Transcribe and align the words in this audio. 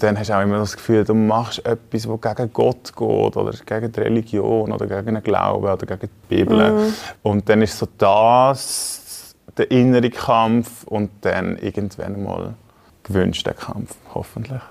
Und 0.00 0.04
dann 0.04 0.18
hast 0.18 0.30
du 0.30 0.34
auch 0.34 0.40
immer 0.40 0.56
das 0.56 0.74
Gefühl, 0.74 1.04
du 1.04 1.12
machst 1.12 1.58
etwas, 1.66 2.08
das 2.08 2.36
gegen 2.36 2.52
Gott 2.54 2.96
geht 2.96 3.36
oder 3.36 3.52
gegen 3.66 3.92
die 3.92 4.00
Religion 4.00 4.72
oder 4.72 4.86
gegen 4.86 5.14
den 5.14 5.22
Glauben 5.22 5.66
oder 5.66 5.76
gegen 5.76 6.08
die 6.08 6.36
Bibel. 6.36 6.72
Mhm. 6.72 6.94
Und 7.22 7.46
dann 7.50 7.60
ist 7.60 7.78
so 7.78 7.86
das 7.98 9.34
der 9.58 9.70
innere 9.70 10.08
Kampf 10.08 10.84
und 10.84 11.10
dann 11.20 11.58
irgendwann 11.58 12.24
mal 12.24 12.54
gewünscht 13.02 13.46
der 13.46 13.52
Kampf, 13.52 13.94
hoffentlich. 14.14 14.62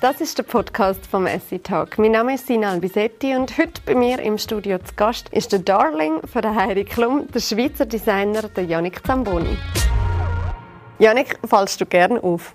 Das 0.00 0.20
ist 0.20 0.38
der 0.38 0.44
Podcast 0.44 1.04
vom 1.04 1.26
Essie 1.26 1.58
Talk. 1.58 1.98
Mein 1.98 2.12
Name 2.12 2.34
ist 2.34 2.46
Sina 2.46 2.70
Albisetti 2.70 3.34
und 3.34 3.58
heute 3.58 3.80
bei 3.84 3.96
mir 3.96 4.20
im 4.20 4.38
Studio 4.38 4.78
zu 4.78 4.94
Gast 4.94 5.28
ist 5.30 5.50
der 5.50 5.58
Darling 5.58 6.20
von 6.24 6.42
der 6.42 6.54
Heidi 6.54 6.84
Klum, 6.84 7.26
der 7.34 7.40
Schweizer 7.40 7.84
Designer, 7.84 8.42
der 8.42 8.62
Yannick 8.62 9.04
Zamboni. 9.04 9.58
Yannick, 11.00 11.36
fallst 11.44 11.80
du 11.80 11.86
gerne 11.86 12.22
auf? 12.22 12.54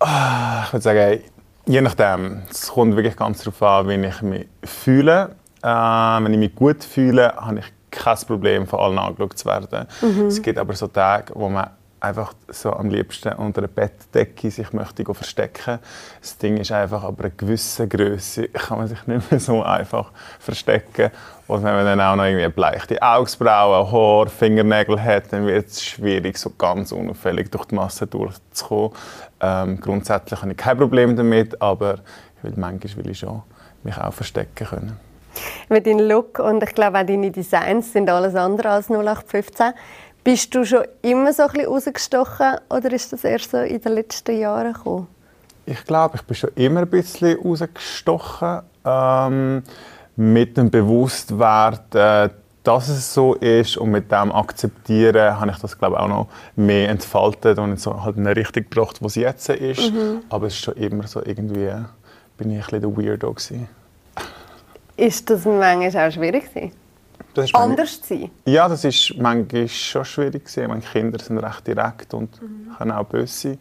Ah, 0.00 0.62
ich 0.64 0.72
würde 0.72 0.82
sagen, 0.82 1.20
je 1.66 1.80
nachdem. 1.80 2.42
Es 2.50 2.68
kommt 2.68 2.96
wirklich 2.96 3.16
ganz 3.16 3.42
darauf 3.42 3.62
an, 3.62 3.88
wie 3.88 4.06
ich 4.06 4.22
mich 4.22 4.46
fühle. 4.64 5.36
Äh, 5.62 5.66
wenn 5.66 6.32
ich 6.32 6.38
mich 6.38 6.54
gut 6.54 6.84
fühle, 6.84 7.34
habe 7.36 7.58
ich 7.58 7.66
kein 7.90 8.16
Problem, 8.26 8.66
von 8.66 8.80
allen 8.80 8.98
angeschaut 8.98 9.38
zu 9.38 9.46
werden. 9.46 9.86
Mhm. 10.00 10.26
Es 10.26 10.40
gibt 10.40 10.58
aber 10.58 10.74
so 10.74 10.86
Tage, 10.86 11.32
wo 11.34 11.48
man 11.48 11.70
einfach 12.00 12.34
so 12.48 12.72
am 12.72 12.88
liebsten 12.88 13.32
unter 13.34 13.60
einer 13.60 13.68
Bettdecke 13.68 14.50
sich 14.50 14.72
möchte 14.72 15.04
verstecken. 15.12 15.78
Das 16.20 16.38
Ding 16.38 16.56
ist 16.56 16.72
einfach, 16.72 17.02
aber 17.04 17.24
eine 17.24 17.32
gewisse 17.32 17.88
Größe 17.88 18.48
kann 18.52 18.78
man 18.78 18.88
sich 18.88 19.06
nicht 19.06 19.30
mehr 19.30 19.40
so 19.40 19.62
einfach 19.62 20.12
verstecken. 20.38 21.10
Und 21.46 21.64
wenn 21.64 21.74
man 21.74 21.84
dann 21.84 22.00
auch 22.00 22.16
noch 22.16 22.24
irgendwie 22.24 22.48
bleichte 22.48 23.00
Augenbrauen, 23.00 23.90
Haar, 23.90 24.26
Fingernägel 24.28 25.02
hat, 25.02 25.32
dann 25.32 25.46
wird 25.46 25.68
es 25.68 25.82
schwierig, 25.82 26.36
so 26.38 26.50
ganz 26.50 26.92
unauffällig 26.92 27.50
durch 27.50 27.64
die 27.66 27.74
Masse 27.74 28.06
durchzukommen. 28.06 28.92
Ähm, 29.40 29.80
grundsätzlich 29.80 30.40
habe 30.40 30.52
ich 30.52 30.58
kein 30.58 30.76
Problem 30.76 31.16
damit, 31.16 31.60
aber 31.62 32.00
ich 32.36 32.44
will, 32.44 32.52
manchmal 32.56 33.04
will 33.04 33.10
ich 33.12 33.18
schon 33.18 33.42
mich 33.82 33.96
auch 33.96 34.12
verstecken 34.12 34.66
können. 34.66 35.00
Mit 35.68 35.86
deinem 35.86 36.08
Look 36.08 36.38
und 36.38 36.62
ich 36.62 36.74
glaube 36.74 36.98
auch 36.98 37.06
deine 37.06 37.30
Designs 37.30 37.92
sind 37.92 38.10
alles 38.10 38.34
andere 38.34 38.70
als 38.70 38.90
0815. 38.90 39.72
Bist 40.24 40.54
du 40.54 40.64
schon 40.64 40.84
immer 41.02 41.32
so 41.32 41.44
ein 41.44 41.52
bisschen 41.52 41.68
rausgestochen 41.68 42.56
oder 42.70 42.92
ist 42.92 43.12
das 43.12 43.24
erst 43.24 43.50
so 43.50 43.58
in 43.58 43.80
den 43.80 43.92
letzten 43.92 44.38
Jahren 44.38 44.72
gekommen? 44.72 45.06
Ich 45.64 45.84
glaube, 45.84 46.16
ich 46.16 46.22
bin 46.22 46.34
schon 46.34 46.50
immer 46.54 46.80
ein 46.80 46.90
bisschen 46.90 47.38
rausgestochen. 47.38 48.60
Ähm, 48.84 49.62
mit 50.18 50.56
dem 50.56 50.68
Bewusstwerden, 50.68 52.30
dass 52.64 52.88
es 52.88 53.14
so 53.14 53.34
ist 53.34 53.76
und 53.76 53.90
mit 53.90 54.10
dem 54.10 54.32
Akzeptieren 54.32 55.38
habe 55.38 55.52
ich 55.52 55.58
das 55.58 55.78
glaube 55.78 55.94
ich, 55.96 56.02
auch 56.02 56.08
noch 56.08 56.26
mehr 56.56 56.88
entfaltet 56.88 57.58
und 57.58 57.78
so 57.80 58.02
halt 58.02 58.16
in 58.16 58.26
eine 58.26 58.34
Richtung 58.36 58.64
gebracht, 58.64 59.00
wo 59.00 59.06
es 59.06 59.14
jetzt 59.14 59.48
ist. 59.48 59.92
Mhm. 59.92 60.22
Aber 60.28 60.48
es 60.48 60.54
ist 60.54 60.60
schon 60.60 60.74
immer 60.74 61.06
so 61.06 61.22
irgendwie, 61.24 61.70
bin 62.36 62.50
ich 62.50 62.56
ein 62.56 62.80
bisschen 62.80 62.80
der 62.80 62.96
Weirdo 62.96 63.32
gewesen. 63.32 63.68
Ist 64.96 65.30
das 65.30 65.44
manchmal 65.44 66.08
auch 66.08 66.12
schwierig 66.12 66.52
gewesen? 66.52 66.72
Das 67.34 67.54
anders 67.54 68.02
zu 68.02 68.08
sein? 68.08 68.30
Ja, 68.44 68.68
das 68.68 68.84
ist 68.84 69.16
manchmal 69.16 69.68
schon 69.68 70.04
schwierig 70.04 70.44
gewesen. 70.44 70.68
Meine 70.68 70.80
Kinder 70.80 71.18
sind 71.18 71.38
recht 71.38 71.66
direkt 71.66 72.14
und 72.14 72.40
mhm. 72.42 72.76
können 72.76 72.92
auch 72.92 73.04
böse 73.04 73.50
sein. 73.50 73.58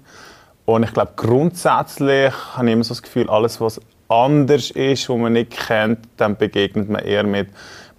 Und 0.66 0.84
ich 0.84 0.94
glaube, 0.94 1.14
grundsätzlich 1.16 2.34
habe 2.56 2.68
ich 2.68 2.74
immer 2.74 2.84
so 2.84 2.90
das 2.90 3.02
Gefühl, 3.02 3.30
alles, 3.30 3.62
was 3.62 3.80
anders 4.10 4.72
ist, 4.72 5.10
was 5.10 5.18
man 5.18 5.34
nicht 5.34 5.52
kennt, 5.52 6.00
dann 6.18 6.36
begegnet 6.36 6.90
man 6.90 7.04
eher 7.04 7.24
mit, 7.24 7.50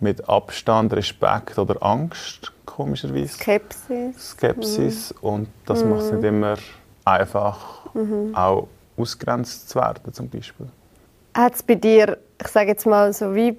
mit 0.00 0.28
Abstand, 0.28 0.92
Respekt 0.92 1.58
oder 1.58 1.82
Angst, 1.82 2.52
komischerweise. 2.66 3.28
Skepsis. 3.28 4.30
Skepsis. 4.30 5.14
Mhm. 5.14 5.28
Und 5.28 5.48
das 5.66 5.82
mhm. 5.82 5.90
macht 5.90 6.02
es 6.02 6.12
nicht 6.12 6.24
immer 6.24 6.56
einfach, 7.04 7.94
mhm. 7.94 8.34
auch 8.34 8.68
ausgrenzt 8.96 9.70
zu 9.70 9.78
werden, 9.78 10.12
zum 10.12 10.28
Beispiel. 10.28 10.68
Hat 11.34 11.54
es 11.54 11.62
bei 11.62 11.74
dir, 11.74 12.18
ich 12.40 12.48
sage 12.48 12.68
jetzt 12.68 12.86
mal 12.86 13.12
so 13.12 13.34
wie 13.34 13.56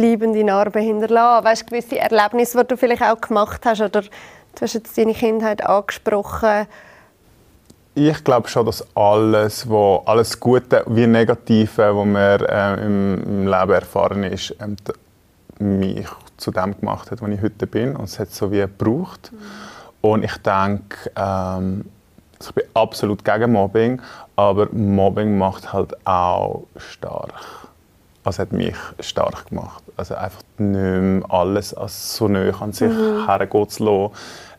bleibende 0.00 0.42
Narben 0.44 0.82
hinterlassen? 0.82 1.44
Weißt 1.44 1.62
du, 1.62 1.66
gewisse 1.66 1.98
Erlebnisse, 1.98 2.58
die 2.58 2.68
du 2.68 2.76
vielleicht 2.76 3.02
auch 3.02 3.20
gemacht 3.20 3.64
hast 3.64 3.80
oder 3.80 4.02
du 4.02 4.08
hast 4.60 4.74
jetzt 4.74 4.96
deine 4.96 5.12
Kindheit 5.12 5.64
angesprochen. 5.64 6.66
Ich 7.94 8.24
glaube 8.24 8.48
schon, 8.48 8.66
dass 8.66 8.84
alles, 8.96 9.68
wo, 9.68 10.02
alles 10.06 10.38
Gute 10.38 10.84
wie 10.86 11.06
Negative, 11.06 11.94
was 11.94 12.06
man 12.06 12.40
äh, 12.40 12.86
im, 12.86 13.22
im, 13.22 13.46
Leben 13.46 13.72
erfahren 13.72 14.24
ist, 14.24 14.54
ähm, 14.60 14.76
mich 15.58 16.06
zu 16.36 16.50
dem 16.50 16.78
gemacht 16.78 17.10
hat, 17.10 17.20
wo 17.20 17.26
ich 17.26 17.42
heute 17.42 17.66
bin. 17.66 17.96
Und 17.96 18.04
es 18.04 18.18
hat 18.18 18.30
so 18.30 18.50
wie 18.50 18.60
gebraucht. 18.60 19.30
Mhm. 19.32 19.38
Und 20.00 20.24
ich 20.24 20.36
denke, 20.38 21.10
ähm, 21.14 21.84
ich 22.40 22.54
bin 22.54 22.64
absolut 22.72 23.22
gegen 23.22 23.52
Mobbing, 23.52 24.00
aber 24.36 24.68
Mobbing 24.72 25.36
macht 25.36 25.74
halt 25.74 25.94
auch 26.06 26.62
stark 26.78 27.60
also 28.24 28.42
hat 28.42 28.52
mich 28.52 28.76
stark 29.00 29.48
gemacht. 29.48 29.82
Also 30.00 30.14
einfach 30.16 30.42
nicht 30.58 30.70
mehr 30.70 31.22
alles 31.28 31.74
als 31.74 32.16
so 32.16 32.28
nah 32.28 32.50
an 32.60 32.72
sich 32.72 32.90
mhm. 32.90 33.26
hergehen 33.26 33.68
zu 33.68 33.84
lassen, 33.84 34.14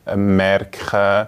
äh, 0.05 0.15
merken, 0.15 1.27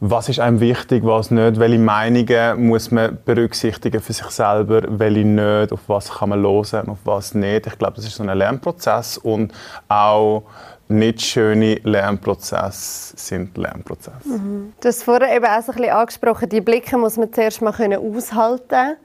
was 0.00 0.28
ist 0.28 0.40
einem 0.40 0.60
wichtig, 0.60 1.04
was 1.04 1.30
nicht, 1.30 1.58
welche 1.58 1.78
Meinungen 1.78 2.66
muss 2.66 2.90
man 2.90 3.18
berücksichtigen 3.24 4.00
für 4.00 4.12
sich 4.12 4.26
selber, 4.26 4.82
welche 4.86 5.24
nicht, 5.24 5.72
auf 5.72 5.80
was 5.86 6.10
kann 6.10 6.28
man 6.30 6.42
hören, 6.42 6.88
auf 6.88 6.98
was 7.04 7.34
nicht. 7.34 7.66
Ich 7.66 7.78
glaube, 7.78 7.94
das 7.96 8.06
ist 8.06 8.16
so 8.16 8.22
ein 8.22 8.36
Lernprozess 8.36 9.16
und 9.18 9.52
auch 9.88 10.42
nicht 10.88 11.22
schöne 11.22 11.76
Lernprozesse 11.82 13.16
sind 13.16 13.56
Lernprozesse. 13.56 14.28
Mhm. 14.28 14.74
Du 14.80 14.88
hast 14.88 15.02
vorher 15.02 15.34
eben 15.34 15.46
auch 15.46 15.62
so 15.62 15.72
ein 15.72 15.78
bisschen 15.78 15.92
angesprochen, 15.92 16.48
die 16.48 16.60
Blicke 16.60 16.96
muss 16.96 17.16
man 17.16 17.32
zuerst 17.32 17.62
mal 17.62 17.70
aushalten 17.70 18.68
können 18.68 18.96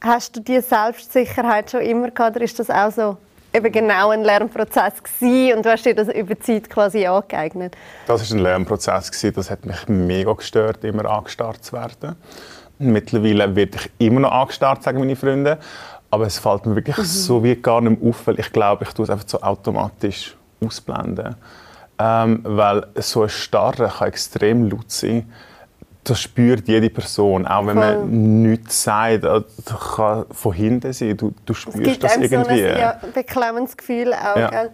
Hast 0.00 0.36
du 0.36 0.40
diese 0.40 0.62
Selbstsicherheit 0.62 1.70
schon 1.70 1.80
immer 1.80 2.10
gehabt 2.10 2.36
oder 2.36 2.44
ist 2.44 2.58
das 2.58 2.70
auch 2.70 2.92
so 2.92 3.16
eben 3.58 3.72
genau 3.72 4.10
ein 4.10 4.24
Lernprozess 4.24 5.02
gewesen 5.02 5.58
und 5.58 5.66
du 5.66 5.70
hast 5.70 5.84
dir 5.84 5.94
das 5.94 6.08
über 6.08 6.34
die 6.34 6.40
Zeit 6.40 6.70
quasi 6.70 7.06
angeeignet? 7.06 7.76
Das 8.06 8.22
ist 8.22 8.32
ein 8.32 8.38
Lernprozess 8.38 9.10
gewesen. 9.10 9.34
Das 9.34 9.50
hat 9.50 9.66
mich 9.66 9.88
mega 9.88 10.32
gestört, 10.32 10.84
immer 10.84 11.04
angestarrt 11.04 11.64
zu 11.64 11.72
werden. 11.74 12.16
Mittlerweile 12.78 13.54
werde 13.54 13.76
ich 13.76 14.06
immer 14.06 14.20
noch 14.20 14.32
angestarrt, 14.32 14.82
sagen 14.82 15.00
meine 15.00 15.16
Freunde. 15.16 15.58
Aber 16.10 16.26
es 16.26 16.38
fällt 16.38 16.64
mir 16.64 16.76
wirklich 16.76 16.96
mhm. 16.96 17.02
so 17.02 17.44
wie 17.44 17.56
gar 17.56 17.80
nicht 17.80 18.02
auf, 18.02 18.26
weil 18.26 18.40
ich 18.40 18.50
glaube, 18.52 18.84
ich 18.84 18.94
tue 18.94 19.04
es 19.04 19.10
einfach 19.10 19.28
so 19.28 19.42
automatisch 19.42 20.36
ausblenden. 20.64 21.34
Ähm, 21.98 22.40
weil 22.44 22.86
so 22.94 23.24
ein 23.24 23.28
Starren 23.28 23.90
kann 23.90 24.08
extrem 24.08 24.70
laut 24.70 24.90
sein 24.90 25.30
das 26.04 26.20
spürt 26.20 26.68
jede 26.68 26.88
Person, 26.90 27.46
auch 27.46 27.66
wenn 27.66 27.76
Voll. 27.76 27.98
man 27.98 28.42
nichts 28.42 28.82
sagt, 28.82 29.24
das 29.24 29.44
kann 29.96 30.24
von 30.30 30.52
hinten 30.52 30.92
sein, 30.92 31.16
du, 31.16 31.34
du 31.44 31.54
spürst 31.54 32.02
das 32.02 32.16
irgendwie. 32.16 32.24
Es 32.24 32.30
gibt 32.30 32.46
so 32.46 32.50
ein 32.50 32.78
ja, 32.78 33.00
beklemmendes 33.14 33.76
Gefühl 33.76 34.14
auch, 34.14 34.36
ja. 34.36 34.68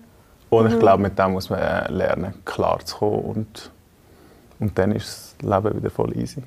Und 0.51 0.69
ich 0.69 0.75
mhm. 0.75 0.79
glaube, 0.79 1.03
mit 1.03 1.19
dem 1.19 1.33
muss 1.33 1.51
man 1.51 1.59
äh, 1.59 1.91
lernen, 1.91 2.35
klar 2.45 2.79
zu 2.85 2.97
kommen 2.97 3.25
und, 3.25 3.71
und 4.61 4.79
dann 4.79 4.93
ist 4.93 5.35
das 5.39 5.51
Leben 5.51 5.77
wieder 5.77 5.91
voll 5.91 6.17
easy. 6.17 6.43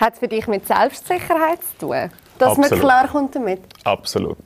Hat 0.00 0.14
es 0.14 0.18
für 0.18 0.28
dich 0.28 0.46
mit 0.46 0.66
Selbstsicherheit 0.66 1.58
zu 1.78 1.86
tun? 1.86 2.10
Dass 2.38 2.50
Absolut. 2.50 2.70
man 2.70 2.80
klar 2.80 3.08
kommt 3.08 3.36
damit? 3.36 3.60
Absolut. 3.84 4.38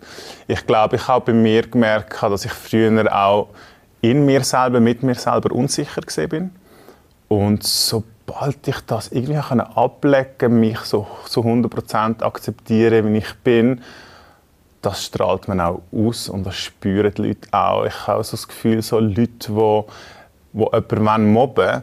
Ich 0.48 0.66
glaube, 0.66 0.96
ich 0.96 1.06
habe 1.06 1.26
bei 1.26 1.32
mir 1.32 1.62
gemerkt, 1.62 2.20
dass 2.20 2.44
ich 2.44 2.52
früher 2.52 3.14
auch 3.14 3.50
in 4.00 4.26
mir 4.26 4.42
selber, 4.42 4.80
mit 4.80 5.04
mir 5.04 5.14
selber 5.14 5.54
unsicher 5.54 6.02
bin. 6.28 6.50
Und 7.28 7.62
so 7.62 8.02
sobald 8.26 8.66
ich 8.68 8.80
das 8.86 9.08
irgendwie 9.08 9.36
ablegen 9.36 10.60
mich 10.60 10.78
so, 10.80 11.06
so 11.26 11.42
100% 11.42 12.22
akzeptieren, 12.22 13.12
wie 13.12 13.18
ich 13.18 13.34
bin, 13.42 13.80
das 14.82 15.04
strahlt 15.04 15.48
man 15.48 15.60
auch 15.60 15.82
aus 15.92 16.28
und 16.28 16.44
das 16.44 16.56
spüren 16.56 17.12
die 17.16 17.22
Leute 17.28 17.48
auch. 17.52 17.84
Ich 17.84 18.06
habe 18.06 18.22
so 18.22 18.32
das 18.32 18.46
Gefühl, 18.48 18.82
so 18.82 18.98
Leute, 18.98 19.26
die, 19.26 19.54
wo, 19.54 19.86
wo 20.52 20.70
jemanden 20.72 21.32
mobben 21.32 21.82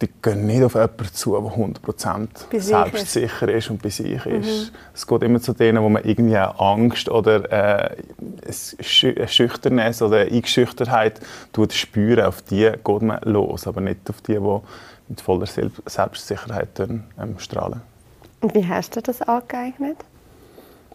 die 0.00 0.08
gehen 0.22 0.46
nicht 0.46 0.62
auf 0.62 0.74
jemanden 0.74 1.12
zu, 1.12 1.32
der 1.32 1.40
100% 1.40 2.28
selbstsicher 2.58 3.48
ist 3.50 3.68
und 3.68 3.82
bei 3.82 3.90
sich 3.90 4.24
ist. 4.24 4.72
Mhm. 4.72 4.76
Es 4.94 5.06
geht 5.06 5.22
immer 5.22 5.40
zu 5.40 5.52
denen, 5.52 5.82
wo 5.82 5.90
man 5.90 6.04
irgendwie 6.04 6.38
Angst 6.38 7.10
oder 7.10 7.52
äh, 7.52 7.96
eine 8.18 9.28
Schüchterness 9.28 10.00
oder 10.00 10.20
eine 10.20 10.30
Eingeschüchtertheit 10.30 11.20
spüren. 11.70 12.24
Auf 12.24 12.40
die 12.42 12.72
geht 12.82 13.02
man 13.02 13.20
los, 13.24 13.66
aber 13.66 13.82
nicht 13.82 14.08
auf 14.08 14.22
die, 14.22 14.38
die 14.38 14.60
mit 15.10 15.20
voller 15.20 15.46
Selbstsicherheit 15.46 16.68
dann, 16.74 17.04
ähm, 17.18 17.38
strahlen. 17.38 17.82
Und 18.40 18.54
wie 18.54 18.66
hast 18.66 18.96
du 18.96 19.02
das 19.02 19.20
angeeignet? 19.20 19.98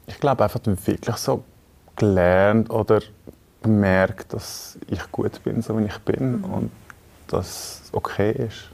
Ich 0.07 0.19
glaube 0.19 0.44
einfach 0.44 0.62
wirklich 0.65 1.15
so 1.17 1.44
gelernt 1.95 2.69
oder 2.69 3.01
gemerkt, 3.62 4.33
dass 4.33 4.77
ich 4.88 5.12
gut 5.12 5.44
bin, 5.44 5.62
so 5.62 5.77
wie 5.77 5.85
ich 5.85 5.97
bin 6.00 6.38
mhm. 6.38 6.44
und 6.45 6.71
dass 7.27 7.81
es 7.83 7.94
okay 7.94 8.31
ist. 8.31 8.69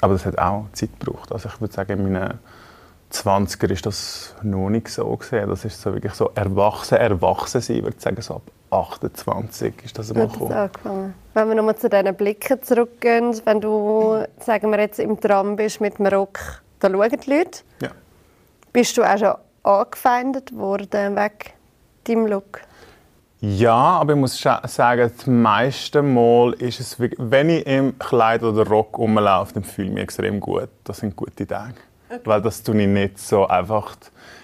Aber 0.00 0.12
das 0.12 0.26
hat 0.26 0.38
auch 0.38 0.66
Zeit 0.72 0.90
gebraucht. 0.98 1.32
Also 1.32 1.48
ich 1.48 1.60
würde 1.60 1.72
sagen, 1.72 1.92
in 1.92 2.12
meinen 2.12 2.38
20er 3.12 3.70
ist 3.70 3.86
das 3.86 4.34
noch 4.42 4.70
nicht 4.70 4.88
so 4.88 5.16
gesehen. 5.16 5.48
Das 5.48 5.64
ist 5.64 5.80
so 5.80 5.92
wirklich 5.92 6.14
so 6.14 6.30
erwachsen, 6.34 6.98
erwachsen 6.98 7.60
sein, 7.60 7.82
würde 7.82 7.96
ich 7.96 8.02
sagen, 8.02 8.20
so 8.22 8.36
ab 8.36 8.42
28 8.70 9.74
ist 9.84 9.98
das 9.98 10.10
einmal 10.10 10.28
gekommen. 10.28 10.52
angefangen. 10.52 11.14
Wenn 11.34 11.48
wir 11.48 11.54
nochmal 11.56 11.76
zu 11.76 11.88
diesen 11.88 12.14
Blicken 12.14 12.62
zurückgehen, 12.62 13.40
wenn 13.44 13.60
du, 13.60 14.24
sagen 14.38 14.70
wir 14.70 14.78
jetzt, 14.80 14.98
im 15.00 15.20
Tram 15.20 15.56
bist 15.56 15.80
mit 15.80 15.98
dem 15.98 16.06
Rock, 16.06 16.62
da 16.78 16.88
schauen 16.88 17.10
die 17.10 17.30
Leute. 17.30 17.60
Ja. 17.82 17.90
Bist 18.72 18.96
du 18.96 19.02
auch 19.02 19.18
schon 19.18 19.34
angefeindet 19.64 20.56
worden 20.56 21.16
wegen 21.16 21.52
deinem 22.04 22.26
Look? 22.26 22.60
Ja, 23.40 23.74
aber 23.74 24.12
ich 24.12 24.18
muss 24.18 24.38
sagen, 24.38 25.10
das 25.16 25.26
meiste 25.26 26.02
Mal 26.02 26.52
ist 26.54 26.78
es, 26.78 26.96
wenn 26.98 27.48
ich 27.48 27.66
im 27.66 27.98
Kleid 27.98 28.42
oder 28.42 28.66
Rock 28.68 28.98
rumlaufe, 28.98 29.54
dann 29.54 29.64
fühle 29.64 29.88
ich 29.88 29.94
mich 29.94 30.02
extrem 30.02 30.40
gut. 30.40 30.68
Das 30.84 30.98
sind 30.98 31.16
gute 31.16 31.46
Tage. 31.46 31.74
Okay. 32.10 32.20
Weil 32.24 32.42
das 32.42 32.62
tue 32.62 32.80
ich 32.80 32.88
nicht 32.88 33.18
so 33.20 33.46
einfach. 33.46 33.94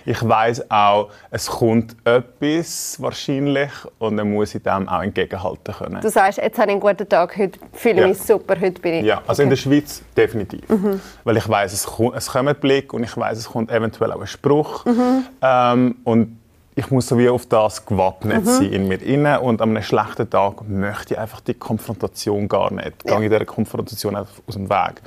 Ich 0.05 0.23
weiß 0.27 0.71
auch, 0.71 1.11
es 1.33 1.49
kommt 1.49 1.97
etwas 2.05 2.97
wahrscheinlich 3.03 3.71
und 3.99 4.17
dann 4.17 4.33
muss 4.33 4.55
ich 4.55 4.63
dem 4.63 4.89
auch 4.89 5.03
entgegenhalten 5.03 5.75
können. 5.75 6.01
Du 6.01 6.09
sagst, 6.09 6.39
jetzt 6.39 6.57
habe 6.59 6.71
ich 6.71 6.75
einen 6.75 6.81
guten 6.81 7.09
Tag, 7.09 7.37
heute 7.37 7.59
fühle 7.73 7.95
ich 7.95 8.01
ja. 8.01 8.07
mich 8.07 8.19
super, 8.19 8.55
heute 8.61 8.81
bin 8.81 8.95
ich... 8.95 9.05
Ja, 9.05 9.19
also 9.27 9.33
okay. 9.33 9.43
in 9.43 9.51
der 9.51 9.57
Schweiz 9.57 10.03
definitiv. 10.17 10.69
Mhm. 10.69 11.01
Weil 11.25 11.39
ich 11.39 11.49
weiß, 11.49 11.73
es, 11.73 11.85
kommt, 11.85 12.15
es 12.15 12.29
kommt 12.29 12.49
ein 12.49 12.55
Blick 12.55 12.95
und 12.95 13.03
ich 13.03 13.17
weiß, 13.17 13.37
es 13.37 13.49
kommt 13.49 13.69
eventuell 13.73 14.13
auch 14.13 14.21
ein 14.21 14.29
Spruch. 14.29 14.85
Mhm. 14.85 15.25
Ähm, 15.43 15.97
und 16.05 16.39
ich 16.77 16.89
muss 16.91 17.09
so 17.09 17.19
wie 17.19 17.29
auf 17.29 17.47
das 17.47 17.85
gewappnet 17.85 18.45
mhm. 18.45 18.49
sein 18.49 18.73
in 18.73 18.87
mir 18.87 19.03
inne 19.03 19.41
und 19.41 19.61
an 19.61 19.71
einem 19.71 19.83
schlechten 19.83 20.31
Tag 20.31 20.69
möchte 20.69 21.15
ich 21.15 21.21
einfach 21.21 21.41
die 21.41 21.55
Konfrontation 21.55 22.47
gar 22.47 22.73
nicht. 22.73 23.03
Ja. 23.05 23.17
Gehe 23.17 23.25
ich 23.25 23.33
dieser 23.33 23.45
Konfrontation 23.45 24.15
aus 24.15 24.29
dem 24.53 24.71
Weg 24.71 25.03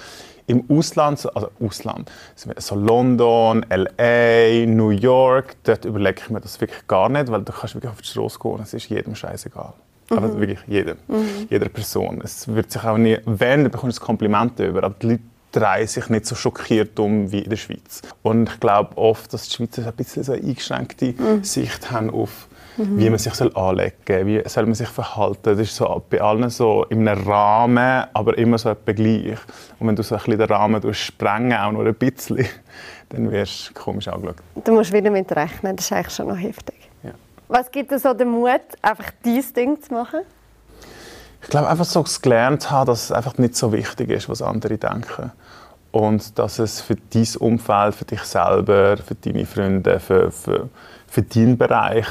im 0.50 0.64
Ausland, 0.68 1.30
also 1.36 1.52
Ausland, 1.60 2.12
so 2.36 2.76
London, 2.76 3.64
LA, 3.70 4.66
New 4.66 4.90
York, 4.90 5.56
dort 5.64 5.86
überlege 5.86 6.22
ich 6.24 6.30
mir 6.32 6.42
das 6.42 6.60
wirklich 6.60 6.88
gar 6.88 7.08
nicht, 7.08 7.32
weil 7.32 7.44
du 7.44 7.54
kannst 7.54 7.76
wirklich 7.76 7.92
auf 7.92 8.02
die 8.02 8.08
Straße 8.08 8.40
gehen 8.40 8.52
und 8.54 8.62
es 8.62 8.74
ist 8.74 8.90
jedem 8.90 9.14
scheißegal. 9.14 9.74
Mhm. 10.10 10.18
Aber 10.18 10.40
wirklich 10.40 10.60
jedem, 10.66 10.98
mhm. 11.08 11.48
jeder 11.52 11.70
Person. 11.70 12.20
Es 12.24 12.48
wird 12.48 12.72
sich 12.72 12.84
auch 12.84 12.98
nie, 12.98 13.20
wenn, 13.26 13.62
dann 13.62 13.72
bekommst 13.72 14.00
du 14.00 14.04
Komplimente 14.04 14.66
über, 14.66 14.84
aber 14.84 14.96
die 15.00 15.08
Leute 15.08 15.24
drehen 15.52 15.88
sich 15.88 16.10
nicht 16.10 16.26
so 16.26 16.36
schockiert 16.36 17.00
um 17.00 17.32
wie 17.32 17.40
in 17.40 17.50
der 17.50 17.58
Schweiz. 17.58 18.02
Und 18.22 18.50
ich 18.50 18.60
glaube 18.60 18.98
oft, 18.98 19.34
dass 19.34 19.48
die 19.48 19.56
Schweizer 19.56 19.88
ein 19.88 19.94
bisschen 19.94 20.24
so 20.24 20.34
eine 20.34 20.42
eingeschränkte 20.42 21.14
mhm. 21.18 21.44
Sicht 21.44 21.92
haben 21.92 22.10
auf 22.10 22.48
mhm. 22.80 22.98
wie 22.98 23.10
man 23.10 23.20
sich 23.20 23.34
soll 23.34 23.56
anlegen 23.56 23.96
soll, 24.08 24.26
wie 24.26 24.42
soll 24.48 24.66
man 24.66 24.76
sich 24.76 24.88
verhalten. 24.88 25.40
Das 25.44 25.60
ist 25.60 25.76
so 25.76 26.04
bei 26.10 26.22
allen 26.22 26.50
so 26.50 26.86
in 26.86 27.08
einem 27.08 27.28
Rahmen, 27.28 28.06
aber 28.14 28.38
immer 28.38 28.58
so 28.58 28.70
etwa 28.70 28.92
gleich. 28.92 29.38
Und 29.80 29.88
wenn 29.88 29.96
du 29.96 30.04
so 30.04 30.16
ein 30.16 30.20
bisschen 30.20 30.40
den 30.40 30.48
Rahmen 30.48 30.94
sprengen, 30.94 31.58
auch 31.58 31.72
nur 31.72 31.86
ein 31.86 31.96
bisschen, 31.96 32.46
dann 33.10 33.32
wirst 33.32 33.70
du 33.70 33.74
komisch 33.74 34.08
angeschaut. 34.08 34.38
Du 34.64 34.74
musst 34.74 34.94
wieder 34.94 35.12
mit 35.12 35.32
rechnen, 35.32 35.76
das 35.76 35.86
ist 35.86 35.92
eigentlich 35.92 36.16
schon 36.16 36.28
noch 36.28 36.38
heftig. 36.38 36.76
Ja. 37.04 37.12
Was 37.48 37.70
gibt 37.72 37.92
dir 37.92 38.00
so 38.00 38.14
den 38.14 38.30
Mut, 38.30 38.62
einfach 38.82 39.12
dieses 39.24 39.54
Ding 39.54 39.82
zu 39.82 39.94
machen? 39.94 40.22
Ich 41.42 41.50
glaube, 41.50 41.70
einfach 41.70 41.86
so 41.86 42.04
gelernt 42.22 42.70
haben, 42.70 42.88
dass 42.88 43.06
es 43.06 43.12
einfach 43.12 43.38
nicht 43.38 43.56
so 43.56 43.72
wichtig 43.72 44.10
ist, 44.10 44.30
was 44.30 44.42
andere 44.42 44.78
denken. 44.78 45.32
Und 45.92 46.38
dass 46.38 46.60
es 46.60 46.82
für 46.82 46.96
dein 46.96 47.28
Umfeld, 47.40 47.96
für 47.96 48.06
dich 48.06 48.22
selber, 48.22 48.98
für 48.98 49.16
deine 49.16 49.46
Freunde, 49.46 50.00
für, 50.00 50.32
für 50.32 50.70
für 51.10 51.24
deinen 51.24 51.58
Bereich 51.58 52.06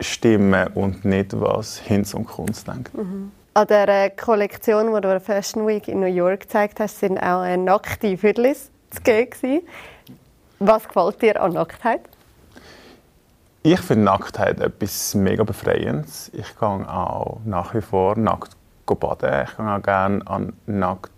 stimmen 0.00 0.68
und 0.68 1.04
nicht, 1.04 1.38
was 1.38 1.78
Hinz 1.78 2.14
und 2.14 2.26
Kunst 2.26 2.68
denkt. 2.68 2.94
Mhm. 2.94 3.32
An 3.54 3.66
der 3.66 4.10
Kollektion, 4.10 4.86
die 4.86 4.92
du 4.92 4.96
an 4.96 5.02
der 5.02 5.20
Fashion 5.20 5.66
Week 5.66 5.86
in 5.88 6.00
New 6.00 6.06
York 6.06 6.40
gezeigt 6.40 6.80
hast, 6.80 7.00
sind 7.00 7.18
auch 7.18 7.44
nackte 7.56 8.16
Viertlis 8.16 8.70
zu 8.90 9.00
gehen. 9.02 9.62
Was 10.58 10.86
gefällt 10.88 11.22
dir 11.22 11.40
an 11.40 11.52
Nacktheit? 11.52 12.00
Ich 13.62 13.80
finde 13.80 14.04
Nacktheit 14.04 14.60
etwas 14.60 15.14
mega 15.14 15.42
Befreiendes. 15.42 16.30
Ich 16.34 16.58
gehe 16.58 16.68
auch 16.68 17.38
nach 17.44 17.74
wie 17.74 17.80
vor 17.80 18.16
nackt 18.16 18.56
baden. 18.86 19.46
Ich 19.48 19.56
gehe 19.56 19.66
auch 19.66 19.82
gerne 19.82 20.26
an 20.26 20.52
nackt 20.66 21.10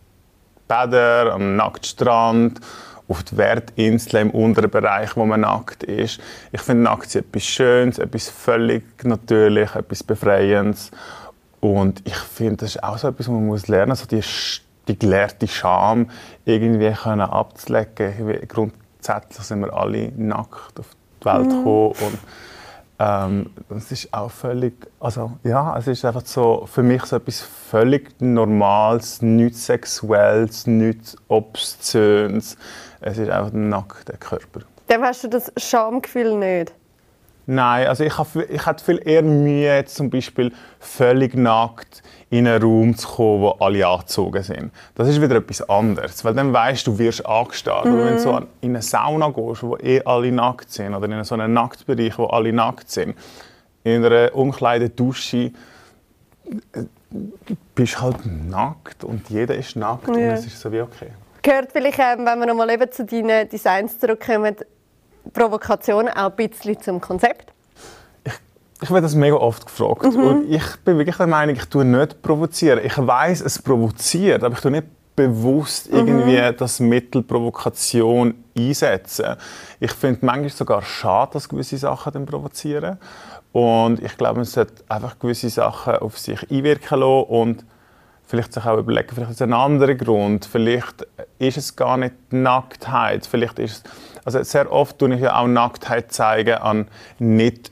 Bäder, 0.68 1.32
am 1.32 1.56
Nacktstrand 1.56 2.60
auf 3.08 3.22
die 3.22 3.36
Wertinsel 3.36 4.20
im 4.20 4.30
unteren 4.30 4.70
Bereich, 4.70 5.16
wo 5.16 5.24
man 5.24 5.42
nackt 5.42 5.84
ist. 5.84 6.20
Ich 6.50 6.60
finde 6.60 6.84
nackt 6.84 7.06
ist 7.06 7.16
etwas 7.16 7.44
Schönes, 7.44 7.98
etwas 7.98 8.28
völlig 8.28 9.04
natürlich, 9.04 9.74
etwas 9.74 10.02
Befreiendes. 10.02 10.90
Und 11.60 12.02
ich 12.04 12.16
finde, 12.16 12.56
das 12.56 12.76
ist 12.76 12.82
auch 12.82 12.98
so 12.98 13.08
etwas, 13.08 13.28
was 13.28 13.34
man 13.34 13.46
muss 13.46 13.68
lernen 13.68 13.90
muss, 13.90 14.00
also 14.00 14.16
die, 14.16 14.24
die 14.88 14.98
gelehrte 14.98 15.46
Scham 15.46 16.10
irgendwie 16.44 16.92
können 16.92 17.20
abzulegen. 17.20 18.40
Grundsätzlich 18.48 19.46
sind 19.46 19.60
wir 19.60 19.72
alle 19.72 20.12
nackt 20.16 20.80
auf 20.80 20.86
die 21.20 21.24
Welt 21.26 21.46
mhm. 21.46 21.50
gekommen. 21.50 21.94
Und 22.00 22.18
ähm, 22.98 23.50
das 23.68 23.92
ist 23.92 24.12
auch 24.12 24.30
völlig, 24.30 24.74
also 25.00 25.32
ja, 25.44 25.76
es 25.76 25.86
ist 25.86 26.04
einfach 26.04 26.24
so 26.24 26.66
für 26.66 26.82
mich 26.82 27.04
so 27.04 27.16
etwas 27.16 27.40
völlig 27.40 28.20
Normales, 28.20 29.20
nichts 29.20 29.66
Sexuelles, 29.66 30.66
nichts 30.66 31.16
Obszönes. 31.28 32.56
Es 33.00 33.18
ist 33.18 33.28
einfach 33.28 33.52
ein 33.52 33.68
nackter 33.68 34.16
Körper. 34.16 34.60
Dann 34.86 35.02
hast 35.02 35.24
du 35.24 35.28
das 35.28 35.52
Schamgefühl 35.56 36.36
nicht? 36.36 36.72
Nein, 37.46 37.86
also 37.86 38.02
ich, 38.02 38.18
habe, 38.18 38.44
ich 38.44 38.66
hatte 38.66 38.84
viel 38.84 39.00
eher 39.04 39.22
Mühe, 39.22 39.84
zum 39.84 40.10
Beispiel 40.10 40.52
völlig 40.80 41.34
nackt 41.34 42.02
in 42.28 42.48
einen 42.48 42.60
Raum 42.60 42.96
zu 42.96 43.06
kommen, 43.06 43.42
wo 43.42 43.50
alle 43.50 43.86
angezogen 43.86 44.42
sind. 44.42 44.72
Das 44.96 45.06
ist 45.08 45.22
wieder 45.22 45.36
etwas 45.36 45.68
anderes, 45.68 46.24
weil 46.24 46.34
dann 46.34 46.52
weißt 46.52 46.86
du, 46.88 46.98
wirst 46.98 47.24
angestarrt. 47.24 47.86
Mhm. 47.86 47.98
wenn 47.98 48.14
du 48.14 48.18
so 48.20 48.36
in 48.60 48.70
eine 48.70 48.82
Sauna 48.82 49.28
gehst, 49.28 49.62
wo 49.62 49.76
eh 49.76 50.02
alle 50.04 50.32
nackt 50.32 50.72
sind, 50.72 50.94
oder 50.94 51.06
in 51.06 51.22
so 51.22 51.36
einen 51.36 51.52
Nacktbereich, 51.52 52.18
wo 52.18 52.26
alle 52.26 52.52
nackt 52.52 52.90
sind, 52.90 53.14
in 53.84 54.04
einer 54.04 54.34
Umkleidedusche, 54.34 55.52
äh, 56.72 56.82
bist 57.76 57.94
du 57.94 58.00
halt 58.00 58.26
nackt 58.26 59.04
und 59.04 59.30
jeder 59.30 59.54
ist 59.54 59.76
nackt 59.76 60.08
ja. 60.08 60.14
und 60.14 60.20
es 60.20 60.46
ist 60.46 60.60
so 60.60 60.72
wie 60.72 60.80
okay. 60.80 61.10
Gehört 61.42 61.70
vielleicht, 61.70 62.00
ähm, 62.00 62.26
wenn 62.26 62.40
wir 62.40 62.46
nochmal 62.46 62.70
eben 62.70 62.90
zu 62.90 63.04
deinen 63.04 63.48
Designs 63.48 64.00
zurückkommen, 64.00 64.56
Provokation 65.32 66.08
auch 66.08 66.30
ein 66.30 66.36
bisschen 66.36 66.80
zum 66.80 67.00
Konzept? 67.00 67.52
Ich 68.82 68.90
werde 68.90 69.02
das 69.02 69.14
mega 69.14 69.36
oft 69.36 69.66
gefragt. 69.66 70.04
Mhm. 70.04 70.22
Und 70.22 70.52
ich 70.52 70.76
bin 70.84 70.98
wirklich 70.98 71.16
der 71.16 71.26
Meinung, 71.26 71.56
ich 71.56 71.64
tue 71.64 71.84
nicht 71.84 72.20
provozieren. 72.20 72.80
Ich 72.84 72.96
weiß, 72.98 73.40
es 73.40 73.60
provoziert, 73.60 74.44
aber 74.44 74.54
ich 74.54 74.60
tue 74.60 74.70
nicht 74.70 74.86
bewusst 75.16 75.90
mhm. 75.90 75.98
irgendwie 75.98 76.40
mhm. 76.40 76.56
das 76.58 76.78
Mittel 76.78 77.22
Provokation 77.22 78.34
einsetzen. 78.56 79.36
Ich 79.80 79.92
finde 79.92 80.26
manchmal 80.26 80.50
sogar 80.50 80.82
schade, 80.82 81.32
dass 81.32 81.48
gewisse 81.48 81.78
Sachen 81.78 82.12
dann 82.12 82.26
provozieren. 82.26 82.98
Und 83.52 84.02
ich 84.02 84.16
glaube, 84.18 84.36
man 84.36 84.44
sollte 84.44 84.84
einfach 84.88 85.18
gewisse 85.18 85.48
Sachen 85.48 85.96
auf 85.96 86.18
sich 86.18 86.50
einwirken 86.50 87.00
lassen 87.00 87.24
und 87.28 87.64
vielleicht 88.26 88.52
sich 88.52 88.64
auch 88.64 88.78
überlegen, 88.78 89.08
vielleicht 89.14 89.30
ist 89.30 89.36
es 89.36 89.42
ein 89.42 89.52
anderer 89.52 89.94
Grund. 89.94 90.44
Vielleicht 90.44 91.06
ist 91.38 91.56
es 91.56 91.76
gar 91.76 91.96
nicht 91.96 92.14
Nacktheit. 92.30 93.26
Vielleicht 93.26 93.58
ist 93.58 93.86
es, 93.86 93.92
also 94.24 94.42
sehr 94.42 94.70
oft 94.70 94.98
tue 94.98 95.14
ich 95.14 95.20
ja 95.20 95.38
auch 95.38 95.46
Nacktheit 95.46 96.12
zeigen 96.12 96.54
an 96.54 96.88
nicht 97.18 97.70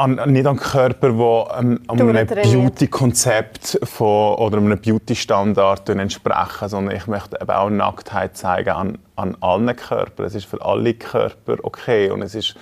an, 0.00 0.32
nicht 0.32 0.46
an 0.46 0.56
Körper, 0.56 1.10
die 1.10 1.58
ähm, 1.58 1.82
einem 1.88 2.26
Beauty-Konzept 2.26 3.78
oder 4.00 4.56
einem 4.56 4.80
Beauty-Standard 4.80 5.88
entsprechen, 5.90 6.68
sondern 6.68 6.96
ich 6.96 7.06
möchte 7.06 7.38
eben 7.40 7.50
auch 7.50 7.70
Nacktheit 7.70 8.36
zeigen 8.36 8.70
an, 8.70 8.98
an 9.16 9.36
allen 9.40 9.76
Körpern. 9.76 10.26
Es 10.26 10.34
ist 10.34 10.46
für 10.46 10.64
alle 10.64 10.94
Körper 10.94 11.56
okay 11.62 12.10
und 12.10 12.22
es 12.22 12.34
ist, 12.34 12.54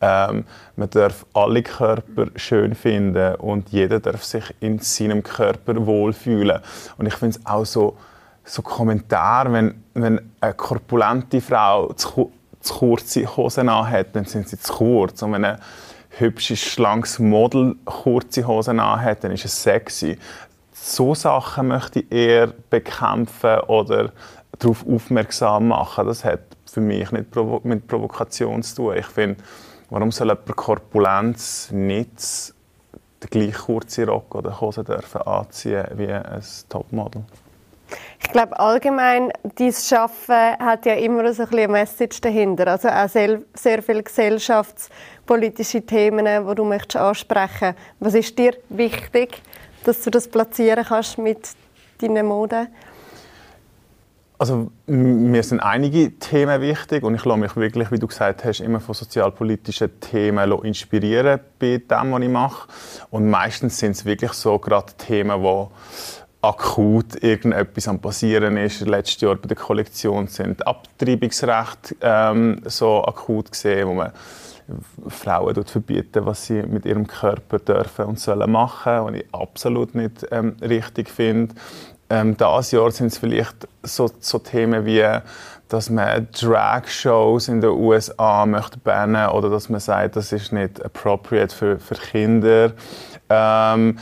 ähm, 0.00 0.44
man 0.76 0.90
darf 0.90 1.24
alle 1.32 1.62
Körper 1.62 2.26
schön 2.36 2.74
finden 2.74 3.36
und 3.36 3.70
jeder 3.70 4.00
darf 4.00 4.24
sich 4.24 4.44
in 4.60 4.78
seinem 4.78 5.22
Körper 5.22 5.86
wohlfühlen. 5.86 6.60
Und 6.98 7.06
ich 7.06 7.14
finde 7.14 7.38
es 7.38 7.46
auch 7.46 7.64
so, 7.64 7.96
so 8.44 8.62
Kommentare, 8.62 9.52
wenn, 9.52 9.84
wenn 9.94 10.20
eine 10.40 10.54
korpulente 10.54 11.40
Frau 11.40 11.92
zu, 11.94 12.32
zu 12.60 12.74
kurze 12.74 13.36
Hosen 13.36 13.68
anhat, 13.68 14.14
dann 14.14 14.24
sind 14.24 14.48
sie 14.48 14.58
zu 14.58 14.72
kurz. 14.72 15.22
Und 15.22 15.32
wenn 15.32 15.44
eine 15.44 15.58
hübsches, 16.10 16.60
schlankes 16.60 17.18
Model 17.18 17.76
kurze 17.84 18.46
Hosen 18.46 18.80
anhat, 18.80 19.24
dann 19.24 19.32
ist 19.32 19.44
es 19.44 19.62
sexy. 19.62 20.18
So 20.72 21.14
Sachen 21.14 21.68
möchte 21.68 22.00
ich 22.00 22.12
eher 22.12 22.48
bekämpfen 22.68 23.60
oder 23.60 24.12
darauf 24.58 24.86
aufmerksam 24.86 25.68
machen. 25.68 26.06
Das 26.06 26.24
hat 26.24 26.40
für 26.66 26.80
mich 26.80 27.10
nicht 27.12 27.34
mit 27.64 27.86
Provokation 27.86 28.62
zu 28.62 28.76
tun. 28.76 28.96
Ich 28.98 29.06
finde, 29.06 29.42
warum 29.94 30.10
soll 30.10 30.26
jemand 30.26 30.56
Korpulenz 30.56 31.70
nicht 31.70 32.52
den 33.22 33.30
gleichen 33.30 33.52
kurzen 33.52 34.08
Rock 34.08 34.34
oder 34.34 34.60
Hose 34.60 34.82
dürfen 34.82 35.22
anziehen 35.22 35.86
wie 35.94 36.08
ein 36.08 36.42
Topmodel? 36.68 37.22
Ich 38.20 38.30
glaube 38.30 38.58
allgemein, 38.58 39.30
dieses 39.56 39.88
Schaffen 39.88 40.58
hat 40.58 40.84
ja 40.86 40.94
immer 40.94 41.32
so 41.32 41.44
ein 41.44 41.48
bisschen 41.48 41.64
eine 41.64 41.72
Message 41.72 42.20
dahinter. 42.20 42.66
Also 42.66 42.88
auch 42.88 43.08
sehr, 43.08 43.82
viele 43.82 44.02
gesellschaftspolitische 44.02 45.82
Themen, 45.82 46.26
die 46.26 46.54
du 46.56 46.64
möchtest 46.64 46.96
ansprechen. 46.96 47.76
Was 48.00 48.14
ist 48.14 48.36
dir 48.36 48.56
wichtig, 48.70 49.42
dass 49.84 50.00
du 50.00 50.10
das 50.10 50.26
platzieren 50.26 50.84
kannst 50.84 51.18
mit 51.18 51.50
deiner 51.98 52.24
Mode? 52.24 52.66
Also 54.36 54.72
mir 54.86 55.42
sind 55.44 55.60
einige 55.60 56.18
Themen 56.18 56.60
wichtig 56.60 57.04
und 57.04 57.14
ich 57.14 57.24
lasse 57.24 57.38
mich 57.38 57.54
wirklich, 57.54 57.92
wie 57.92 58.00
du 58.00 58.08
gesagt 58.08 58.44
hast, 58.44 58.60
immer 58.60 58.80
von 58.80 58.94
sozialpolitischen 58.94 60.00
Themen 60.00 60.50
inspirieren 60.64 61.38
bei 61.60 61.78
dem, 61.78 62.12
was 62.12 62.22
ich 62.22 62.28
mache. 62.28 62.68
Und 63.10 63.30
meistens 63.30 63.78
sind 63.78 63.92
es 63.92 64.04
wirklich 64.04 64.32
so 64.32 64.58
gerade 64.58 64.92
Themen, 64.98 65.40
wo 65.40 65.70
akut 66.42 67.22
irgendetwas 67.22 67.88
am 67.88 68.00
passieren 68.00 68.56
ist. 68.56 68.80
Letztes 68.80 69.20
Jahr 69.20 69.36
bei 69.36 69.48
der 69.48 69.56
Kollektion 69.56 70.26
sind 70.26 70.66
Abtreibungsrecht 70.66 71.96
ähm, 72.00 72.60
so 72.64 73.04
akut 73.04 73.52
gesehen, 73.52 73.88
wo 73.88 73.94
man 73.94 74.12
Frauen 75.08 75.64
verbieten, 75.64 76.26
was 76.26 76.46
sie 76.46 76.62
mit 76.62 76.86
ihrem 76.86 77.06
Körper 77.06 77.58
dürfen 77.58 78.06
und 78.06 78.18
sollen 78.18 78.50
machen, 78.50 79.04
was 79.04 79.14
ich 79.14 79.26
absolut 79.32 79.94
nicht 79.94 80.26
ähm, 80.30 80.56
richtig 80.60 81.08
finde. 81.08 81.54
Ähm, 82.14 82.36
dieses 82.36 82.70
Jahr 82.70 82.92
sind 82.92 83.08
es 83.08 83.18
vielleicht 83.18 83.66
so, 83.82 84.08
so 84.20 84.38
Themen 84.38 84.86
wie, 84.86 85.04
dass 85.68 85.90
man 85.90 86.28
Drag-Shows 86.30 87.48
in 87.48 87.60
den 87.60 87.70
USA 87.70 88.46
möchte 88.46 88.78
bannen 88.78 89.30
oder 89.30 89.50
dass 89.50 89.68
man 89.68 89.80
sagt, 89.80 90.14
das 90.14 90.30
ist 90.30 90.52
nicht 90.52 90.84
appropriate 90.84 91.52
für, 91.52 91.78
für 91.80 91.96
Kinder. 91.96 92.72
Ähm, 93.28 93.98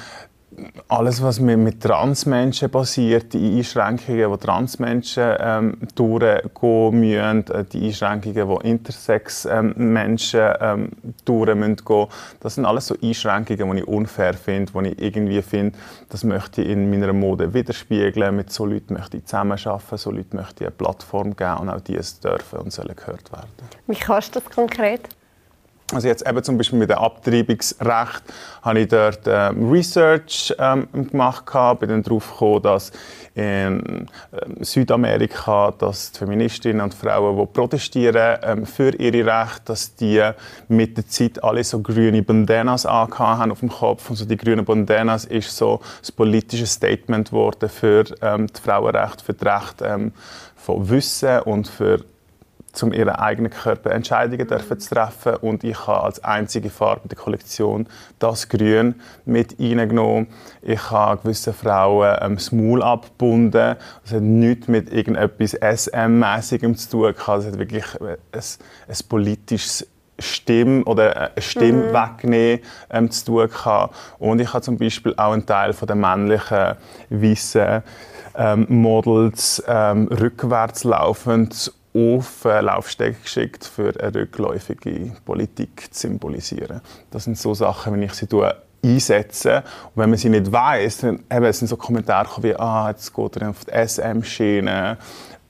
alles, 0.89 1.23
was 1.23 1.41
mit, 1.41 1.81
Transmenschen 1.81 2.71
passiert, 2.71 3.33
die 3.33 3.59
Einschränkungen, 3.59 4.33
die 4.33 4.39
Transmenschen 4.39 5.37
ähm, 5.39 5.79
durchgehen 5.95 7.01
müssen, 7.01 7.47
äh, 7.51 7.65
die 7.65 7.87
Einschränkungen, 7.87 8.61
die 8.63 8.69
Intersex-Menschen 8.69 10.53
ähm, 10.61 10.89
durch 11.25 11.55
müssen 11.55 12.09
das 12.41 12.55
sind 12.55 12.67
alles 12.67 12.87
so 12.87 12.97
Einschränkungen, 13.03 13.77
die 13.77 13.83
ich 13.83 13.89
unfair 13.89 14.35
finde, 14.35 14.73
die 14.73 14.89
ich 14.89 15.03
irgendwie 15.03 15.43
finde, 15.43 15.79
das 16.09 16.25
möchte 16.25 16.63
ich 16.63 16.71
in 16.71 16.91
meiner 16.91 17.13
Mode 17.13 17.55
widerspiegeln, 17.55 18.37
mit 18.37 18.53
so 18.53 18.67
Leuten 18.67 18.95
möchte 18.95 19.17
ich 19.17 19.25
zusammenarbeiten, 19.25 19.99
so 19.99 20.11
Leuten 20.11 20.37
möchte 20.37 20.65
ich 20.65 20.69
eine 20.69 20.77
Plattform 20.77 21.37
geben 21.37 21.59
und 21.59 21.71
auch 21.71 21.81
die 21.81 21.95
dürfen 21.95 22.59
und 22.59 22.73
sollen 22.73 22.95
gehört 22.95 23.33
werden. 23.33 23.49
Wie 23.87 23.97
kannst 23.97 24.37
du 24.37 24.41
das 24.41 24.51
konkret? 24.51 25.09
Also 25.93 26.09
jetzt 26.09 26.27
eben 26.27 26.43
zum 26.43 26.57
Beispiel 26.57 26.79
mit 26.79 26.91
dem 26.91 26.99
Abtreibungsrecht 26.99 28.23
habe 28.63 28.81
ich 28.81 28.89
dort 28.89 29.21
ähm, 29.27 29.71
Research 29.71 30.55
ähm, 30.59 30.89
gemacht, 30.93 31.45
bin 31.81 31.89
dann 31.91 32.03
darauf 32.03 32.31
gekommen, 32.31 32.63
dass 32.63 32.93
in 33.35 33.43
ähm, 33.45 34.07
Südamerika, 34.61 35.73
dass 35.77 36.13
die 36.13 36.19
Feministinnen 36.19 36.81
und 36.83 36.95
Frauen, 36.95 37.37
die 37.37 37.47
protestieren 37.47 38.39
ähm, 38.43 38.67
für 38.67 38.95
ihre 38.95 39.27
Rechte, 39.27 39.63
dass 39.67 39.95
die 39.97 40.31
mit 40.69 40.97
der 40.97 41.07
Zeit 41.07 41.43
alle 41.43 41.65
so 41.65 41.81
grüne 41.81 42.23
Bandanas 42.23 42.85
haben 42.85 43.53
auf 43.53 43.61
dem 43.61 43.71
Kopf. 43.71 44.09
Und 44.09 44.17
so 44.17 44.25
die 44.25 44.37
grünen 44.37 44.65
Bandanas 44.65 45.25
ist 45.25 45.57
so 45.57 45.81
das 46.01 46.13
politische 46.13 46.67
Statement 46.67 47.31
geworden 47.31 47.69
für 47.69 48.05
ähm, 48.21 48.47
die 48.47 48.61
Frauenrechte, 48.61 49.25
für 49.25 49.35
das 49.35 49.63
Recht 49.63 49.83
ähm, 49.83 50.13
von 50.57 50.89
Wissen 50.89 51.41
und 51.41 51.69
für 51.69 52.05
um 52.81 52.93
ihren 52.93 53.11
eigenen 53.11 53.51
Körper 53.51 53.91
Entscheidungen 53.91 54.47
dürfen 54.47 54.81
zu 54.81 54.95
treffen. 54.95 55.37
Und 55.37 55.65
ich 55.65 55.87
habe 55.87 56.05
als 56.05 56.25
einzige 56.25 56.71
Farbe 56.71 57.09
der 57.09 57.19
Kollektion 57.19 57.87
das 58.19 58.49
Grün 58.49 58.95
mit 59.25 59.57
reingenommen. 59.59 60.29
Ich 60.63 60.91
habe 60.91 61.21
gewisse 61.23 61.53
Frauen 61.53 62.17
ähm, 62.21 62.37
das 62.37 62.53
Maul 62.53 62.83
abgebunden. 62.83 63.77
Das 64.05 64.13
hat 64.13 64.23
nichts 64.23 64.69
mit 64.69 64.93
irgendetwas 64.93 65.55
SM-mäßigem 65.55 66.77
zu 66.77 66.91
tun. 66.91 67.15
Es 67.17 67.27
hat 67.47 67.59
wirklich 67.59 67.85
ein, 68.01 68.17
ein 68.33 69.09
politisches 69.09 69.87
Stimme 70.19 70.85
oder 70.85 71.17
eine 71.17 71.43
Stimme 71.43 71.89
mhm. 71.89 71.93
wegnehmen 71.93 72.61
ähm, 72.91 73.11
zu 73.11 73.25
tun 73.25 73.49
gehabt. 73.49 73.95
Und 74.19 74.41
ich 74.41 74.53
habe 74.53 74.63
zum 74.63 74.79
Beispiel 74.79 75.15
auch 75.17 75.33
einen 75.33 75.47
Teil 75.47 75.73
von 75.73 75.87
der 75.87 75.97
männlichen 75.97 76.77
weißen 77.11 77.83
ähm, 78.35 78.67
Models 78.69 79.63
ähm, 79.67 80.09
rückwärts 80.09 80.85
laufend 80.85 81.73
auf 81.95 82.45
äh, 82.45 82.61
Laufsteg 82.61 83.23
geschickt, 83.23 83.65
für 83.65 83.93
eine 84.01 84.15
rückläufige 84.15 85.13
Politik 85.25 85.93
zu 85.93 86.09
symbolisieren. 86.09 86.81
Das 87.11 87.25
sind 87.25 87.39
so 87.39 87.53
Sachen, 87.55 87.93
wenn 87.93 88.03
ich 88.03 88.15
sie 88.15 88.27
einsetze. 88.85 89.63
Und 89.95 90.03
wenn 90.03 90.11
man 90.11 90.19
sie 90.19 90.29
nicht 90.29 90.51
weiß, 90.51 90.99
dann 90.99 91.25
eben, 91.31 91.53
sind 91.53 91.69
so 91.69 91.77
Kommentare 91.77 92.43
wie, 92.43 92.57
ah, 92.57 92.89
jetzt 92.91 93.15
geht 93.15 93.37
er 93.37 93.51
auf 93.51 93.65
die 93.65 93.87
SM-Schiene 93.87 94.97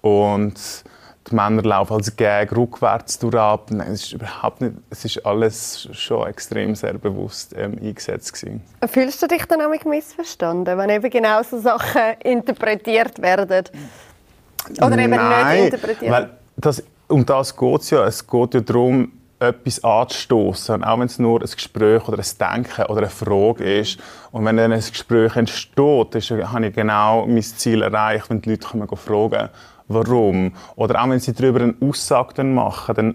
und 0.01 0.85
die 1.31 1.35
Männer 1.37 1.63
laufen 1.63 1.95
als 1.95 2.15
Gag 2.17 2.55
rückwärts 2.55 3.19
durch 3.19 3.37
ab. 3.37 3.71
Nein, 3.71 3.93
es 3.93 4.03
ist 4.03 4.13
überhaupt 4.13 4.61
nicht, 4.61 4.75
es 4.91 5.05
ist 5.05 5.25
alles 5.25 5.89
schon 5.93 6.27
extrem 6.27 6.75
sehr 6.75 6.95
bewusst 6.95 7.55
ähm, 7.57 7.79
eingesetzt 7.81 8.33
gewesen. 8.35 8.63
Fühlst 8.91 9.23
du 9.23 9.29
dich 9.29 9.45
dann 9.47 9.61
auch 9.63 9.85
missverstanden, 9.85 10.77
wenn 10.77 10.91
eben 10.91 11.09
genau 11.09 11.43
so 11.43 11.61
Sachen 11.61 12.21
interpretiert 12.25 13.23
werden? 13.23 13.65
Oder 14.81 14.99
eben 14.99 15.11
Nein, 15.11 15.57
nicht 15.57 15.75
interpretieren? 15.75 16.13
Weil 16.13 16.31
das, 16.57 16.83
um 17.09 17.27
das 17.27 17.57
geht 17.57 17.81
es 17.81 17.91
ja. 17.91 18.07
Es 18.07 18.27
geht 18.27 18.55
ja 18.55 18.61
darum, 18.61 19.13
etwas 19.43 19.83
anzustoßen, 19.83 20.85
auch 20.85 20.99
wenn 20.99 21.07
es 21.07 21.19
nur 21.19 21.41
ein 21.41 21.51
Gespräch 21.51 22.07
oder 22.07 22.19
ein 22.19 22.25
Denken 22.39 22.85
oder 22.85 22.99
eine 22.99 23.11
Frage 23.11 23.81
ist. 23.81 23.99
Und 24.31 24.45
wenn 24.45 24.57
dann 24.57 24.73
ein 24.73 24.81
Gespräch 24.81 25.37
entsteht, 25.37 26.15
ist, 26.15 26.31
habe 26.31 26.67
ich 26.67 26.75
genau 26.75 27.27
mein 27.27 27.43
Ziel 27.43 27.83
erreicht, 27.83 28.31
wenn 28.31 28.41
die 28.41 28.51
Leute 28.51 28.69
kommen 28.69 28.89
fragen, 28.97 29.49
warum. 29.89 30.53
Oder 30.77 31.03
auch 31.03 31.09
wenn 31.11 31.19
sie 31.19 31.33
darüber 31.33 31.61
eine 31.61 31.75
Aussage 31.81 32.45
machen, 32.45 32.95
dann 32.95 33.15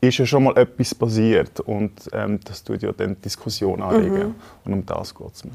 ist 0.00 0.18
ja 0.18 0.26
schon 0.26 0.44
mal 0.44 0.56
etwas 0.56 0.94
passiert. 0.94 1.60
Und 1.60 1.92
ähm, 2.12 2.40
das 2.44 2.64
tut 2.64 2.82
ja 2.82 2.92
dann 2.92 3.14
die 3.14 3.22
Diskussion 3.22 3.82
anregen. 3.82 4.28
Mhm. 4.28 4.34
Und 4.64 4.72
um 4.72 4.86
das 4.86 5.14
geht 5.14 5.34
es 5.34 5.44
mir. 5.44 5.52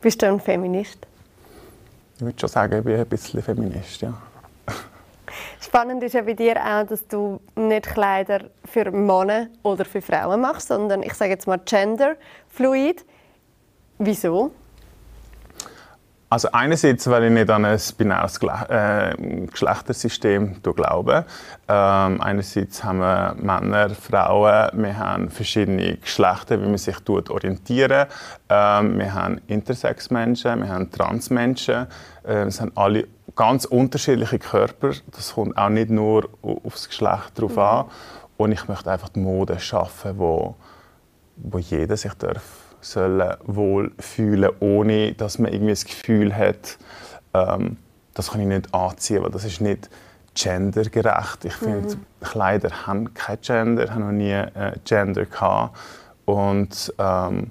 Bist 0.00 0.20
du 0.22 0.26
ein 0.26 0.40
Feminist? 0.40 1.06
Ich 2.16 2.22
würde 2.22 2.38
schon 2.38 2.48
sagen, 2.48 2.78
ich 2.78 2.84
bin 2.84 2.98
ein 2.98 3.06
bisschen 3.06 3.42
Feminist, 3.42 4.00
ja. 4.00 4.14
Spannend 5.60 6.02
ist 6.02 6.14
ja 6.14 6.22
bei 6.22 6.34
dir 6.34 6.56
auch, 6.56 6.86
dass 6.86 7.06
du 7.06 7.40
nicht 7.54 7.86
Kleider 7.86 8.50
für 8.64 8.90
Männer 8.90 9.48
oder 9.62 9.84
für 9.84 10.00
Frauen 10.00 10.40
machst, 10.40 10.68
sondern 10.68 11.02
ich 11.02 11.14
sage 11.14 11.30
jetzt 11.30 11.46
mal 11.46 11.58
genderfluid. 11.58 13.04
Wieso? 13.98 14.52
Also 16.28 16.48
einerseits, 16.50 17.08
weil 17.08 17.24
ich 17.24 17.30
nicht 17.30 17.48
an 17.50 17.64
ein 17.64 17.78
binäres 17.96 18.40
äh, 18.68 19.14
Geschlechtersystem 19.46 20.60
glaube. 20.60 21.24
Ähm, 21.68 22.20
einerseits 22.20 22.82
haben 22.82 22.98
wir 22.98 23.36
Männer, 23.38 23.90
Frauen, 23.90 24.70
wir 24.72 24.98
haben 24.98 25.30
verschiedene 25.30 25.96
Geschlechter, 25.98 26.60
wie 26.60 26.66
man 26.66 26.78
sich 26.78 26.96
orientieren. 27.08 28.08
Ähm, 28.48 28.98
wir 28.98 29.14
haben 29.14 29.40
Intersex-Menschen, 29.46 30.62
wir 30.62 30.68
haben 30.68 30.90
Trans-Menschen. 30.90 31.86
Äh, 32.24 32.42
es 32.42 32.60
haben 32.60 32.72
alle 32.74 33.06
ganz 33.36 33.64
unterschiedliche 33.64 34.40
Körper. 34.40 34.94
Das 35.12 35.34
kommt 35.34 35.56
auch 35.56 35.68
nicht 35.68 35.90
nur 35.90 36.28
aufs 36.42 36.88
Geschlecht 36.88 37.32
drauf 37.40 37.52
mhm. 37.52 37.58
an. 37.60 37.84
Und 38.36 38.50
ich 38.50 38.66
möchte 38.66 38.90
einfach 38.90 39.10
die 39.10 39.20
Mode 39.20 39.60
schaffen, 39.60 40.18
wo, 40.18 40.56
wo 41.36 41.58
jeder 41.58 41.96
sich 41.96 42.14
darf 42.14 42.65
sollen 42.86 43.36
wohl 43.44 43.92
fühlen, 43.98 44.50
ohne 44.60 45.12
dass 45.12 45.38
man 45.38 45.52
irgendwie 45.52 45.72
das 45.72 45.84
Gefühl 45.84 46.34
hat, 46.34 46.78
ähm, 47.34 47.76
das 48.14 48.30
kann 48.30 48.40
ich 48.40 48.46
nicht 48.46 48.72
anziehen, 48.74 49.22
weil 49.22 49.30
das 49.30 49.44
ist 49.44 49.60
nicht 49.60 49.90
gendergerecht. 50.34 51.44
Ich 51.44 51.60
mhm. 51.60 51.64
finde, 51.64 51.96
Kleider 52.20 52.86
haben 52.86 53.12
kein 53.14 53.40
Gender, 53.40 53.90
haben 53.90 54.06
noch 54.06 54.12
nie 54.12 54.32
äh, 54.32 54.72
Gender 54.84 55.26
gehabt. 55.26 55.76
Und 56.24 56.92
ähm, 56.98 57.50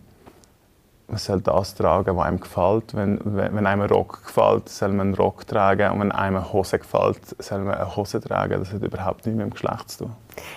man 1.08 1.18
soll 1.18 1.42
das 1.42 1.76
tragen, 1.76 2.18
was 2.18 2.26
einem 2.26 2.40
gefällt. 2.40 2.96
Wenn, 2.96 3.20
wenn 3.24 3.66
einem 3.66 3.84
ein 3.84 3.90
Rock 3.90 4.24
gefällt, 4.26 4.70
soll 4.70 4.90
man 4.90 5.08
einen 5.08 5.16
Rock 5.16 5.48
tragen. 5.48 5.92
Und 5.92 6.00
wenn 6.00 6.12
einem 6.12 6.38
eine 6.38 6.54
Hose 6.54 6.80
gefällt, 6.80 7.20
soll 7.40 7.60
man 7.60 7.76
eine 7.76 7.96
Hose 7.96 8.20
tragen. 8.20 8.60
Das 8.60 8.74
hat 8.74 8.82
überhaupt 8.82 9.26
nichts 9.26 9.38
mit 9.38 9.46
dem 9.46 9.52
Geschlecht 9.52 9.90
zu 9.90 10.06
tun. 10.06 10.16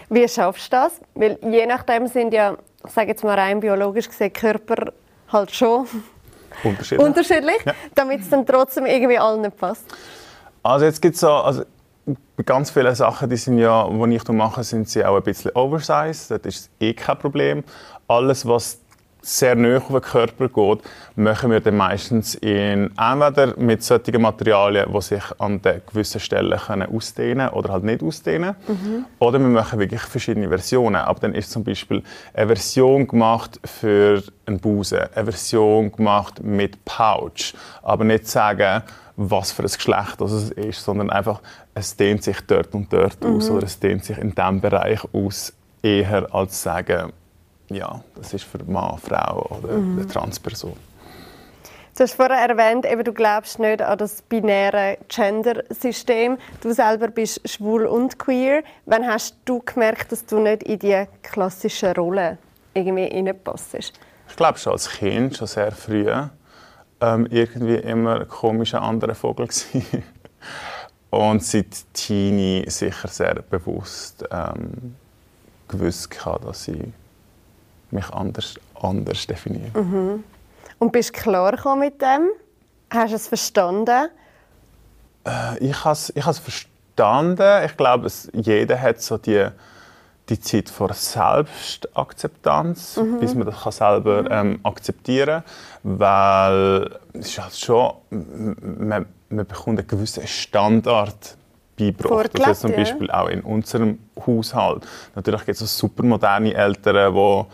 Wie 0.08 0.26
schaffst 0.28 0.72
du 0.72 0.76
das? 0.76 1.00
Weil 1.14 1.38
je 1.42 1.66
nachdem 1.66 2.06
sind 2.06 2.32
ja 2.32 2.56
ich 2.86 2.92
sage 2.92 3.08
jetzt 3.08 3.24
mal 3.24 3.38
rein 3.38 3.60
biologisch 3.60 4.08
gesehen, 4.08 4.32
Körper 4.32 4.92
halt 5.32 5.54
schon 5.54 5.86
unterschiedlich, 6.62 7.06
unterschiedlich 7.06 7.64
ja. 7.64 7.72
damit 7.94 8.20
es 8.20 8.30
dann 8.30 8.46
trotzdem 8.46 8.86
irgendwie 8.86 9.18
allen 9.18 9.42
nicht 9.42 9.56
passt? 9.56 9.84
Also 10.62 10.84
jetzt 10.84 11.00
gibt 11.02 11.16
so, 11.16 11.30
also 11.30 11.64
ganz 12.44 12.70
viele 12.70 12.94
Sachen, 12.94 13.28
die 13.28 13.36
sind 13.36 13.58
ja, 13.58 13.88
die 13.88 14.14
ich 14.14 14.28
mache, 14.28 14.64
sind 14.64 14.88
sie 14.88 15.04
auch 15.04 15.16
ein 15.16 15.22
bisschen 15.22 15.50
oversized. 15.54 16.30
Das 16.30 16.40
ist 16.44 16.70
eh 16.80 16.94
kein 16.94 17.18
Problem. 17.18 17.64
Alles, 18.06 18.46
was 18.46 18.80
sehr 19.22 19.54
nah 19.54 19.78
auf 19.78 19.88
den 19.88 20.00
Körper 20.00 20.48
geht, 20.48 20.84
machen 21.16 21.50
wir 21.50 21.60
dann 21.60 21.76
meistens 21.76 22.34
in, 22.36 22.90
entweder 22.96 23.54
mit 23.56 23.82
solchen 23.82 24.22
Materialien, 24.22 24.92
die 24.92 25.00
sich 25.02 25.22
an 25.38 25.60
den 25.60 25.82
gewissen 25.86 26.20
Stellen 26.20 26.58
können 26.58 26.88
ausdehnen 26.94 27.48
oder 27.50 27.72
halt 27.72 27.84
nicht 27.84 28.02
ausdehnen 28.02 28.54
mhm. 28.66 29.04
Oder 29.18 29.38
wir 29.38 29.48
machen 29.48 29.78
wirklich 29.78 30.02
verschiedene 30.02 30.48
Versionen. 30.48 30.96
Aber 30.96 31.20
dann 31.20 31.34
ist 31.34 31.50
zum 31.50 31.64
Beispiel 31.64 32.02
eine 32.34 32.46
Version 32.46 33.06
gemacht 33.06 33.60
für 33.64 34.22
einen 34.46 34.60
Busen, 34.60 35.00
eine 35.14 35.24
Version 35.24 35.92
gemacht 35.92 36.42
mit 36.42 36.84
Pouch. 36.84 37.54
Aber 37.82 38.04
nicht 38.04 38.26
sagen, 38.28 38.82
was 39.16 39.50
für 39.50 39.62
ein 39.62 39.68
Geschlecht 39.68 40.20
das 40.20 40.50
ist, 40.50 40.84
sondern 40.84 41.10
einfach, 41.10 41.40
es 41.74 41.96
dehnt 41.96 42.22
sich 42.22 42.40
dort 42.46 42.72
und 42.74 42.92
dort 42.92 43.22
mhm. 43.22 43.36
aus 43.36 43.50
oder 43.50 43.66
es 43.66 43.80
dehnt 43.80 44.04
sich 44.04 44.16
in 44.16 44.34
diesem 44.34 44.60
Bereich 44.60 45.00
aus, 45.12 45.52
eher 45.82 46.32
als 46.34 46.62
sagen, 46.62 47.12
ja, 47.68 48.00
das 48.14 48.34
ist 48.34 48.44
für 48.44 48.62
Mann, 48.64 48.98
Frau 48.98 49.46
oder 49.58 49.74
mhm. 49.74 49.98
eine 49.98 50.06
Transperson. 50.06 50.74
Du 51.96 52.04
hast 52.04 52.14
vorher 52.14 52.48
erwähnt, 52.48 52.86
eben, 52.86 53.02
du 53.02 53.12
glaubst 53.12 53.58
nicht 53.58 53.82
an 53.82 53.98
das 53.98 54.22
binäre 54.22 54.98
Gender-System. 55.08 56.38
Du 56.60 56.72
selber 56.72 57.08
bist 57.08 57.40
schwul 57.48 57.86
und 57.86 58.20
queer. 58.20 58.62
Wann 58.86 59.04
hast 59.04 59.34
du 59.44 59.60
gemerkt, 59.60 60.12
dass 60.12 60.24
du 60.24 60.38
nicht 60.38 60.62
in 60.62 60.78
die 60.78 61.06
klassischen 61.24 61.92
Rollen 61.94 62.38
irgendwie 62.72 63.06
reinpasst? 63.06 63.74
Ich 63.74 64.36
glaube 64.36 64.58
schon 64.58 64.74
als 64.74 64.88
Kind, 64.88 65.36
schon 65.36 65.48
sehr 65.48 65.72
früh, 65.72 66.08
ähm, 67.00 67.26
irgendwie 67.30 67.74
immer 67.74 68.20
ein 68.20 68.28
komischer 68.28 68.80
anderer 68.80 69.16
Vogel. 69.16 69.48
Und 71.10 71.42
seit 71.42 71.92
Teenie 71.94 72.64
sicher 72.68 73.08
sehr 73.08 73.42
bewusst 73.42 74.24
ähm, 74.30 74.94
gewusst 75.66 76.24
hatte, 76.24 76.46
dass 76.46 76.68
ich 76.68 76.88
mich 77.90 78.08
anders, 78.10 78.54
anders 78.80 79.26
definiere. 79.26 79.78
Mhm. 79.78 80.24
Und 80.78 80.92
bist 80.92 81.16
du 81.16 81.20
klar 81.20 81.76
mit 81.76 82.00
dem? 82.00 82.30
Hast 82.90 83.10
du 83.10 83.16
es 83.16 83.28
verstanden? 83.28 84.08
Äh, 85.26 85.58
ich 85.58 85.84
habe 85.84 85.92
es 85.92 86.10
ich 86.14 86.24
verstanden. 86.24 87.64
Ich 87.64 87.76
glaube, 87.76 88.06
es, 88.06 88.30
jeder 88.32 88.80
hat 88.80 89.02
so 89.02 89.18
die, 89.18 89.48
die 90.28 90.40
Zeit 90.40 90.68
vor 90.68 90.92
Selbstakzeptanz, 90.92 92.96
mhm. 92.96 93.20
bis 93.20 93.34
man 93.34 93.46
das 93.46 93.62
kann 93.62 93.72
selber 93.72 94.22
mhm. 94.22 94.28
ähm, 94.30 94.60
akzeptieren 94.62 95.42
kann. 95.82 95.98
Weil 95.98 96.98
es 97.12 97.28
ist 97.28 97.42
halt 97.42 97.56
schon, 97.56 97.92
man, 98.10 99.06
man 99.28 99.46
bekommt 99.46 99.78
einen 99.78 99.86
gewissen 99.86 100.26
Standard 100.26 101.36
beigebracht. 101.78 102.40
Also 102.40 102.68
zum 102.68 102.76
Beispiel 102.76 103.10
auch 103.10 103.28
in 103.28 103.42
unserem 103.42 103.98
Haushalt. 104.26 104.86
Natürlich 105.14 105.44
gibt 105.44 105.60
es 105.60 105.62
so 105.76 105.88
super 105.88 106.02
moderne 106.02 106.54
Eltern, 106.54 107.14
die 107.14 107.44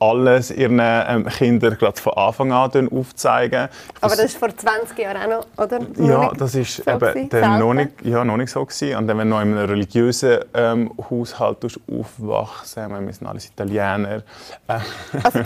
alles 0.00 0.50
ihren 0.50 0.80
ähm, 0.80 1.26
Kindern 1.26 1.76
gerade 1.78 2.00
von 2.00 2.12
Anfang 2.14 2.52
an 2.52 2.88
aufzeigen. 2.90 3.68
Aber 4.00 4.16
das 4.16 4.40
war 4.40 4.48
vor 4.48 4.56
20 4.56 4.98
Jahren 4.98 5.16
auch 5.16 5.44
noch, 5.56 5.64
oder? 5.64 5.80
ja, 5.98 6.32
das 6.36 6.54
ist 6.54 6.84
so 6.84 6.90
eben 6.90 7.28
dann 7.28 7.58
noch 7.58 7.74
nicht, 7.74 7.90
ja, 8.04 8.24
noch 8.24 8.36
nicht 8.36 8.50
so 8.50 8.64
gewesen. 8.64 8.96
Und 8.96 9.06
dann, 9.06 9.18
wenn 9.18 9.28
du 9.28 9.36
noch 9.36 9.42
in 9.42 9.56
einem 9.56 9.70
religiösen 9.70 10.38
ähm, 10.54 10.92
Haushalt 11.10 11.58
aufwachsen, 11.90 13.06
wir 13.06 13.12
sind 13.12 13.26
alles 13.26 13.46
Italiener. 13.46 14.22
Äh, 14.66 14.78
also 15.22 15.40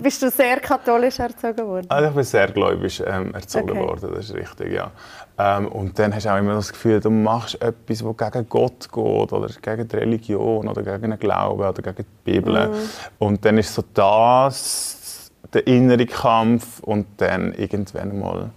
bist 0.00 0.22
du 0.22 0.30
sehr 0.30 0.60
katholisch 0.60 1.18
erzogen 1.18 1.66
worden? 1.66 1.86
Also 1.88 2.08
ich 2.08 2.14
bin 2.14 2.24
sehr 2.24 2.48
gläubig 2.48 3.02
ähm, 3.06 3.34
erzogen 3.34 3.70
okay. 3.70 3.80
worden, 3.80 4.14
das 4.14 4.26
ist 4.26 4.34
richtig, 4.34 4.72
ja. 4.72 4.90
Ähm, 5.40 5.68
und 5.68 5.98
dann 5.98 6.14
hast 6.14 6.26
du 6.26 6.30
auch 6.30 6.38
immer 6.38 6.54
das 6.54 6.70
Gefühl, 6.70 7.00
du 7.00 7.08
machst 7.08 7.60
etwas, 7.62 8.04
das 8.04 8.32
gegen 8.32 8.48
Gott 8.48 8.92
geht 8.92 9.32
oder 9.32 9.48
gegen 9.62 9.88
die 9.88 9.96
Religion 9.96 10.68
oder 10.68 10.82
gegen 10.82 11.10
den 11.10 11.18
Glauben 11.18 11.62
oder 11.62 11.82
gegen 11.82 12.04
die 12.04 12.32
Bibel. 12.32 12.68
Mm. 12.68 12.74
Und 13.18 13.44
dann 13.44 13.56
ist 13.56 13.74
so 13.74 13.82
das 13.94 15.30
der 15.52 15.66
innere 15.66 16.06
Kampf 16.06 16.80
und 16.80 17.06
dann 17.16 17.54
irgendwann 17.54 18.18
mal 18.18 18.50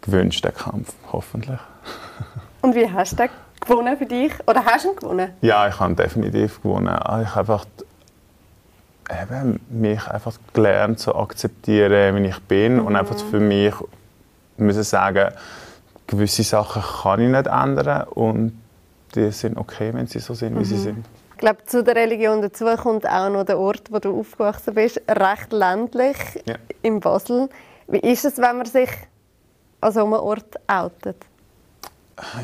gewünscht 0.00 0.42
der 0.44 0.52
Kampf, 0.52 0.94
hoffentlich. 1.12 1.60
Und 2.62 2.74
wie 2.74 2.90
hast 2.90 3.12
du 3.12 3.16
den 3.16 3.28
gewonnen 3.60 3.96
für 3.96 4.06
dich? 4.06 4.32
Oder 4.46 4.64
hast 4.64 4.84
du 4.84 4.90
ihn 4.90 4.96
gewonnen? 4.96 5.30
Ja, 5.40 5.68
ich 5.68 5.78
habe 5.78 5.94
definitiv 5.94 6.60
gewonnen. 6.62 6.88
Ah, 6.88 7.22
ich 7.22 7.34
habe 7.34 7.52
einfach 7.52 7.66
eben, 9.22 9.60
mich 9.68 10.06
einfach 10.08 10.36
gelernt 10.52 10.98
zu 10.98 11.14
akzeptieren, 11.14 12.16
wie 12.16 12.28
ich 12.28 12.38
bin 12.40 12.76
mhm. 12.76 12.86
und 12.86 12.96
einfach 12.96 13.16
für 13.18 13.40
mich 13.40 13.74
müssen 14.60 14.82
sagen, 14.82 15.32
gewisse 16.06 16.42
Sachen 16.42 16.82
kann 16.82 17.20
ich 17.20 17.28
nicht 17.28 17.46
ändern 17.46 18.08
und 18.08 18.60
die 19.14 19.30
sind 19.30 19.56
okay, 19.56 19.92
wenn 19.92 20.06
sie 20.06 20.18
so 20.18 20.34
sind, 20.34 20.54
wie 20.54 20.60
mhm. 20.60 20.64
sie 20.64 20.78
sind. 20.78 21.06
Ich 21.32 21.38
glaube, 21.38 21.64
zu 21.64 21.82
der 21.82 21.96
Religion 21.96 22.42
dazu 22.42 22.66
kommt 22.76 23.08
auch 23.08 23.30
noch 23.30 23.44
der 23.44 23.58
Ort, 23.58 23.90
wo 23.90 23.98
du 23.98 24.20
aufgewachsen 24.20 24.74
bist, 24.74 25.00
recht 25.08 25.52
ländlich 25.52 26.16
ja. 26.44 26.56
in 26.82 27.00
Basel. 27.00 27.48
Wie 27.88 28.00
ist 28.00 28.24
es, 28.24 28.36
wenn 28.36 28.58
man 28.58 28.66
sich 28.66 28.90
an 29.80 29.92
so 29.92 30.04
einem 30.04 30.12
Ort 30.12 30.56
outet? 30.66 31.16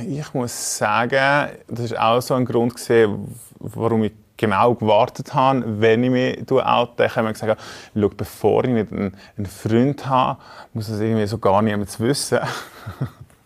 Ich 0.06 0.32
muss 0.32 0.78
sagen, 0.78 1.50
das 1.68 1.90
war 1.92 2.12
auch 2.12 2.22
so 2.22 2.34
ein 2.34 2.46
Grund, 2.46 2.74
gewesen, 2.74 3.38
warum 3.58 4.04
ich 4.04 4.12
genau 4.36 4.74
gewartet 4.74 5.34
habe, 5.34 5.80
wenn 5.80 6.04
ich 6.04 6.10
mich 6.10 6.52
oute. 6.52 7.04
Ich 7.04 7.16
habe 7.16 7.26
mir 7.26 7.32
gesagt, 7.32 7.60
schau, 7.94 8.08
bevor 8.08 8.64
ich 8.64 8.70
nicht 8.70 8.92
einen, 8.92 9.16
einen 9.36 9.46
Freund 9.46 10.06
habe, 10.06 10.40
muss 10.72 10.88
das 10.88 11.00
irgendwie 11.00 11.26
so 11.26 11.38
gar 11.38 11.62
niemand 11.62 11.98
wissen. 12.00 12.38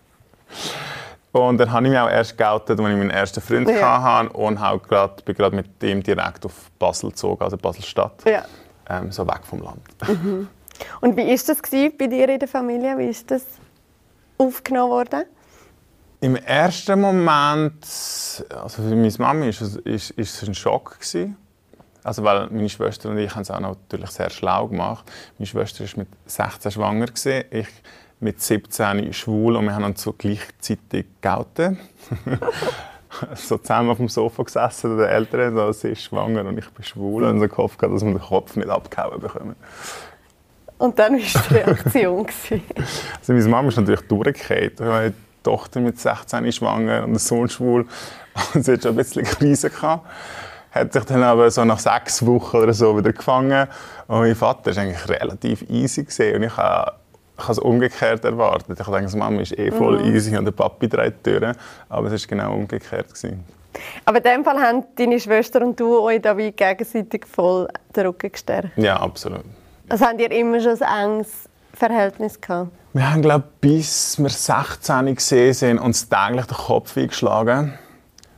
und 1.33 1.59
dann 1.59 1.73
habe 1.73 1.87
ich 1.87 1.91
mich 1.91 2.01
auch 2.01 2.11
erst 2.11 2.37
geoutet, 2.37 2.71
als 2.71 2.81
ich 2.81 2.97
meinen 2.97 3.11
ersten 3.11 3.41
Freund 3.41 3.69
ja. 3.69 4.03
hatte 4.03 4.33
und 4.33 4.59
auch 4.59 4.83
grad, 4.83 5.25
bin 5.25 5.35
gerade 5.35 5.57
mit 5.57 5.83
ihm 5.83 6.03
direkt 6.03 6.45
auf 6.45 6.71
Basel 6.79 7.11
gezogen, 7.11 7.43
also 7.43 7.57
Basel-Stadt. 7.57 8.25
Ja. 8.25 8.45
Ähm, 8.89 9.13
so 9.13 9.27
weg 9.27 9.41
vom 9.45 9.63
Land. 9.63 9.83
Mhm. 10.09 10.49
Und 11.01 11.17
wie 11.17 11.27
war 11.27 11.55
das 11.55 11.63
bei 11.99 12.07
dir 12.07 12.29
in 12.29 12.39
der 12.39 12.49
Familie? 12.49 12.99
Wie 12.99 13.07
ist 13.07 13.31
das 13.31 13.45
aufgenommen 14.39 14.91
worden? 14.91 15.25
Im 16.23 16.37
ersten 16.37 17.01
Moment, 17.01 17.83
also 17.83 18.83
für 18.83 18.95
meine 18.95 19.13
Mami 19.19 19.49
ist 19.49 19.63
es, 19.63 19.77
ist, 19.77 20.11
ist 20.11 20.43
es 20.43 20.49
ein 20.49 20.55
Schock 20.55 20.99
gewesen. 21.01 21.37
Also 22.03 22.23
weil 22.25 22.49
meine 22.51 22.69
Schwester 22.69 23.09
und 23.11 23.19
ich 23.19 23.35
haben 23.35 23.43
es 23.43 23.51
auch 23.51 23.61
natürlich 23.61 24.11
sehr 24.11 24.31
schlau 24.31 24.69
gemacht. 24.69 25.11
Meine 25.39 25.47
Schwester 25.47 25.85
ist 25.85 25.97
mit 25.97 26.09
16 26.27 26.73
schwanger 26.73 27.07
gewesen, 27.07 27.45
ich 27.51 27.69
mit 28.21 28.41
17 28.41 29.13
schwul 29.15 29.57
und 29.57 29.65
wir 29.65 29.75
haben 29.75 29.85
uns 29.85 30.03
so 30.03 30.13
gleichzeitig 30.13 31.07
geoutet. 31.23 31.79
so 33.35 33.57
zusammen 33.59 33.91
auf 33.91 33.97
dem 33.97 34.09
Sofa 34.09 34.43
gesessen, 34.43 34.99
der 34.99 35.11
Eltern, 35.11 35.55
so, 35.55 35.73
sie 35.73 35.89
ist 35.89 36.03
schwanger 36.03 36.45
und 36.45 36.59
ich 36.59 36.69
bin 36.69 36.85
schwul 36.85 37.25
und 37.25 37.41
so 37.41 37.49
gehofft, 37.49 37.83
dass 37.83 38.05
wir 38.05 38.13
den 38.13 38.21
Kopf 38.21 38.57
nicht 38.57 38.69
abgehauen 38.69 39.21
bekommen. 39.21 39.57
Und 40.77 40.99
dann 40.99 41.15
war 41.15 41.43
die 41.49 41.55
Reaktion. 41.55 42.27
also 43.19 43.33
meine 43.33 43.49
Mama 43.49 43.69
ist 43.69 43.77
natürlich 43.77 44.03
durchgefallen. 44.03 45.15
Tochter 45.43 45.81
mit 45.81 45.99
16 45.99 46.53
schwanger 46.53 47.05
und 47.05 47.13
der 47.13 47.21
Sohn 47.21 47.49
schwul. 47.49 47.87
Und 48.55 48.65
sie 48.65 48.73
hat 48.75 48.83
schon 48.83 48.93
ein 48.93 48.97
bisschen 48.97 49.25
Krise 49.25 49.71
gehabt. 49.71 50.07
Hat 50.71 50.93
sich 50.93 51.05
dann 51.05 51.23
aber 51.23 51.51
so 51.51 51.65
nach 51.65 51.81
sechs 51.81 52.25
Wochen 52.25 52.59
oder 52.59 52.73
so 52.73 52.97
wieder 52.97 53.13
gefangen. 53.13 53.67
Und 54.07 54.21
mein 54.21 54.37
Vater 54.37 54.75
war 54.75 54.83
eigentlich 54.83 55.09
relativ 55.09 55.69
easy. 55.69 56.05
Gewesen. 56.05 56.37
Und 56.37 56.43
ich 56.45 56.57
habe 56.57 56.93
ich 57.37 57.45
habe 57.45 57.53
es 57.53 57.59
umgekehrt 57.59 58.25
erwartet. 58.25 58.79
Ich 58.79 58.87
dachte, 58.87 59.17
Mama 59.17 59.41
ist 59.41 59.59
eh 59.59 59.71
voll 59.71 59.99
mhm. 59.99 60.15
easy 60.15 60.37
und 60.37 60.45
der 60.45 60.53
Papi 60.53 60.89
dreht 60.89 61.15
die 61.25 61.31
Türen. 61.31 61.57
Aber 61.89 62.13
es 62.13 62.23
war 62.23 62.29
genau 62.29 62.55
umgekehrt. 62.55 63.09
Gewesen. 63.09 63.45
Aber 64.05 64.19
in 64.19 64.25
dem 64.25 64.45
Fall 64.45 64.61
haben 64.61 64.85
deine 64.97 65.19
Schwester 65.19 65.65
und 65.65 65.79
du 65.79 66.01
euch 66.01 66.21
da 66.21 66.37
wie 66.37 66.53
gegenseitig 66.53 67.27
voll 67.27 67.69
den 67.97 68.07
Rücken 68.07 68.31
gestärkt? 68.31 68.77
Ja, 68.77 69.01
absolut. 69.01 69.45
Also 69.89 70.05
habt 70.05 70.21
ihr 70.21 70.31
immer 70.31 70.61
schon 70.61 70.81
ein 70.83 71.13
enges 71.13 71.49
Verhältnis 71.73 72.41
gehabt? 72.41 72.71
Wir 72.93 73.09
haben, 73.09 73.23
glaube 73.23 73.45
bis 73.61 74.19
wir 74.19 74.31
16 74.31 75.15
gesehen 75.15 75.55
sind, 75.55 75.79
uns 75.79 76.09
täglich 76.09 76.47
den 76.47 76.57
Kopf 76.57 76.97
eingeschlagen. 76.97 77.79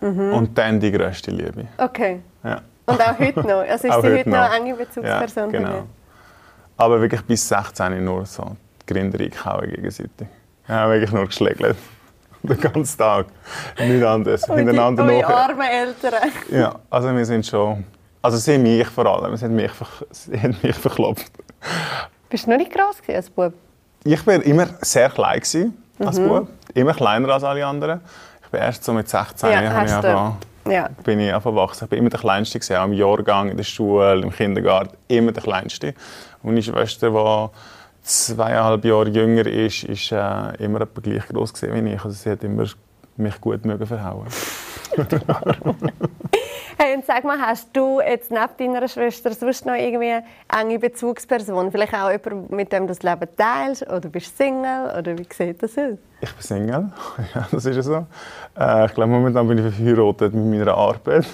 Mhm. 0.02 0.34
Und 0.34 0.58
dann 0.58 0.78
die 0.78 0.92
grösste 0.92 1.30
Liebe. 1.30 1.68
Okay. 1.78 2.20
Ja. 2.44 2.60
Und 2.84 3.00
auch 3.00 3.18
heute 3.18 3.40
noch? 3.40 3.48
Also 3.68 3.88
ist 3.88 4.02
sie 4.02 4.12
heute 4.12 4.28
noch 4.28 4.38
eine 4.38 4.56
enge 4.56 4.74
Bezugsperson? 4.74 5.50
Ja, 5.52 5.58
genau. 5.58 5.82
Aber 6.76 7.00
wirklich 7.00 7.22
bis 7.22 7.48
16 7.48 8.04
nur 8.04 8.26
so 8.26 8.56
die 8.82 8.92
Grinde 8.92 9.18
reingehauen 9.18 9.70
gegenseitig. 9.70 10.28
Ja, 10.68 10.90
wirklich 10.90 11.12
nur 11.12 11.26
geschlägelt. 11.26 11.76
Den 12.42 12.60
ganzen 12.60 12.98
Tag. 12.98 13.26
Nicht 13.78 14.04
anders. 14.04 14.46
Und 14.48 14.58
Hintereinander 14.58 15.06
die, 15.06 15.24
arme 15.24 15.70
Eltern. 15.70 16.14
Ja, 16.50 16.74
also 16.90 17.16
wir 17.16 17.24
sind 17.24 17.46
schon... 17.46 17.84
Also 18.20 18.36
sie 18.36 18.58
mich 18.58 18.86
vor 18.88 19.06
allem. 19.06 19.34
Sie 19.36 19.44
haben 19.46 19.54
mich, 19.54 19.70
sie 20.10 20.38
haben 20.38 20.56
mich 20.62 20.76
verklopft. 20.76 21.32
Bist 22.28 22.46
du 22.46 22.50
noch 22.50 22.58
nicht 22.58 22.72
groß 22.72 22.96
als 23.14 23.30
Bub? 23.30 23.54
Ich 24.04 24.26
war 24.26 24.42
immer 24.42 24.66
sehr 24.80 25.10
klein 25.10 25.40
gewesen, 25.40 25.82
als 25.98 26.18
mhm. 26.18 26.28
Bub. 26.28 26.48
Immer 26.74 26.94
kleiner 26.94 27.28
als 27.28 27.44
alle 27.44 27.64
anderen. 27.64 28.00
Ich 28.42 28.48
bin 28.50 28.60
erst 28.60 28.84
so 28.84 28.92
mit 28.92 29.08
16 29.08 29.50
ja, 29.50 29.70
habe 29.70 29.86
ich 29.86 29.92
einfach, 29.92 30.34
ja. 30.68 30.88
bin 31.04 31.20
ich 31.20 31.32
aufgewachsen. 31.32 31.84
Ich 31.84 31.90
war 31.90 31.98
immer 31.98 32.10
der 32.10 32.20
Kleinste, 32.20 32.58
gewesen, 32.58 32.76
auch 32.76 32.84
im 32.84 32.92
Jahrgang, 32.92 33.48
in 33.50 33.56
der 33.56 33.64
Schule, 33.64 34.20
im 34.20 34.32
Kindergarten. 34.32 34.96
Immer 35.08 35.32
der 35.32 35.42
Kleinste. 35.42 35.94
Und 36.42 36.50
meine 36.50 36.62
Schwester, 36.62 37.10
die 37.10 38.06
zweieinhalb 38.06 38.84
Jahre 38.84 39.08
jünger 39.08 39.46
ist, 39.46 39.84
ist 39.84 40.12
äh, 40.12 40.56
immer 40.64 40.84
gleich 40.86 41.28
groß 41.28 41.52
wie 41.62 41.92
ich. 41.92 42.04
Also 42.04 42.10
sie 42.10 42.30
hat 42.30 42.42
immer 42.42 42.66
mich 43.16 43.40
gut 43.40 43.64
mögen 43.64 43.86
verhauen. 43.86 44.26
hey, 46.78 46.96
und 46.96 47.04
sag 47.06 47.24
mal, 47.24 47.40
hast 47.40 47.68
du 47.72 48.00
jetzt 48.00 48.30
neben 48.30 48.74
deiner 48.74 48.88
Schwester 48.88 49.32
sonst 49.32 49.66
noch 49.66 49.74
irgendwie 49.74 50.12
eine 50.12 50.24
enge 50.60 50.78
Bezugsperson? 50.78 51.70
Vielleicht 51.70 51.94
auch 51.94 52.10
jemand, 52.10 52.50
mit 52.50 52.72
dem 52.72 52.86
du 52.86 52.94
das 52.94 53.02
Leben 53.02 53.28
teilst? 53.36 53.82
Oder 53.88 54.08
bist 54.08 54.38
du 54.38 54.44
Single? 54.44 54.92
Oder 54.98 55.18
wie 55.18 55.26
sieht 55.30 55.62
das 55.62 55.76
aus? 55.78 55.98
Ich 56.20 56.32
bin 56.32 56.42
Single, 56.42 56.92
ja, 57.34 57.48
das 57.50 57.64
ist 57.64 57.84
so. 57.84 58.06
Äh, 58.58 58.86
ich 58.86 58.94
glaube, 58.94 59.10
momentan 59.10 59.48
bin 59.48 59.66
ich 59.66 59.74
verheiratet 59.74 60.34
mit 60.34 60.58
meiner 60.58 60.74
Arbeit. 60.74 61.26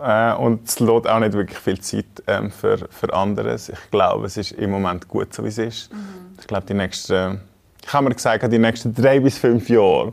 Äh, 0.00 0.34
und 0.34 0.68
es 0.68 0.78
lässt 0.78 1.08
auch 1.08 1.18
nicht 1.20 1.32
wirklich 1.32 1.58
viel 1.58 1.80
Zeit 1.80 2.22
ähm, 2.26 2.50
für, 2.50 2.78
für 2.90 3.12
anderes. 3.14 3.70
Ich 3.70 3.90
glaube, 3.90 4.26
es 4.26 4.36
ist 4.36 4.52
im 4.52 4.70
Moment 4.70 5.08
gut, 5.08 5.32
so 5.32 5.42
wie 5.44 5.48
es 5.48 5.58
ist. 5.58 5.92
Mhm. 5.92 5.98
Ich 6.38 6.46
glaube, 6.46 6.66
die 6.66 6.74
nächsten, 6.74 7.40
ich 7.84 7.92
habe 7.92 8.04
mir 8.08 8.14
gesagt, 8.14 8.52
die 8.52 8.58
nächsten 8.58 8.94
drei 8.94 9.20
bis 9.20 9.38
fünf 9.38 9.68
Jahre 9.70 10.12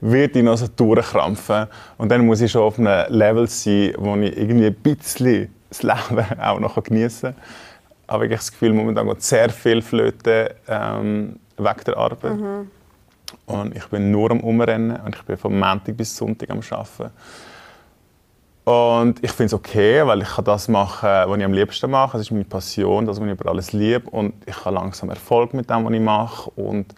wird 0.00 0.36
ich 0.36 0.42
noch 0.42 0.56
so 0.56 0.66
durchkrampfen. 0.68 1.66
Und 1.98 2.10
dann 2.10 2.26
muss 2.26 2.40
ich 2.40 2.50
schon 2.50 2.62
auf 2.62 2.78
einem 2.78 3.12
Level 3.12 3.46
sein, 3.48 3.94
wo 3.98 4.16
ich 4.16 4.36
irgendwie 4.36 4.66
ein 4.66 4.74
bisschen 4.74 5.54
das 5.68 5.82
Leben 5.82 6.40
auch 6.40 6.60
noch 6.60 6.82
geniessen 6.82 7.34
kann. 7.34 7.42
habe 8.08 8.24
wirklich 8.24 8.40
das 8.40 8.52
Gefühl, 8.52 8.72
momentan 8.72 9.06
geht 9.08 9.22
sehr 9.22 9.50
viel 9.50 9.82
Flöte 9.82 10.56
ähm, 10.68 11.38
weg 11.56 11.84
der 11.84 11.96
Arbeit. 11.96 12.36
Mhm. 12.36 12.70
Und 13.46 13.76
ich 13.76 13.86
bin 13.86 14.10
nur 14.10 14.30
am 14.30 14.40
Umrennen 14.40 15.00
und 15.04 15.16
ich 15.16 15.22
bin 15.22 15.36
von 15.36 15.58
Montag 15.58 15.96
bis 15.96 16.16
Sonntag 16.16 16.50
am 16.50 16.60
Arbeiten. 16.70 17.12
Und 18.64 19.22
ich 19.22 19.30
finde 19.30 19.46
es 19.46 19.54
okay, 19.54 20.04
weil 20.04 20.22
ich 20.22 20.28
kann 20.28 20.44
das 20.44 20.66
machen, 20.66 21.08
was 21.08 21.38
ich 21.38 21.44
am 21.44 21.52
liebsten 21.52 21.88
mache. 21.88 22.18
Das 22.18 22.26
ist 22.26 22.32
meine 22.32 22.44
Passion, 22.44 23.06
das, 23.06 23.20
was 23.20 23.26
ich 23.26 23.32
über 23.32 23.48
alles 23.50 23.72
liebe. 23.72 24.10
Und 24.10 24.34
ich 24.44 24.64
habe 24.64 24.74
langsam 24.74 25.08
Erfolg 25.08 25.54
mit 25.54 25.70
dem, 25.70 25.84
was 25.84 25.92
ich 25.92 26.00
mache. 26.00 26.50
Und, 26.56 26.92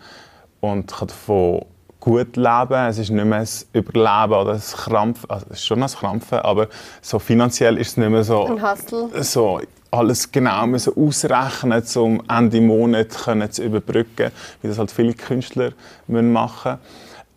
und 0.61 0.91
kann 0.91 1.09
davon 1.09 1.67
gut 2.01 2.37
leben. 2.37 2.87
Es 2.89 2.99
ist 2.99 3.11
nicht 3.11 3.25
mehr 3.25 3.41
ein 3.41 3.49
Überleben 3.73 4.33
oder 4.33 4.53
ein 4.53 4.61
Krampfen. 4.61 5.31
Also 5.31 5.47
es 5.51 5.59
ist 5.59 5.67
schon 5.67 5.83
ein 5.83 5.89
Krampfen, 5.89 6.39
aber 6.39 6.69
so 7.03 7.19
finanziell 7.19 7.79
ist 7.79 7.89
es 7.89 7.97
nicht 7.97 8.11
mehr 8.11 8.25
so... 8.25 8.47
Ein 8.47 8.63
Hustle. 8.63 9.09
So, 9.23 9.61
alles 9.91 10.31
genau 10.31 10.67
müssen 10.67 10.95
ausrechnen, 10.97 11.83
um 11.97 12.23
Ende 12.29 12.61
Monat 12.61 13.11
können 13.11 13.51
zu 13.51 13.65
überbrücken, 13.65 14.31
wie 14.63 14.69
das 14.69 14.79
halt 14.79 14.91
viele 14.91 15.15
Künstler 15.15 15.73
machen 16.07 16.73
müssen. 16.73 16.79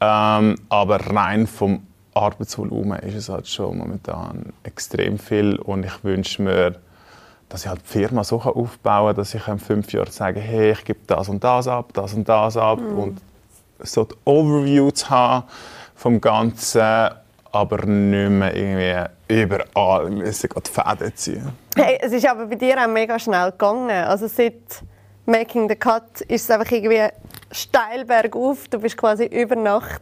Ähm, 0.01 0.55
aber 0.69 0.97
rein 0.97 1.45
vom 1.45 1.85
Arbeitsvolumen 2.13 2.99
ist 2.99 3.15
es 3.15 3.29
halt 3.29 3.47
schon 3.47 3.77
momentan 3.77 4.51
extrem 4.63 5.19
viel 5.19 5.57
und 5.57 5.85
ich 5.85 6.03
wünsche 6.03 6.41
mir, 6.41 6.75
dass 7.49 7.63
ich 7.63 7.69
halt 7.69 7.81
die 7.81 7.99
Firma 7.99 8.23
so 8.23 8.41
aufbauen 8.41 9.07
kann, 9.07 9.15
dass 9.15 9.33
ich 9.33 9.47
in 9.47 9.59
fünf 9.59 9.93
Jahren 9.93 10.11
sage, 10.11 10.39
hey, 10.39 10.71
ich 10.71 10.83
gebe 10.83 10.99
das 11.07 11.29
und 11.29 11.43
das 11.43 11.67
ab, 11.67 11.91
das 11.93 12.13
und 12.13 12.27
das 12.27 12.57
ab 12.57 12.79
mhm. 12.81 12.97
und 12.97 13.21
so 13.83 14.05
die 14.05 14.15
Overview 14.25 14.91
zu 14.91 15.09
haben 15.09 15.47
vom 15.95 16.19
Ganzen, 16.19 17.09
aber 17.51 17.85
nicht 17.85 18.29
mehr 18.29 18.55
irgendwie 18.55 19.41
überall 19.41 20.09
müssen 20.09 20.49
die 20.49 20.69
Fäden 20.69 21.15
ziehen. 21.15 21.49
Hey, 21.75 21.97
es 22.01 22.11
ist 22.11 22.27
aber 22.27 22.45
bei 22.45 22.55
dir 22.55 22.77
auch 22.81 22.87
mega 22.87 23.17
schnell 23.19 23.51
gegangen. 23.51 23.89
Also 23.89 24.27
seit 24.27 24.83
Making 25.25 25.69
the 25.69 25.75
Cut 25.75 26.21
ist 26.21 26.43
es 26.43 26.51
einfach 26.51 26.71
irgendwie 26.71 27.07
steil 27.51 28.05
bergauf. 28.05 28.67
Du 28.67 28.79
bist 28.79 28.97
quasi 28.97 29.25
über 29.25 29.55
Nacht 29.55 30.01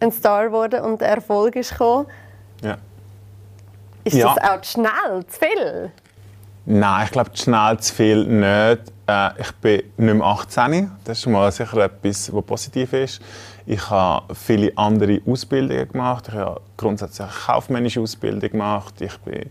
ein 0.00 0.12
Star 0.12 0.46
geworden 0.46 0.82
und 0.82 1.00
der 1.00 1.08
Erfolg 1.08 1.56
ist 1.56 1.70
gekommen. 1.70 2.06
Ja. 2.62 2.76
Ist 4.04 4.16
ja. 4.16 4.34
das 4.34 4.50
auch 4.50 4.60
zu 4.60 4.72
schnell, 4.72 5.26
zu 5.26 5.38
viel? 5.40 5.92
Nein, 6.66 7.04
ich 7.04 7.10
glaube, 7.12 7.32
zu 7.32 7.42
schnell 7.44 7.78
zu 7.78 7.94
viel 7.94 8.24
nicht. 8.24 8.93
Äh, 9.06 9.40
ich 9.40 9.52
bin 9.52 9.82
nicht 9.96 10.14
mehr 10.14 10.26
18. 10.26 10.90
Das 11.04 11.18
ist 11.18 11.26
mal 11.26 11.50
sicher 11.52 11.78
etwas, 11.78 12.32
was 12.32 12.44
positiv 12.44 12.92
ist. 12.92 13.20
Ich 13.66 13.90
habe 13.90 14.34
viele 14.34 14.72
andere 14.76 15.20
Ausbildungen 15.26 15.88
gemacht. 15.88 16.26
Ich 16.28 16.34
habe 16.34 16.60
grundsätzlich 16.76 17.26
eine 17.26 17.36
kaufmännische 17.46 18.00
Ausbildung 18.00 18.50
gemacht. 18.50 19.00
Ich 19.00 19.16
bin 19.18 19.50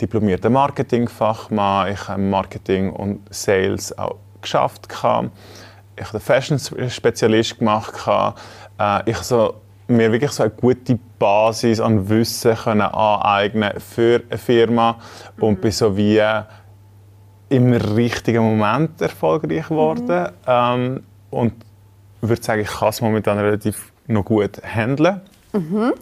diplomierter 0.00 0.50
Marketingfachmann. 0.50 1.92
Ich 1.92 2.08
habe 2.08 2.20
Marketing 2.20 2.92
und 2.92 3.20
Sales 3.32 3.96
auch 3.98 4.16
geschafft. 4.40 4.88
Ich 4.90 5.02
habe 5.02 5.30
einen 5.96 6.20
Fashion-Spezialist 6.20 7.58
gemacht. 7.58 7.94
Äh, 8.78 9.10
ich 9.10 9.14
habe 9.14 9.24
so 9.24 9.54
mir 9.90 10.12
wirklich 10.12 10.30
so 10.30 10.44
eine 10.44 10.52
gute 10.52 10.98
Basis 11.18 11.80
an 11.80 12.08
Wissen 12.08 12.54
können 12.54 12.82
aneignen 12.82 13.72
für 13.80 14.22
eine 14.28 14.38
Firma 14.38 14.92
mhm. 15.36 15.42
und 15.42 15.60
bin 15.60 15.72
so 15.72 15.96
wie 15.96 16.22
im 17.50 17.72
richtigen 17.72 18.42
Moment 18.42 19.00
erfolgreich 19.02 19.68
geworden. 19.68 20.06
Mhm. 20.06 20.26
Ähm, 20.46 21.02
und 21.30 21.52
würde 22.22 22.42
sagen, 22.42 22.62
ich 22.62 22.68
kann 22.68 22.88
es 22.88 23.00
momentan 23.00 23.38
relativ 23.38 23.92
noch 24.06 24.24
gut 24.24 24.62
handeln. 24.62 25.20
Mhm. 25.52 25.92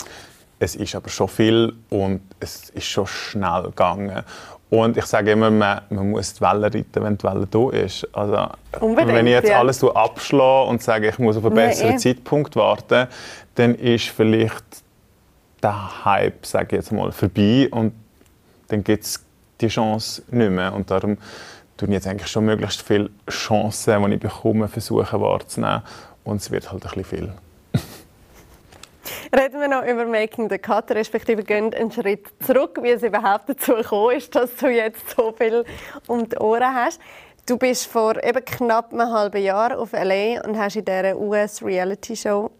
Es 0.61 0.76
ist 0.76 0.94
aber 0.94 1.08
schon 1.08 1.28
viel 1.28 1.72
und 1.88 2.20
es 2.40 2.70
ist 2.70 2.87
schon 2.87 3.06
schnell 3.06 3.64
gegangen. 3.64 4.22
Und 4.70 4.96
ich 4.98 5.06
sage 5.06 5.32
immer, 5.32 5.50
man, 5.50 5.80
man 5.88 6.11
muss 6.11 6.34
die 6.34 6.40
Welle 6.42 6.66
reiten, 6.66 7.02
wenn 7.02 7.16
die 7.16 7.24
Welle 7.24 7.46
da 7.46 7.70
ist. 7.70 8.06
Also, 8.12 8.48
wenn 8.80 9.26
ich 9.26 9.32
jetzt 9.32 9.48
ja. 9.48 9.61
alles 9.61 9.82
abschlage 9.82 10.68
und 10.68 10.82
sage, 10.82 11.08
ich 11.08 11.18
muss 11.18 11.38
auf 11.38 11.46
einen 11.46 11.54
besseren 11.54 11.92
nee, 11.92 11.96
Zeitpunkt 11.96 12.54
warten, 12.56 13.06
dann 13.54 13.74
ist 13.76 14.08
vielleicht 14.08 14.64
der 15.62 16.04
Hype, 16.04 16.44
sage 16.44 16.76
ich 16.76 16.82
jetzt 16.82 16.92
mal, 16.92 17.12
vorbei 17.12 17.68
und 17.70 17.94
dann 18.68 18.84
gibt 18.84 19.04
es 19.04 19.24
die 19.61 19.68
Chance 19.68 20.23
nicht 20.31 20.51
mehr. 20.51 20.73
Und 20.73 20.90
darum 20.90 21.18
tue 21.77 21.88
ich 21.88 21.94
jetzt 21.94 22.07
eigentlich 22.07 22.31
schon 22.31 22.44
möglichst 22.44 22.83
viele 22.83 23.11
Chancen, 23.31 24.05
die 24.05 24.14
ich 24.14 24.21
bekomme, 24.21 24.68
versuchen 24.68 25.21
wahrzunehmen. 25.21 25.83
Und 26.25 26.40
es 26.40 26.51
wird 26.51 26.71
halt 26.71 26.85
ein 26.85 26.90
bisschen 26.90 27.05
viel. 27.05 27.33
Reden 29.35 29.61
wir 29.61 29.68
noch 29.68 29.85
über 29.85 30.05
Making 30.05 30.51
the 30.51 30.59
Cut, 30.59 30.90
respektive 30.90 31.42
gehen 31.42 31.73
einen 31.73 31.90
Schritt 31.90 32.27
zurück, 32.44 32.79
wie 32.83 32.90
es 32.90 33.03
überhaupt 33.03 33.49
dazu 33.49 33.75
gekommen 33.75 34.16
ist, 34.16 34.35
dass 34.35 34.55
du 34.57 34.68
jetzt 34.68 35.16
so 35.16 35.33
viel 35.33 35.64
um 36.07 36.29
die 36.29 36.37
Ohren 36.37 36.75
hast. 36.75 37.01
Du 37.47 37.57
bist 37.57 37.87
vor 37.87 38.23
eben 38.23 38.44
knapp 38.44 38.92
einem 38.92 39.11
halben 39.11 39.42
Jahr 39.42 39.79
auf 39.79 39.94
L.A. 39.94 40.47
und 40.47 40.59
hast 40.59 40.77
in 40.77 40.85
dieser 40.85 41.16
US-Reality-Show 41.16 42.51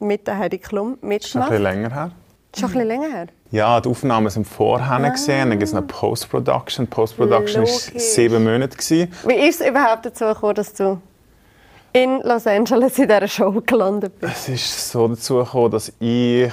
mit 0.00 0.26
der 0.26 0.36
Heidi 0.36 0.58
Klum 0.58 0.98
mitgemacht. 1.00 1.28
Schon 1.30 1.42
ein 1.42 1.48
bisschen 1.48 1.62
länger 1.62 1.94
her. 1.94 2.10
Schon 2.56 2.70
ein 2.70 2.72
bisschen 2.72 2.88
länger 2.88 3.08
her? 3.08 3.26
Ja, 3.50 3.80
die 3.80 3.88
Aufnahmen 3.88 4.30
sind 4.30 4.46
vorher 4.46 5.04
ah. 5.04 5.08
gesehen, 5.08 5.50
dann 5.50 5.58
gibt 5.58 5.68
es 5.68 5.74
eine 5.74 5.86
Post-Production. 5.86 6.86
Post-Production 6.86 7.62
war 7.62 8.00
sieben 8.00 8.44
Monate. 8.44 8.76
Gewesen. 8.76 9.12
Wie 9.26 9.34
ist 9.34 9.60
es 9.60 9.68
überhaupt 9.68 10.06
dazu 10.06 10.24
gekommen, 10.24 10.54
dass 10.54 10.72
du 10.74 11.00
in 11.92 12.20
Los 12.22 12.46
Angeles 12.46 12.98
in 12.98 13.08
dieser 13.08 13.28
Show 13.28 13.62
gelandet 13.64 14.18
bist? 14.20 14.32
Es 14.34 14.48
ist 14.48 14.90
so 14.90 15.08
dazu 15.08 15.36
gekommen, 15.36 15.70
dass 15.70 15.92
ich, 16.00 16.52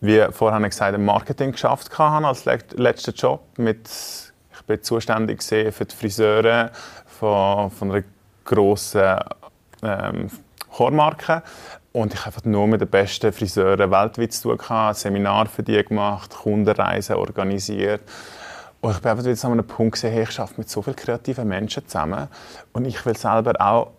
wie 0.00 0.26
vorher 0.30 0.60
gesagt, 0.68 0.94
im 0.94 1.04
Marketing 1.04 1.52
geschafft 1.52 1.96
habe 1.98 2.26
als 2.26 2.44
letzten 2.44 3.14
Job. 3.14 3.42
Mit, 3.56 3.88
ich 4.52 4.62
bin 4.66 4.82
zuständig 4.82 5.42
für 5.42 5.84
die 5.84 5.94
Friseure 5.94 6.70
von, 7.06 7.70
von 7.70 7.90
einer 7.90 8.04
grossen 8.44 9.18
ähm, 9.82 10.30
Chormarke. 10.70 11.42
Und 11.94 12.12
ich 12.12 12.18
habe 12.18 12.30
einfach 12.30 12.44
nur 12.44 12.66
mit 12.66 12.80
den 12.80 12.88
besten 12.88 13.32
Friseuren 13.32 13.88
weltweit 13.88 14.32
zu 14.32 14.48
tun 14.48 14.58
gehabt, 14.58 14.96
Seminar 14.96 15.46
für 15.46 15.62
die 15.62 15.80
gemacht, 15.84 16.34
Kundenreisen 16.34 17.14
organisiert. 17.14 18.00
Und 18.80 18.90
ich 18.90 18.98
bin 18.98 19.12
einfach 19.12 19.24
jetzt 19.24 19.44
an 19.44 19.52
einem 19.52 19.64
Punkt 19.64 19.92
gesehen, 19.92 20.12
hey, 20.12 20.24
ich 20.28 20.40
arbeite 20.40 20.58
mit 20.58 20.68
so 20.68 20.82
vielen 20.82 20.96
kreativen 20.96 21.46
Menschen 21.46 21.86
zusammen 21.86 22.26
und 22.72 22.84
ich 22.84 23.06
will 23.06 23.16
selber 23.16 23.52
auch 23.60 23.92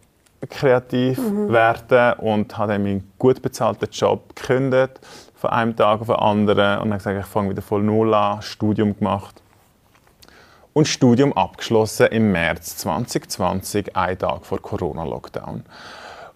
kreativ 0.50 1.20
mhm. 1.20 1.54
werden 1.54 2.20
und 2.20 2.58
habe 2.58 2.74
dann 2.74 2.84
meinen 2.84 3.14
gut 3.18 3.42
bezahlten 3.42 3.88
Job 3.90 4.36
gekündigt, 4.36 5.00
von 5.34 5.52
einem 5.52 5.74
Tag 5.74 6.02
auf 6.02 6.08
den 6.08 6.18
anderen 6.18 6.82
und 6.82 6.90
habe 6.90 6.98
gesagt, 6.98 7.18
ich 7.18 7.26
fange 7.26 7.52
wieder 7.52 7.62
voll 7.62 7.82
null 7.82 8.14
an, 8.14 8.42
Studium 8.42 8.98
gemacht 8.98 9.42
und 10.74 10.90
Studium 10.90 11.32
abgeschlossen 11.32 12.08
im 12.08 12.34
März 12.34 12.76
2020, 12.76 13.96
einen 13.96 14.20
Tag 14.20 14.46
vor 14.46 14.62
Corona-Lockdown. 14.62 15.64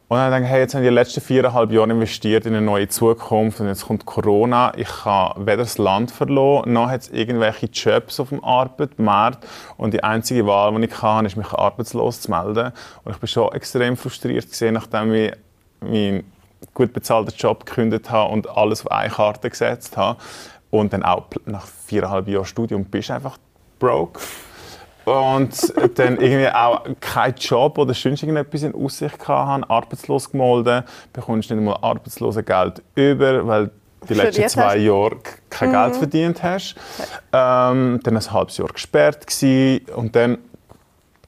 Und 0.09 0.17
dann 0.17 0.31
denke 0.31 0.47
ich, 0.47 0.51
hey, 0.51 0.61
jetzt 0.61 0.73
habe 0.73 0.83
ich 0.83 0.89
die 0.89 0.95
letzten 0.95 1.21
viereinhalb 1.21 1.71
Jahre 1.71 1.91
investiert 1.91 2.47
in 2.47 2.55
eine 2.55 2.65
neue 2.65 2.87
Zukunft 2.87 3.59
und 3.59 3.67
jetzt 3.67 3.85
kommt 3.85 4.07
Corona. 4.07 4.73
Ich 4.75 5.05
habe 5.05 5.45
weder 5.45 5.57
das 5.57 5.77
Land 5.77 6.09
verloren, 6.09 6.73
noch 6.73 6.89
hat 6.89 7.01
es 7.01 7.09
irgendwelche 7.09 7.67
Jobs 7.67 8.19
auf 8.19 8.29
dem 8.29 8.43
Arbeitsmarkt. 8.43 9.45
Und 9.77 9.93
die 9.93 10.03
einzige 10.03 10.47
Wahl, 10.47 10.73
die 10.73 10.85
ich 10.85 10.91
kann, 10.91 11.27
ist, 11.27 11.37
mich 11.37 11.53
arbeitslos 11.53 12.21
zu 12.21 12.31
melden. 12.31 12.73
Und 13.03 13.11
ich 13.11 13.19
bin 13.19 13.27
schon 13.27 13.51
extrem 13.53 13.95
frustriert 13.95 14.49
gesehen, 14.49 14.73
nachdem 14.73 15.13
ich 15.13 15.31
meinen 15.79 16.23
gut 16.73 16.91
bezahlten 16.91 17.35
Job 17.37 17.67
gekündigt 17.67 18.09
habe 18.09 18.33
und 18.33 18.49
alles 18.49 18.87
auf 18.87 18.91
eine 18.91 19.13
Karte 19.13 19.47
gesetzt 19.47 19.95
habe. 19.95 20.19
Und 20.71 20.91
dann 20.91 21.03
auch 21.03 21.27
nach 21.45 21.67
viereinhalb 21.67 22.27
Jahren 22.27 22.45
Studium 22.45 22.83
bist 22.83 23.09
du 23.09 23.13
einfach 23.13 23.37
broke 23.77 24.19
und 25.09 25.73
dann 25.97 26.19
irgendwie 26.19 26.49
auch 26.49 26.83
keinen 26.99 27.35
Job 27.35 27.77
oder 27.77 27.93
sonst 27.93 28.23
irgendetwas 28.23 28.63
in 28.63 28.75
Aussicht 28.75 29.27
haben, 29.27 29.63
arbeitslos 29.63 30.31
gemeldet, 30.31 30.85
bekommst 31.13 31.49
nicht 31.49 31.61
mal 31.61 31.77
Arbeitslosengeld 31.81 32.81
über, 32.95 33.45
weil 33.47 33.71
die 34.07 34.13
letzten 34.13 34.47
zwei 34.47 34.77
Jahre 34.77 35.17
kein 35.49 35.69
mhm. 35.69 35.73
Geld 35.73 35.95
verdient 35.95 36.43
hast. 36.43 36.75
Ähm, 37.33 37.99
dann 38.03 38.17
ein 38.17 38.31
halbes 38.31 38.57
Jahr 38.57 38.69
gesperrt 38.69 39.27
gewesen, 39.27 39.85
und 39.95 40.15
dann 40.15 40.37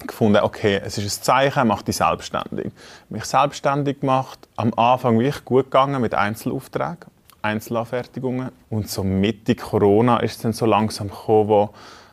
gefunden, 0.08 0.41
okay, 0.41 0.82
es 0.84 0.98
ist 0.98 1.20
ein 1.20 1.24
Zeichen, 1.24 1.67
mach 1.67 1.82
dich 1.82 1.98
selbstständig. 1.98 2.72
Mich 3.10 3.26
selbstständig 3.26 4.00
gemacht, 4.00 4.48
am 4.56 4.74
Anfang 4.76 5.20
wirklich 5.20 5.46
gut 5.46 5.65
gegangen 5.65 6.02
mit 6.02 6.13
Einzelaufträgen, 6.13 7.12
Einzelanfertigungen 7.41 8.52
und 8.70 8.89
so 8.89 9.04
Mitte 9.04 9.56
Corona 9.56 10.17
ist 10.20 10.38
es 10.38 10.41
dann 10.41 10.54
so 10.54 10.65
langsam 10.65 11.10
gekommen, 11.10 11.50
wo 11.50 11.70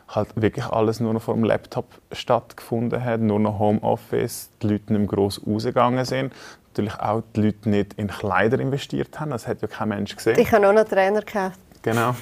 halt 0.09 0.29
wirklich 0.35 0.65
alles 0.65 0.99
nur 0.99 1.13
noch 1.13 1.21
vor 1.21 1.35
dem 1.35 1.43
Laptop 1.43 1.85
stattgefunden 2.11 3.03
hat, 3.03 3.21
nur 3.21 3.39
noch 3.39 3.59
Homeoffice, 3.59 4.49
die 4.61 4.67
Leute 4.67 4.93
nicht 4.93 4.99
mehr 4.99 5.07
gross 5.07 5.41
rausgegangen 5.45 6.03
sind. 6.05 6.33
Natürlich 6.69 6.99
auch 6.99 7.21
die 7.35 7.41
Leute 7.41 7.69
nicht 7.69 7.93
in 7.95 8.07
Kleider 8.07 8.59
investiert 8.59 9.19
haben, 9.19 9.31
das 9.31 9.47
hat 9.47 9.61
ja 9.61 9.67
kein 9.67 9.89
Mensch 9.89 10.15
gesehen. 10.15 10.39
Ich 10.39 10.51
habe 10.51 10.67
auch 10.67 10.73
noch 10.73 10.85
Trainer 10.85 11.21
gekauft. 11.21 11.59
Genau. 11.81 12.15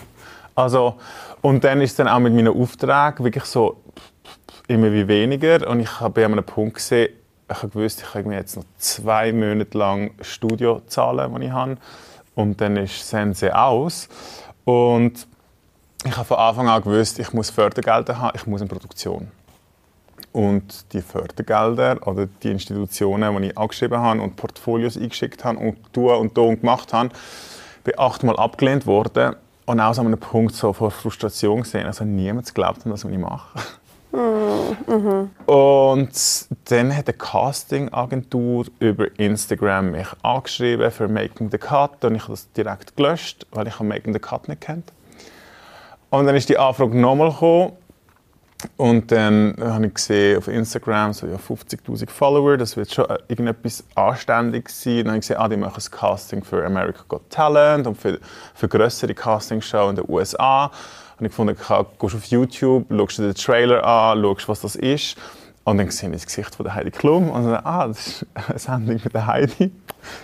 Also, 0.55 0.95
und 1.41 1.63
dann 1.63 1.81
ist 1.81 1.91
es 1.91 1.95
dann 1.97 2.07
auch 2.07 2.19
mit 2.19 2.33
meinen 2.33 2.47
Aufträgen 2.47 3.23
wirklich 3.23 3.45
so 3.45 3.77
immer 4.67 4.91
wie 4.91 5.07
weniger 5.07 5.67
und 5.69 5.79
ich 5.79 5.99
habe 5.99 6.25
an 6.25 6.33
einem 6.33 6.43
Punkt 6.43 6.75
gesehen, 6.75 7.13
ich 7.49 7.57
habe 7.57 7.69
gewusst, 7.69 8.01
ich 8.01 8.11
kann 8.11 8.27
mir 8.27 8.35
jetzt 8.35 8.57
noch 8.57 8.65
zwei 8.77 9.31
Monate 9.31 9.77
lang 9.77 10.11
Studio 10.21 10.81
zahlen, 10.87 11.33
die 11.39 11.45
ich 11.45 11.51
habe 11.51 11.77
und 12.35 12.59
dann 12.59 12.75
ist 12.75 13.07
Sense 13.07 13.55
aus 13.57 14.09
und 14.65 15.27
ich 16.07 16.17
habe 16.17 16.25
von 16.25 16.37
Anfang 16.37 16.69
an 16.69 16.81
gewusst, 16.81 17.19
ich 17.19 17.33
muss 17.33 17.49
Fördergelder 17.49 18.19
haben, 18.19 18.35
ich 18.35 18.45
muss 18.47 18.61
eine 18.61 18.69
Produktion. 18.69 19.31
und 20.37 20.93
die 20.93 21.01
Fördergelder 21.01 22.05
oder 22.05 22.27
die 22.27 22.51
Institutionen, 22.51 23.41
die 23.41 23.47
ich 23.47 23.57
angeschrieben 23.57 23.97
habe 23.97 24.21
und 24.21 24.35
Portfolios 24.35 24.95
eingeschickt 24.95 25.43
habe 25.43 25.57
und 25.57 25.93
tun 25.93 26.15
und 26.15 26.35
tun 26.35 26.59
gemacht 26.59 26.93
habe, 26.93 27.09
bin 27.83 27.97
achtmal 27.97 28.35
abgelehnt 28.37 28.85
worden 28.85 29.35
und 29.65 29.79
auch 29.79 29.95
so 29.95 30.01
an 30.01 30.07
einem 30.07 30.19
Punkt 30.19 30.53
so 30.53 30.73
vor 30.73 30.91
Frustration 30.91 31.61
gesehen. 31.61 31.87
Also 31.87 32.03
niemand 32.03 32.53
glaubt 32.53 32.85
an 32.85 32.91
das, 32.91 33.03
was 33.03 33.11
ich 33.11 33.17
mache. 33.17 33.59
Mhm. 34.87 35.29
Und 35.45 36.47
dann 36.65 36.95
hat 36.95 37.07
eine 37.07 37.17
Castingagentur 37.17 38.65
über 38.79 39.07
Instagram 39.19 39.91
mich 39.91 40.07
angeschrieben 40.21 40.91
für 40.91 41.07
Making 41.07 41.49
the 41.51 41.57
Cut 41.57 42.05
und 42.05 42.15
ich 42.15 42.23
habe 42.23 42.33
das 42.33 42.51
direkt 42.53 42.95
gelöscht, 42.95 43.45
weil 43.51 43.67
ich 43.67 43.79
Making 43.79 44.13
the 44.13 44.19
Cut 44.19 44.47
nicht 44.47 44.61
kennt. 44.61 44.91
Und 46.09 46.25
dann 46.25 46.35
ist 46.35 46.49
die 46.49 46.57
Anfrage 46.57 46.97
nochmal 46.97 47.31
gekommen 47.31 47.73
und 48.75 49.11
dann 49.11 49.55
habe 49.59 49.87
ich 49.87 49.93
gesehen 49.93 50.37
auf 50.37 50.47
Instagram 50.47 51.13
so 51.13 51.27
ja, 51.27 51.35
50'000 51.35 52.09
Follower, 52.09 52.57
das 52.57 52.75
wird 52.75 52.91
schon 52.91 53.05
irgendetwas 53.27 53.83
anständig 53.93 54.69
sein. 54.69 54.97
Dann 54.97 55.07
habe 55.09 55.17
ich 55.17 55.21
gesehen, 55.21 55.37
ah, 55.37 55.47
die 55.47 55.57
machen 55.57 55.79
ein 55.79 55.91
Casting 55.91 56.43
für 56.43 56.65
America 56.65 57.03
Got 57.07 57.29
Talent 57.29 57.85
und 57.85 57.95
für, 57.95 58.19
für 58.55 58.67
größere 58.67 59.13
Castingshows 59.13 59.91
in 59.91 59.95
den 59.97 60.05
USA. 60.07 60.71
Und 61.19 61.25
ich 61.25 61.31
gefunden, 61.31 61.55
gehst 61.55 62.15
auf 62.15 62.25
YouTube, 62.25 62.85
schaust 62.89 63.17
dir 63.19 63.23
den 63.23 63.35
Trailer 63.35 63.83
an, 63.83 64.21
schaust, 64.23 64.49
was 64.49 64.61
das 64.61 64.75
ist. 64.75 65.17
Und 65.67 65.79
dann 65.79 65.91
sehe 65.91 66.07
ich 66.07 66.15
das 66.15 66.25
Gesicht 66.25 66.55
von 66.55 66.63
der 66.63 66.75
Heidi 66.75 66.91
Klum 66.91 67.29
und 67.29 67.43
dann, 67.43 67.59
ah, 67.65 67.87
das 67.87 68.07
ist 68.07 68.25
eine 68.47 68.57
Sendung 68.57 69.01
mit 69.03 69.13
der 69.13 69.27
Heidi 69.27 69.69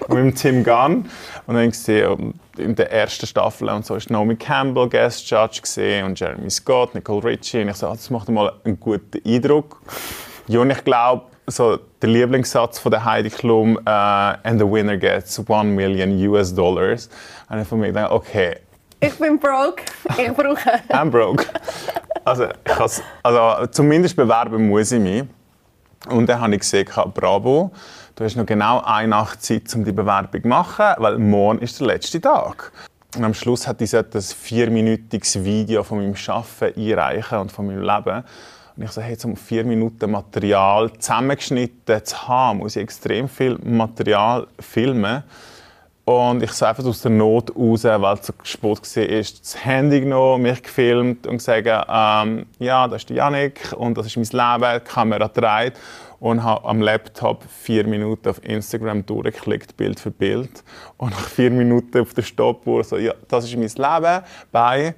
und 0.07 0.23
mit 0.23 0.23
dem 0.23 0.35
Tim 0.35 0.63
Gunn. 0.63 1.09
Und 1.45 1.55
dann 1.55 1.69
gesehen, 1.69 2.39
in 2.55 2.73
der 2.75 2.89
ersten 2.93 3.27
Staffel 3.27 3.67
und 3.67 3.85
so 3.85 3.97
ist 3.97 4.09
Naomi 4.09 4.37
Campbell 4.37 4.87
Guest 4.87 5.29
Judge 5.29 5.59
gesehen 5.59 6.05
und 6.05 6.17
Jeremy 6.17 6.49
Scott, 6.49 6.95
Nicole 6.95 7.25
Richie. 7.25 7.61
Und 7.61 7.67
ich 7.67 7.75
so, 7.75 7.87
ah, 7.87 7.91
das 7.91 8.09
macht 8.09 8.29
mal 8.29 8.53
einen 8.63 8.79
guten 8.79 9.19
Eindruck. 9.27 9.81
Ja, 10.47 10.61
und 10.61 10.69
ich 10.69 10.81
glaube, 10.85 11.25
so 11.47 11.77
der 12.01 12.07
Lieblingssatz 12.07 12.79
von 12.79 12.93
der 12.93 13.03
Heidi 13.03 13.29
Klum, 13.29 13.75
uh, 13.75 14.37
and 14.43 14.61
the 14.61 14.65
winner 14.65 14.95
gets 14.95 15.37
1 15.37 15.75
million 15.75 16.25
US 16.29 16.55
Dollars. 16.55 17.09
Und 17.49 17.59
ich 17.59 17.67
von 17.67 17.81
mir 17.81 17.87
gedacht, 17.87 18.13
okay. 18.13 18.59
Ich 19.01 19.19
bin 19.19 19.37
broke, 19.37 19.83
ich 20.17 20.31
brauche. 20.31 20.79
I'm 20.87 21.09
broke. 21.09 21.45
Also, 22.25 22.47
also 23.21 23.67
zumindest 23.67 24.15
bewerben 24.15 24.67
muss 24.67 24.91
ich 24.91 25.01
mich. 25.01 25.23
Und 26.09 26.27
dann 26.27 26.41
habe 26.41 26.53
ich 26.55 26.61
gesehen, 26.61 26.87
bravo, 27.13 27.71
du 28.15 28.23
hast 28.23 28.35
noch 28.35 28.45
genau 28.45 28.81
eine 28.83 29.09
Nacht 29.09 29.41
Zeit, 29.41 29.73
um 29.75 29.85
die 29.85 29.91
Bewerbung 29.91 30.41
zu 30.41 30.47
machen, 30.47 30.95
weil 30.97 31.17
morgen 31.17 31.59
ist 31.59 31.79
der 31.79 31.87
letzte 31.87 32.19
Tag. 32.19 32.71
Und 33.15 33.23
am 33.23 33.33
Schluss 33.33 33.67
hat 33.67 33.81
ich 33.81 33.91
das 33.91 34.33
vierminütiges 34.33 35.43
Video 35.43 35.83
von 35.83 35.99
meinem 35.99 36.15
Arbeiten 36.27 36.79
einreichen 36.79 37.37
und 37.37 37.51
von 37.51 37.67
meinem 37.67 37.81
Leben. 37.81 38.23
Und 38.75 38.83
ich 38.83 38.91
so, 38.91 39.01
hey, 39.01 39.15
um 39.23 39.37
vier 39.37 39.63
Minuten 39.63 40.09
Material 40.09 40.91
zusammengeschnitten 40.97 42.03
zu 42.03 42.27
haben, 42.27 42.59
muss 42.59 42.75
ich 42.75 42.81
extrem 42.81 43.29
viel 43.29 43.57
Material 43.63 44.47
filmen. 44.59 45.23
Und 46.05 46.43
ich 46.43 46.51
so 46.51 46.65
einfach 46.65 46.83
aus 46.83 47.01
der 47.01 47.11
Not 47.11 47.55
raus, 47.55 47.85
weil 47.85 48.13
es 48.15 48.27
so 48.27 48.33
gespot 48.33 48.79
war, 48.79 49.07
das 49.07 49.65
Handy 49.65 50.01
genommen, 50.01 50.43
mich 50.43 50.61
gefilmt 50.61 51.25
und 51.25 51.37
gesagt, 51.37 51.65
ähm, 51.65 52.45
ja, 52.59 52.87
das 52.89 53.03
ist 53.03 53.09
Janik 53.09 53.73
und 53.77 53.97
das 53.97 54.07
ist 54.07 54.17
mein 54.17 54.59
Leben, 54.59 54.81
die 54.81 54.89
Kamera 54.91 55.29
dreht 55.29 55.73
und 56.19 56.43
habe 56.43 56.67
am 56.67 56.81
Laptop 56.81 57.43
vier 57.49 57.87
Minuten 57.87 58.27
auf 58.27 58.43
Instagram 58.43 59.05
durchgeklickt, 59.05 59.77
Bild 59.77 59.99
für 59.99 60.11
Bild. 60.11 60.63
Und 60.97 61.11
nach 61.11 61.27
vier 61.27 61.51
Minuten 61.51 61.99
auf 61.99 62.13
der 62.13 62.21
Stoppuhr 62.21 62.83
so, 62.83 62.97
ja, 62.97 63.13
das 63.29 63.45
ist 63.45 63.55
mein 63.55 63.67
Leben, 63.67 64.23
bye. 64.51 64.95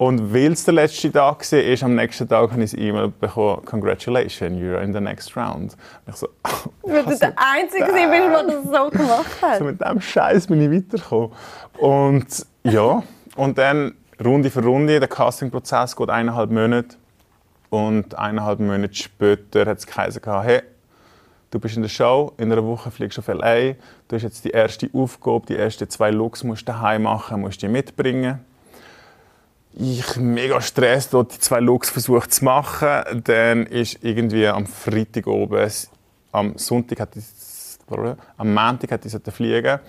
Und 0.00 0.32
weil 0.32 0.52
es 0.52 0.64
der 0.64 0.72
letzte 0.72 1.12
Tag 1.12 1.52
war, 1.52 1.58
ist 1.58 1.82
am 1.82 1.94
nächsten 1.94 2.26
Tag 2.26 2.52
habe 2.52 2.64
ich 2.64 2.72
ein 2.72 2.80
E-Mail 2.80 3.08
bekommen, 3.08 3.62
«Congratulations, 3.66 4.58
you're 4.58 4.80
in 4.80 4.94
the 4.94 5.00
next 5.00 5.36
round». 5.36 5.76
Und 6.06 6.08
ich 6.08 6.16
so, 6.16 6.28
Weil 6.82 7.04
du 7.04 7.18
der 7.18 7.34
Einzige 7.36 7.84
bist, 7.84 7.96
der 7.98 8.44
das 8.44 8.64
so 8.64 8.88
gemacht 8.88 9.42
hat. 9.42 9.58
So 9.58 9.64
mit 9.64 9.78
dem 9.78 10.00
Scheiß 10.00 10.46
bin 10.46 10.62
ich 10.62 10.70
weitergekommen. 10.70 11.32
Und 11.76 12.46
ja, 12.62 13.02
und 13.36 13.58
dann 13.58 13.92
Runde 14.24 14.48
für 14.48 14.64
Runde, 14.64 15.00
der 15.00 15.08
Castingprozess 15.08 15.94
geht 15.94 16.08
eineinhalb 16.08 16.50
Monate. 16.50 16.96
Und 17.68 18.14
eineinhalb 18.18 18.58
Monate 18.58 18.94
später 18.94 19.66
hat 19.66 19.80
es 19.80 19.86
geheißen, 19.86 20.22
hey, 20.24 20.62
du 21.50 21.60
bist 21.60 21.76
in 21.76 21.82
der 21.82 21.90
Show, 21.90 22.32
in 22.38 22.50
einer 22.50 22.64
Woche 22.64 22.90
fliegst 22.90 23.18
du 23.18 23.20
auf 23.20 23.28
L.A., 23.28 23.74
du 24.08 24.16
hast 24.16 24.22
jetzt 24.22 24.46
die 24.46 24.50
erste 24.50 24.88
Aufgabe, 24.94 25.44
die 25.46 25.56
ersten 25.56 25.90
zwei 25.90 26.10
Looks 26.10 26.42
musst 26.42 26.62
du 26.62 26.72
daheim 26.72 27.02
machen, 27.02 27.42
musst 27.42 27.62
du 27.62 27.68
mitbringen 27.68 28.46
ich 29.72 30.16
mega 30.16 30.60
Stress 30.60 31.10
dort 31.10 31.34
die 31.34 31.38
zwei 31.38 31.60
Looks 31.60 31.90
versucht 31.90 32.32
zu 32.34 32.44
machen. 32.44 33.22
Dann 33.24 33.66
ist 33.66 33.98
irgendwie 34.02 34.46
am 34.46 34.66
Freitag 34.66 35.26
oben, 35.26 35.70
am 36.32 36.56
Sonntag 36.58 37.00
hat 37.00 37.16
ich, 37.16 37.24
am 38.36 38.54
Montag 38.54 38.92
hat 38.92 39.06
ich 39.06 39.34
fliegen. 39.34 39.80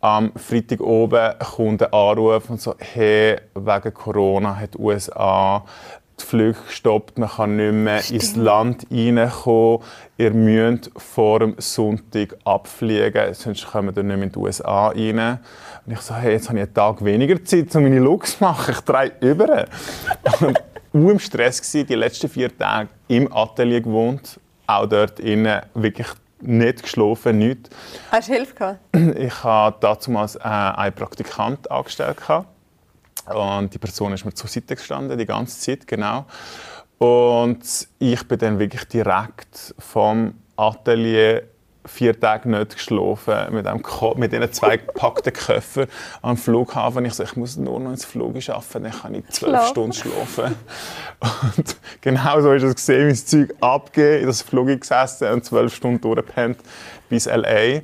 Am 0.00 0.32
Freitag 0.36 0.80
oben 0.80 1.34
kommt 1.38 1.82
ein 1.82 1.92
Anruf 1.92 2.50
und 2.50 2.60
so, 2.60 2.74
hey, 2.78 3.40
wegen 3.54 3.94
Corona 3.94 4.56
hat 4.56 4.74
die 4.74 4.78
USA 4.78 5.64
die 6.20 6.24
Flüge 6.24 6.58
gestoppt, 6.66 7.18
man 7.18 7.28
kann 7.28 7.56
nicht 7.56 7.72
mehr 7.72 8.02
Stimmt. 8.02 8.22
ins 8.22 8.36
Land 8.36 8.86
reinkommen. 8.90 9.80
Ihr 10.16 10.30
müsst 10.32 10.90
vor 10.96 11.40
dem 11.40 11.54
Sonntag 11.58 12.36
abfliegen, 12.44 13.34
sonst 13.34 13.66
kommen 13.66 13.94
wir 13.94 14.02
nicht 14.02 14.16
mehr 14.16 14.24
in 14.24 14.32
die 14.32 14.38
USA 14.38 14.88
rein. 14.88 15.40
Und 15.84 15.92
ich 15.92 16.00
so, 16.00 16.14
hey, 16.14 16.32
jetzt 16.32 16.48
habe 16.48 16.58
ich 16.58 16.64
einen 16.64 16.74
Tag 16.74 17.04
weniger 17.04 17.44
Zeit, 17.44 17.74
um 17.76 17.82
meine 17.82 17.98
Looks 17.98 18.38
zu 18.38 18.44
machen. 18.44 18.74
Ich 18.76 18.80
drehe 18.80 19.12
über. 19.20 19.66
und 20.40 20.58
war 20.92 21.12
im 21.12 21.18
Stress, 21.18 21.60
gewesen, 21.60 21.86
die 21.86 21.94
letzten 21.94 22.28
vier 22.28 22.56
Tage 22.56 22.88
im 23.08 23.32
Atelier 23.32 23.80
gewohnt. 23.80 24.40
Auch 24.66 24.86
dort 24.86 25.20
innen 25.20 25.62
wirklich 25.74 26.08
nicht 26.40 26.82
geschlafen, 26.82 27.38
nichts. 27.38 27.70
Hast 28.10 28.28
du 28.28 28.32
Hilfe 28.32 28.54
gehabt? 28.54 28.78
Ich 29.18 29.44
habe 29.44 29.76
damals 29.80 30.36
äh, 30.36 30.40
einen 30.40 30.94
Praktikant 30.94 31.70
angestellt. 31.70 32.16
Und 33.34 33.74
die 33.74 33.78
Person 33.78 34.12
ist 34.12 34.24
mir 34.24 34.34
zur 34.34 34.48
Seite 34.48 34.76
gestanden, 34.76 35.18
die 35.18 35.26
ganze 35.26 35.58
Zeit, 35.58 35.86
genau. 35.86 36.26
Und 36.98 37.60
ich 37.98 38.26
bin 38.26 38.38
dann 38.38 38.58
wirklich 38.58 38.84
direkt 38.84 39.74
vom 39.78 40.34
Atelier 40.56 41.42
vier 41.86 42.18
Tage 42.18 42.48
nicht 42.48 42.74
geschlafen 42.74 43.54
mit, 43.54 43.66
einem 43.66 43.82
mit 44.16 44.32
diesen 44.32 44.52
zwei 44.52 44.76
gepackten 44.78 45.32
Köpfen 45.32 45.86
am 46.22 46.36
Flughafen. 46.36 47.04
Ich 47.04 47.14
so, 47.14 47.22
ich 47.22 47.36
muss 47.36 47.56
nur 47.56 47.80
noch 47.80 47.90
ins 47.90 48.04
Flug 48.04 48.36
arbeiten, 48.48 48.82
dann 48.82 48.92
kann 48.92 49.14
ich 49.14 49.28
zwölf 49.28 49.68
Stunden 49.68 49.92
schlafen. 49.92 50.54
Und 51.20 51.76
genau 52.00 52.40
so 52.40 52.52
ist 52.52 52.62
es 52.62 52.74
gesehen, 52.74 53.06
mein 53.06 53.16
Zeug 53.16 53.54
abgegeben, 53.60 54.20
in 54.22 54.26
das 54.26 54.42
Flug 54.42 54.66
gesessen 54.66 55.28
und 55.32 55.44
zwölf 55.44 55.74
Stunden 55.74 56.00
durchgepennt 56.00 56.58
bis 57.08 57.26
L.A. 57.26 57.80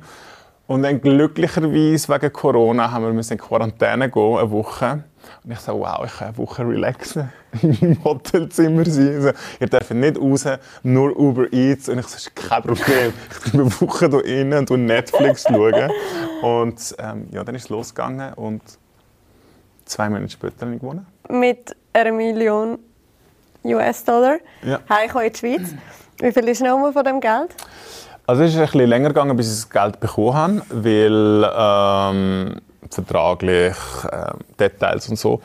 Und 0.67 0.83
dann 0.83 1.01
glücklicherweise 1.01 2.09
wegen 2.09 2.33
Corona 2.33 2.91
haben 2.91 3.15
wir 3.15 3.31
in 3.31 3.37
Quarantäne 3.37 4.09
gehen, 4.09 4.37
eine 4.37 4.51
Woche. 4.51 5.03
Und 5.43 5.51
ich 5.51 5.59
so, 5.59 5.77
wow, 5.79 6.05
ich 6.05 6.13
kann 6.13 6.29
eine 6.29 6.37
Woche 6.37 6.65
relaxen, 6.65 7.29
in 7.61 7.77
meinem 7.81 8.03
Hotelzimmer 8.03 8.85
sein. 8.85 9.15
Also, 9.15 9.31
ihr 9.59 9.67
dürft 9.67 9.91
nicht 9.91 10.17
raus, 10.17 10.45
nur 10.83 11.17
Uber 11.19 11.51
Eats. 11.51 11.89
Und 11.89 11.99
ich 11.99 12.07
so, 12.07 12.15
ist 12.15 12.33
kein 12.33 12.63
Problem. 12.63 13.13
Ich 13.29 13.51
bin 13.51 13.61
eine 13.61 13.81
Woche 13.81 14.09
hier 14.09 14.25
innen 14.25 14.65
und 14.67 14.85
Netflix 14.85 15.43
schauen. 15.43 15.91
Und 16.41 16.95
ähm, 16.97 17.27
ja, 17.31 17.43
dann 17.43 17.55
ist 17.55 17.63
es 17.63 17.69
losgegangen 17.69 18.33
und 18.35 18.61
zwei 19.85 20.09
Monate 20.09 20.29
später 20.29 20.65
habe 20.65 20.75
ich 20.75 20.81
gewonnen. 20.81 21.05
Mit 21.29 21.75
einer 21.91 22.11
Million 22.13 22.79
US-Dollar. 23.65 24.37
Ja. 24.63 24.79
Heimgekommen 24.89 25.27
in 25.27 25.33
die 25.33 25.39
Schweiz. 25.39 25.75
Wie 26.19 26.31
viel 26.31 26.47
ist 26.47 26.61
noch 26.61 26.91
von 26.91 27.03
dem 27.03 27.19
Geld? 27.19 27.53
Also 28.25 28.43
es 28.43 28.51
ist 28.51 28.57
ein 28.57 28.65
bisschen 28.65 28.87
länger 28.87 29.09
gegangen, 29.09 29.35
bis 29.35 29.47
ich 29.47 29.55
das 29.55 29.69
Geld 29.69 29.99
bekommen 29.99 30.33
habe, 30.33 30.61
weil 30.69 31.51
ähm, 31.57 32.61
vertraglich, 32.95 33.75
äh, 34.11 34.33
Details 34.59 35.09
und 35.09 35.17
so. 35.17 35.41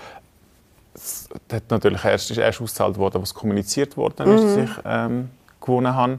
Das 0.94 1.28
hat 1.52 1.70
natürlich 1.70 2.04
erst, 2.04 2.30
ist 2.30 2.38
erst 2.38 2.61
ausgezahlt 2.61 2.98
worden, 2.98 3.22
was 3.22 3.32
kommuniziert 3.32 3.96
wurde, 3.96 4.26
mhm. 4.26 4.37
dass 4.37 4.56
ich 4.56 4.70
ähm, 4.84 5.30
gewonnen 5.61 5.94
habe. 5.94 6.18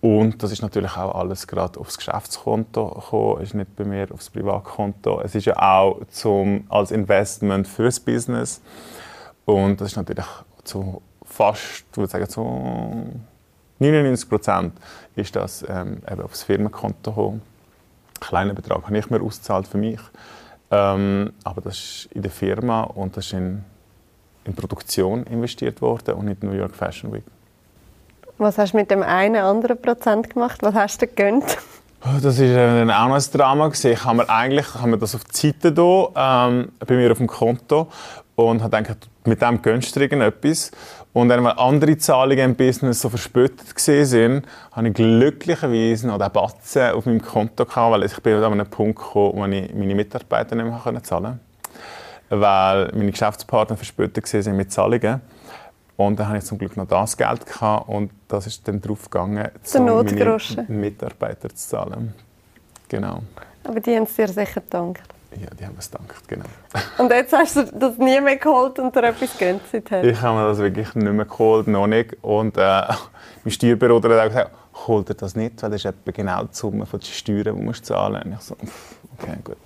Und 0.00 0.42
das 0.42 0.52
ist 0.52 0.60
natürlich 0.60 0.98
auch 0.98 1.14
alles 1.14 1.46
gerade 1.46 1.80
aufs 1.80 1.96
Geschäftskonto 1.96 2.88
gekommen, 2.88 3.40
ist 3.40 3.54
nicht 3.54 3.74
bei 3.74 3.84
mir 3.84 4.06
aufs 4.12 4.28
Privatkonto. 4.28 5.22
Es 5.22 5.34
ist 5.34 5.46
ja 5.46 5.56
auch 5.56 6.00
zum, 6.10 6.64
als 6.68 6.90
Investment 6.90 7.66
fürs 7.66 7.98
Business. 8.00 8.60
Und 9.46 9.80
das 9.80 9.92
ist 9.92 9.96
natürlich 9.96 10.26
zu 10.62 11.00
fast, 11.24 11.84
ich 11.90 11.96
würde 11.96 12.10
sagen, 12.10 12.28
zu 12.28 12.42
99 13.78 14.28
Prozent 14.28 14.72
ist 15.16 15.34
das 15.34 15.64
ähm, 15.68 16.02
eben 16.10 16.22
aufs 16.22 16.42
Firmenkonto 16.42 17.10
gekommen. 17.10 17.42
Einen 18.20 18.20
kleinen 18.20 18.54
Betrag 18.54 18.84
habe 18.84 18.98
ich 18.98 19.10
mir 19.10 19.22
ausgezahlt 19.22 19.66
für 19.66 19.78
mich. 19.78 20.00
Ähm, 20.70 21.32
aber 21.44 21.60
das 21.60 21.76
ist 21.76 22.08
in 22.12 22.22
der 22.22 22.30
Firma 22.30 22.82
und 22.82 23.16
das 23.16 23.26
ist 23.26 23.32
in, 23.34 23.64
in 24.44 24.54
Produktion 24.54 25.24
investiert 25.24 25.80
worden 25.80 26.14
und 26.14 26.26
nicht 26.26 26.42
in 26.42 26.50
New 26.50 26.56
York 26.56 26.74
Fashion 26.74 27.12
Week. 27.12 27.24
Was 28.38 28.58
hast 28.58 28.72
du 28.72 28.78
mit 28.78 28.90
dem 28.90 29.02
einen 29.02 29.36
anderen 29.36 29.80
Prozent 29.80 30.30
gemacht? 30.30 30.62
Was 30.62 30.74
hast 30.74 31.02
du 31.02 31.06
gegönnt? 31.06 31.58
Oh, 32.04 32.18
das 32.20 32.38
war 32.38 33.02
auch 33.02 33.08
noch 33.08 33.14
ein 33.14 33.22
Drama. 33.32 33.70
Ich 33.72 34.04
habe 34.04 34.16
mir 34.16 34.28
eigentlich 34.28 34.74
haben 34.74 34.90
wir 34.90 34.98
das 34.98 35.14
auf 35.14 35.24
die 35.24 35.34
Seite 35.34 35.72
hier, 35.74 36.08
ähm, 36.16 36.72
bei 36.86 36.96
mir 36.96 37.12
auf 37.12 37.18
dem 37.18 37.28
Konto. 37.28 37.88
und 38.34 38.62
habe 38.62 38.76
gedacht, 38.76 39.08
mit 39.26 39.42
dem 39.42 39.62
gönnst 39.62 39.94
du 39.96 40.00
irgendetwas. 40.00 40.70
Und 41.12 41.28
dann, 41.28 41.44
weil 41.44 41.52
andere 41.52 41.96
Zahlungen 41.96 42.50
im 42.50 42.54
Business 42.56 43.00
so 43.00 43.08
verspöttet 43.08 43.74
gesehen 43.74 44.04
sind, 44.04 44.46
habe 44.72 44.88
ich 44.88 44.94
glücklicherweise 44.94 46.08
noch 46.08 46.18
den 46.18 46.32
Batzen 46.32 46.90
auf 46.92 47.06
meinem 47.06 47.22
Konto 47.22 47.64
gehabt, 47.64 47.92
weil 47.92 48.02
ich 48.02 48.20
bin 48.20 48.34
an 48.34 48.52
einem 48.52 48.66
Punkt 48.66 48.98
gekommen, 48.98 49.32
wo 49.34 49.44
ich 49.46 49.74
meine 49.74 49.94
Mitarbeiter 49.94 50.56
nicht 50.56 50.64
mehr 50.64 51.02
zahlen 51.02 51.02
konnte. 51.02 51.38
Weil 52.30 52.90
meine 52.94 53.12
Geschäftspartner 53.12 53.76
verspöttet 53.76 54.24
gesehen 54.24 54.42
sind 54.42 54.56
mit 54.56 54.72
Zahlungen. 54.72 55.20
Und 55.96 56.18
dann 56.18 56.28
hatte 56.28 56.38
ich 56.38 56.44
zum 56.44 56.58
Glück 56.58 56.76
noch 56.76 56.88
das 56.88 57.16
Geld 57.16 57.46
gehabt 57.46 57.88
und 57.88 58.10
das 58.26 58.48
ist 58.48 58.66
dann 58.66 58.80
darauf 58.80 59.04
gegangen, 59.04 59.48
um 59.74 59.84
meine 59.84 60.66
Mitarbeiter 60.68 61.48
zu 61.50 61.68
zahlen. 61.68 62.12
Genau. 62.88 63.22
Aber 63.62 63.80
die 63.80 63.94
haben 63.94 64.02
es 64.02 64.14
dir 64.14 64.26
sicher 64.26 64.60
gedankt. 64.60 65.02
Ja, 65.40 65.48
die 65.58 65.66
haben 65.66 65.76
es 65.78 65.90
gedankt, 65.90 66.28
genau. 66.28 66.44
Und 66.98 67.10
jetzt 67.10 67.32
hast 67.32 67.56
du 67.56 67.64
das 67.64 67.98
nie 67.98 68.20
mehr 68.20 68.36
geholt 68.36 68.78
und 68.78 68.94
dir 68.94 69.02
etwas 69.04 69.36
gegönnt 69.36 69.62
seither? 69.70 70.04
Ich 70.04 70.20
habe 70.20 70.38
mir 70.38 70.46
das 70.46 70.58
wirklich 70.58 70.94
nicht 70.94 71.12
mehr 71.12 71.24
geholt, 71.24 71.66
noch 71.66 71.86
nicht. 71.86 72.16
Und 72.22 72.56
äh, 72.56 72.60
mein 73.44 73.50
Steuerberater 73.50 74.10
hat 74.10 74.20
auch 74.20 74.28
gesagt, 74.28 74.50
hol 74.86 75.04
dir 75.04 75.14
das 75.14 75.34
nicht, 75.34 75.62
weil 75.62 75.70
das 75.70 75.80
ist 75.80 75.86
etwa 75.86 76.10
genau 76.10 76.44
die 76.44 76.54
Summe 76.54 76.86
der 76.90 77.00
Steuern, 77.00 77.56
die 77.58 77.66
du 77.66 77.72
zahlen 77.82 78.30
musst. 78.30 78.50
Und 78.52 78.62
ich 78.62 78.70
so, 78.70 78.74
okay, 79.18 79.36
gut. 79.42 79.56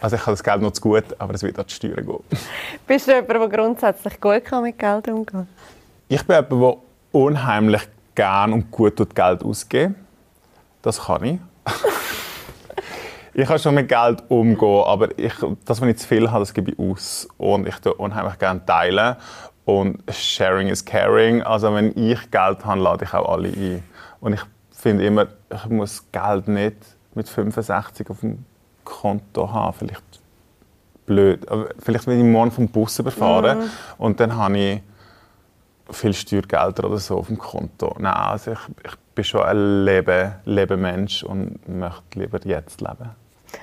Also 0.00 0.16
ich 0.16 0.22
habe 0.22 0.32
das 0.32 0.44
Geld 0.44 0.62
noch 0.62 0.72
zu 0.72 0.82
gut, 0.82 1.04
aber 1.18 1.34
es 1.34 1.42
wird 1.42 1.58
an 1.58 1.66
die 1.68 1.74
Steuern 1.74 2.06
gehen. 2.06 2.24
Bist 2.86 3.06
du 3.08 3.12
jemand, 3.12 3.30
der 3.30 3.48
grundsätzlich 3.48 4.20
gut 4.20 4.44
kann 4.44 4.62
mit 4.62 4.78
Geld 4.78 5.08
umgehen 5.08 5.48
Ich 6.08 6.24
bin 6.24 6.36
jemand, 6.36 6.52
der 6.62 6.76
unheimlich 7.20 7.82
gerne 8.14 8.54
und 8.54 8.70
gut 8.70 9.14
Geld 9.14 9.42
ausgeben 9.42 9.94
Das 10.82 11.04
kann 11.04 11.24
ich. 11.24 11.40
Ich 13.38 13.46
kann 13.46 13.58
schon 13.58 13.74
mit 13.74 13.90
Geld 13.90 14.24
umgehen, 14.28 14.84
aber 14.86 15.18
ich, 15.18 15.34
das, 15.66 15.82
wenn 15.82 15.90
ich 15.90 15.98
zu 15.98 16.08
viel 16.08 16.30
habe, 16.30 16.40
das 16.40 16.54
gebe 16.54 16.70
ich 16.70 16.78
aus. 16.78 17.28
Und 17.36 17.68
ich 17.68 17.76
tue 17.76 17.92
unheimlich 17.92 18.38
gerne 18.38 18.64
teilen. 18.64 19.16
Und 19.66 20.02
Sharing 20.10 20.68
is 20.68 20.82
Caring. 20.82 21.42
Also 21.42 21.74
wenn 21.74 21.92
ich 21.98 22.30
Geld 22.30 22.64
habe, 22.64 22.80
lade 22.80 23.04
ich 23.04 23.12
auch 23.12 23.28
alle 23.28 23.48
ein. 23.48 23.82
Und 24.20 24.32
ich 24.32 24.40
finde 24.70 25.04
immer, 25.04 25.26
ich 25.52 25.66
muss 25.66 26.10
Geld 26.12 26.48
nicht 26.48 26.76
mit 27.14 27.28
65 27.28 28.08
auf 28.08 28.20
dem 28.20 28.46
Konto 28.84 29.52
haben. 29.52 29.74
Vielleicht 29.74 30.02
blöd. 31.04 31.46
Aber 31.50 31.66
vielleicht 31.78 32.06
will 32.06 32.16
ich 32.16 32.24
morgen 32.24 32.50
vom 32.50 32.68
Bus 32.68 32.98
überfahren 32.98 33.58
mhm. 33.58 33.70
und 33.98 34.18
dann 34.18 34.34
habe 34.34 34.58
ich 34.58 34.82
viel 35.90 36.14
Steuergelder 36.14 36.84
oder 36.84 36.98
so 36.98 37.18
auf 37.18 37.26
dem 37.26 37.36
Konto. 37.36 37.94
Nein, 37.98 38.14
also 38.14 38.52
ich, 38.52 38.58
ich 38.82 38.96
bin 39.14 39.24
schon 39.24 39.42
ein 39.42 39.84
Leben, 39.84 40.32
Lebemensch 40.46 41.22
und 41.22 41.68
möchte 41.68 42.18
lieber 42.18 42.40
jetzt 42.42 42.80
leben. 42.80 43.10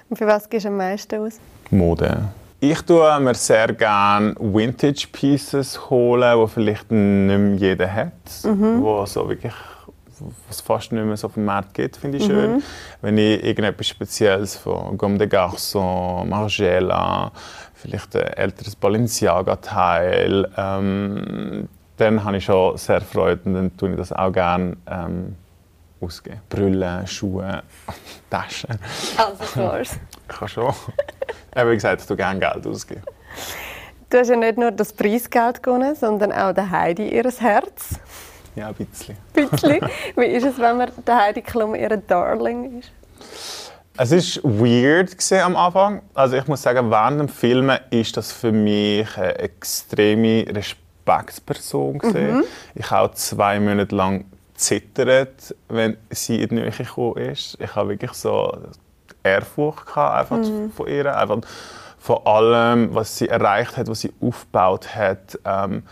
Und 0.10 0.18
für 0.18 0.28
was 0.28 0.50
gehst 0.50 0.66
du 0.66 0.70
am 0.70 0.78
meisten 0.78 1.20
aus? 1.20 1.40
Mode. 1.70 2.30
Ich 2.60 2.82
tue 2.82 3.20
mir 3.20 3.36
sehr 3.36 3.74
gerne 3.74 4.36
Vintage 4.40 5.08
Pieces 5.12 5.90
holen, 5.90 6.40
die 6.40 6.48
vielleicht 6.48 6.92
nicht 6.92 7.38
mehr 7.38 7.56
jeder 7.56 7.94
hat, 7.94 8.14
mhm. 8.44 8.82
wo 8.82 9.06
so 9.06 9.28
wirklich 9.28 9.54
was 10.48 10.62
fast 10.62 10.92
nicht 10.92 11.04
mehr 11.04 11.18
so 11.18 11.28
auf 11.28 11.34
dem 11.34 11.46
Markt 11.46 11.74
gibt, 11.74 11.98
finde 11.98 12.18
ich 12.18 12.26
schön. 12.26 12.56
Mhm. 12.56 12.64
Wenn 13.02 13.18
ich 13.18 13.44
irgendetwas 13.44 13.88
Spezielles 13.88 14.56
von 14.56 14.98
Gomme 14.98 15.18
de 15.18 15.28
Garçon, 15.28 16.26
Margiela, 16.26 17.32
vielleicht 17.74 18.16
ein 18.16 18.28
älteres 18.34 18.76
Balenciaga-Teil, 18.76 20.50
ähm, 20.56 21.68
dann 21.98 22.24
habe 22.24 22.38
ich 22.38 22.46
schon 22.46 22.78
sehr 22.78 23.02
Freude 23.02 23.42
und 23.46 23.54
dann 23.56 23.78
tue 23.78 23.92
ich 23.92 23.98
das 23.98 24.12
auch 24.14 24.32
gerne 24.32 24.78
ähm, 24.90 25.36
ausgeben. 26.04 26.42
Brüllen, 26.50 27.08
Schuhe, 27.08 27.64
Taschen. 28.30 28.78
Also 29.18 29.44
klar's. 29.54 30.00
Ich 30.22 30.28
kann 30.28 30.48
schon. 30.48 30.74
Wie 31.56 31.74
gesagt, 31.74 32.02
ich 32.02 32.08
tue 32.08 32.18
gerne 32.18 32.40
Geld 32.40 32.66
ausgeben. 32.66 33.04
Du 34.10 34.20
hast 34.20 34.30
ja 34.30 34.36
nicht 34.36 34.58
nur 34.58 34.72
das 34.72 34.94
Preisgeld 34.94 35.64
gewonnen, 35.64 35.96
sondern 35.96 36.32
auch 36.32 36.54
der 36.54 36.70
Heidi 36.70 37.10
ihres 37.10 37.42
Herz. 37.42 38.00
Ja, 38.56 38.68
ein 38.68 38.74
bisschen. 38.76 39.18
Ein 39.36 39.50
bisschen. 39.50 39.80
Wie 40.16 40.26
ist 40.26 40.46
es, 40.46 40.60
wenn 40.60 40.78
man 40.78 40.92
der 41.06 41.18
Heidi 41.18 41.42
Klum 41.42 41.74
ihr 41.74 41.98
Darling 41.98 42.80
ist? 42.80 42.92
Es 43.98 44.44
war 44.44 44.62
weird 44.62 45.32
am 45.44 45.56
Anfang. 45.56 46.02
Also 46.14 46.36
ich 46.38 46.48
muss 46.48 46.62
sagen, 46.62 46.90
während 46.90 47.20
dem 47.20 47.28
Filmen 47.30 47.80
ist 47.92 48.18
das 48.18 48.32
für 48.32 48.52
mich 48.52 49.18
eine 49.18 49.38
extreme 49.40 50.46
Respektsperson 50.48 52.00
Mhm. 52.04 52.44
Ich 52.76 52.90
habe 52.90 53.10
auch 53.10 53.16
zwei 53.16 53.60
Monate 53.60 53.96
lang 53.96 54.26
zittert, 54.64 55.56
wenn 55.68 55.98
sie 56.10 56.42
in 56.42 56.50
die 56.50 56.56
Nähe 56.56 56.72
gekommen 56.72 57.18
ist. 57.18 57.58
Ich 57.60 57.76
habe 57.76 57.90
wirklich 57.90 58.14
so 58.14 58.58
Ehrfurcht 59.24 59.86
gehabt, 59.86 60.32
einfach 60.32 60.38
mhm. 60.38 60.72
von 60.72 60.88
ihr, 60.88 61.18
einfach 61.18 61.42
von 61.98 62.26
allem, 62.26 62.94
was 62.94 63.18
sie 63.18 63.30
erreicht 63.30 63.78
hat, 63.78 63.88
was 63.88 64.02
sie 64.02 64.14
aufgebaut 64.20 64.96
hat. 64.96 65.40
Ähm, 65.46 65.84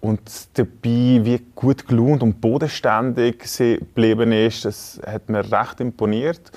und 0.00 0.20
dabei, 0.54 1.20
wie 1.24 1.42
gut 1.54 1.86
gelaunt 1.86 2.22
und 2.22 2.40
bodenständig 2.40 3.44
sie 3.46 3.78
geblieben 3.78 4.32
ist, 4.32 4.64
das 4.64 5.00
hat 5.06 5.28
mir 5.28 5.40
recht 5.50 5.80
imponiert. 5.80 6.52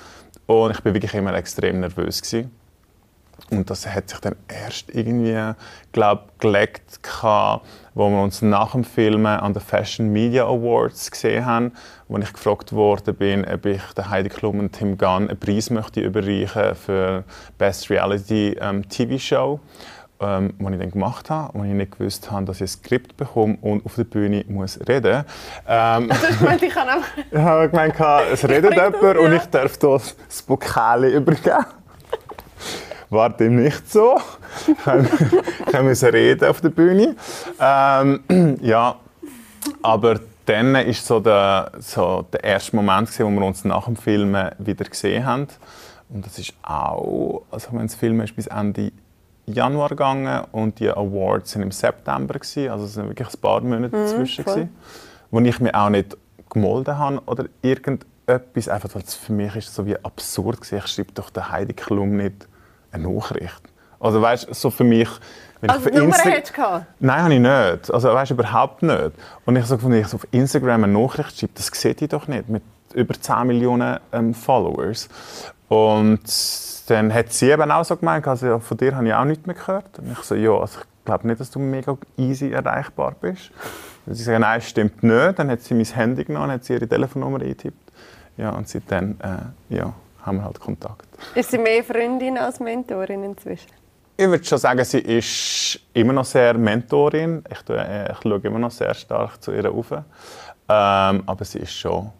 Und 0.46 0.70
ich 0.70 0.84
war 0.84 0.94
wirklich 0.94 1.14
immer 1.14 1.34
extrem 1.34 1.80
nervös 1.80 2.22
gewesen. 2.22 2.50
Und 3.50 3.70
das 3.70 3.86
hat 3.86 4.08
sich 4.08 4.18
dann 4.20 4.36
erst 4.48 4.94
irgendwie, 4.94 5.54
glaub, 5.92 6.38
gelegt, 6.38 7.00
wo 7.94 8.08
wir 8.10 8.22
uns 8.22 8.42
nach 8.42 8.72
dem 8.72 8.84
Film 8.84 9.26
an 9.26 9.52
den 9.52 9.62
Fashion 9.62 10.12
Media 10.12 10.44
Awards 10.44 11.10
gesehen 11.10 11.44
haben, 11.44 11.72
wo 12.08 12.18
ich 12.18 12.32
gefragt 12.32 12.72
worden 12.72 13.14
bin, 13.14 13.44
ob 13.44 13.66
ich 13.66 13.82
der 13.96 14.10
Heidi 14.10 14.28
Klum 14.28 14.58
und 14.58 14.72
Tim 14.72 14.98
Gunn 14.98 15.28
einen 15.28 15.38
Preis 15.38 15.70
möchte 15.70 16.00
überreichen 16.00 16.74
für 16.74 17.24
Best 17.58 17.90
Reality 17.90 18.56
ähm, 18.60 18.88
TV 18.88 19.18
Show 19.18 19.60
ähm, 20.20 20.54
was 20.58 20.72
ich 20.72 20.78
dann 20.78 20.90
gemacht 20.90 21.30
habe, 21.30 21.58
wo 21.58 21.64
ich 21.64 21.72
nicht 21.72 21.98
gewusst 21.98 22.30
habe, 22.30 22.44
dass 22.44 22.56
ich 22.56 22.62
ein 22.62 22.68
Skript 22.68 23.16
bekomme 23.16 23.58
und 23.60 23.84
auf 23.84 23.94
der 23.96 24.04
Bühne 24.04 24.44
muss 24.48 24.78
reden. 24.88 25.24
Ähm, 25.68 26.10
also 26.10 26.26
ich 26.28 26.40
meine, 26.40 26.64
ich 26.64 26.72
kann 26.72 26.88
auch... 26.88 27.02
ich 27.30 27.38
habe 27.38 27.68
gemeint, 27.68 27.94
es 28.32 28.48
redet 28.48 28.74
jemand 28.74 29.18
und 29.18 29.32
ich 29.32 29.44
darf 29.46 29.76
das 29.78 30.42
Pokal 30.46 31.04
übergeben. 31.04 31.64
War 33.14 33.30
dem 33.30 33.62
nicht 33.62 33.90
so. 33.90 34.20
ich 35.72 35.82
musste 35.82 36.12
reden 36.12 36.48
auf 36.48 36.60
der 36.60 36.70
Bühne. 36.70 37.14
Ähm, 37.60 38.58
ja, 38.60 38.96
aber 39.82 40.18
dann 40.46 40.74
war 40.74 40.92
so 40.92 41.20
der, 41.20 41.70
so 41.78 42.26
der 42.32 42.42
erste 42.42 42.74
Moment, 42.74 43.08
gewesen, 43.08 43.26
wo 43.26 43.40
wir 43.40 43.46
uns 43.46 43.64
nach 43.64 43.84
dem 43.84 43.94
Filmen 43.94 44.50
wieder 44.58 44.84
gesehen 44.84 45.24
haben. 45.24 45.46
Und 46.08 46.26
das 46.26 46.40
ist 46.40 46.54
auch, 46.64 47.42
also 47.52 47.68
wenn 47.70 47.86
das 47.86 47.94
Film 47.94 48.20
ist 48.20 48.34
bis 48.34 48.48
Ende 48.48 48.90
Januar 49.46 49.90
gegangen 49.90 50.44
und 50.50 50.80
die 50.80 50.90
Awards 50.90 51.52
sind 51.52 51.62
im 51.62 51.70
September 51.70 52.34
gewesen, 52.34 52.68
also 52.68 52.84
es 52.84 52.94
sind 52.94 53.08
wirklich 53.08 53.28
ein 53.28 53.40
paar 53.40 53.60
Monate 53.60 53.96
mhm, 53.96 54.02
dazwischen 54.02 54.44
gewesen, 54.44 54.76
wo 55.30 55.38
ich 55.38 55.60
mir 55.60 55.72
auch 55.72 55.88
nicht 55.88 56.16
gemolden 56.50 56.98
habe 56.98 57.22
oder 57.26 57.44
irgendetwas, 57.62 58.68
einfach 58.68 58.92
weil 58.92 59.02
es 59.02 59.14
für 59.14 59.32
mich 59.32 59.54
ist 59.54 59.72
so 59.72 59.86
wie 59.86 59.96
absurd 60.04 60.62
gewesen. 60.62 60.78
Ich 60.78 60.86
schreibe 60.88 61.12
doch 61.12 61.30
der 61.30 61.52
Heidi 61.52 61.74
Klum 61.74 62.16
nicht 62.16 62.48
eine 62.94 63.08
Nachricht. 63.08 63.62
Also 64.00 64.20
weißt, 64.20 64.54
so 64.54 64.70
für 64.70 64.84
mich. 64.84 65.08
Wenn 65.60 65.70
also 65.70 65.88
ich 65.88 65.94
Nummer 65.94 66.16
hättest 66.16 66.56
du 66.56 66.86
Nein, 67.00 67.22
habe 67.22 67.34
ich 67.34 67.40
nicht. 67.40 67.90
Also 67.92 68.12
weißt 68.12 68.32
überhaupt 68.32 68.82
nicht. 68.82 69.12
Und 69.44 69.56
ich 69.56 69.64
so, 69.64 69.82
wenn 69.82 69.94
ich 69.94 70.08
so 70.08 70.16
auf 70.16 70.26
Instagram 70.30 70.84
eine 70.84 70.92
Nachricht 70.92 71.38
schreibe, 71.38 71.52
das 71.54 71.66
sehe 71.66 71.96
ich 71.98 72.08
doch 72.08 72.28
nicht 72.28 72.48
mit 72.48 72.62
über 72.92 73.14
10 73.14 73.46
Millionen 73.46 73.98
ähm, 74.12 74.34
Followers. 74.34 75.08
Und 75.68 76.22
dann 76.86 77.12
hat 77.14 77.32
sie 77.32 77.50
eben 77.50 77.70
auch 77.70 77.84
so 77.84 77.96
gemeint, 77.96 78.26
also 78.28 78.58
von 78.58 78.76
dir 78.76 78.94
habe 78.94 79.06
ich 79.06 79.14
auch 79.14 79.24
nichts 79.24 79.46
mehr 79.46 79.56
gehört. 79.56 79.98
Und 79.98 80.12
ich 80.12 80.18
so, 80.18 80.34
ja, 80.34 80.52
also 80.52 80.80
ich 80.80 81.04
glaube 81.04 81.26
nicht, 81.26 81.40
dass 81.40 81.50
du 81.50 81.58
mega 81.58 81.96
easy 82.16 82.50
erreichbar 82.50 83.14
bist. 83.20 83.50
Und 84.06 84.14
sie 84.14 84.22
sagen, 84.22 84.42
nein, 84.42 84.60
stimmt 84.60 85.02
nicht. 85.02 85.38
Dann 85.38 85.50
hat 85.50 85.62
sie 85.62 85.74
mein 85.74 85.86
Handy 85.86 86.24
genommen, 86.24 86.50
hat 86.50 86.64
sie 86.64 86.74
ihre 86.74 86.86
Telefonnummer 86.86 87.40
eingetippt. 87.40 87.92
Ja, 88.36 88.50
und 88.50 88.68
seitdem 88.68 89.16
äh, 89.22 89.74
ja, 89.74 89.94
haben 90.24 90.38
wir 90.38 90.44
halt 90.44 90.60
Kontakt. 90.60 91.06
Ist 91.34 91.50
sie 91.50 91.58
mehr 91.58 91.84
Freundin 91.84 92.38
als 92.38 92.60
Mentorin 92.60 93.24
inzwischen? 93.24 93.70
Ich 94.16 94.26
würde 94.26 94.44
schon 94.44 94.58
sagen, 94.58 94.84
sie 94.84 95.00
ist 95.00 95.80
immer 95.92 96.12
noch 96.12 96.24
sehr 96.24 96.54
Mentorin. 96.54 97.42
Ich, 97.50 97.68
äh, 97.68 98.12
ich 98.12 98.18
schaue 98.22 98.38
immer 98.38 98.60
noch 98.60 98.70
sehr 98.70 98.94
stark 98.94 99.42
zu 99.42 99.52
ihr 99.52 99.70
auf. 99.70 99.90
Ähm, 99.90 100.04
aber 101.26 101.44
sie 101.44 101.58
ist 101.58 101.72
schon 101.72 102.10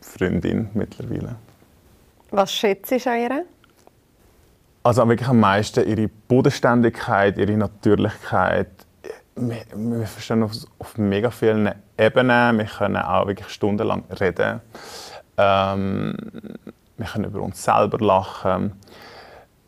Freundin 0.00 0.70
mittlerweile. 0.74 1.36
Was 2.30 2.52
schätzt 2.52 2.90
du 2.90 3.10
an 3.10 3.20
ihr? 3.20 3.44
Also 4.82 5.08
wirklich 5.08 5.28
am 5.28 5.40
meisten 5.40 5.88
ihre 5.88 6.08
Bodenständigkeit, 6.08 7.38
ihre 7.38 7.56
Natürlichkeit. 7.56 8.68
Wir, 9.36 9.64
wir 9.74 10.06
verstehen 10.06 10.42
auf, 10.42 10.52
auf 10.78 10.98
mega 10.98 11.30
vielen 11.30 11.72
Ebenen. 11.96 12.58
Wir 12.58 12.66
können 12.66 12.96
auch 12.96 13.26
wirklich 13.26 13.48
stundenlang 13.48 14.04
reden. 14.20 14.60
Ähm, 15.38 16.16
wir 16.96 17.06
können 17.06 17.24
über 17.24 17.40
uns 17.40 17.62
selber 17.62 17.98
lachen. 17.98 18.72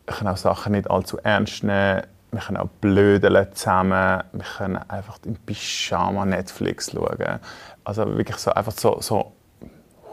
Wir 0.05 0.15
können 0.15 0.29
auch 0.29 0.37
Sachen 0.37 0.73
nicht 0.73 0.89
allzu 0.89 1.17
ernst 1.23 1.63
nehmen. 1.63 2.03
Wir 2.31 2.41
können 2.41 2.57
auch 2.57 2.69
blödeln 2.81 3.47
zusammen. 3.53 4.23
Wir 4.31 4.45
können 4.57 4.79
einfach 4.87 5.19
im 5.25 5.35
Pyjama 5.35 6.25
Netflix 6.25 6.91
schauen. 6.91 7.39
Also 7.83 8.17
wirklich 8.17 8.37
so, 8.37 8.51
einfach 8.51 8.73
so, 8.73 8.99
so 9.01 9.31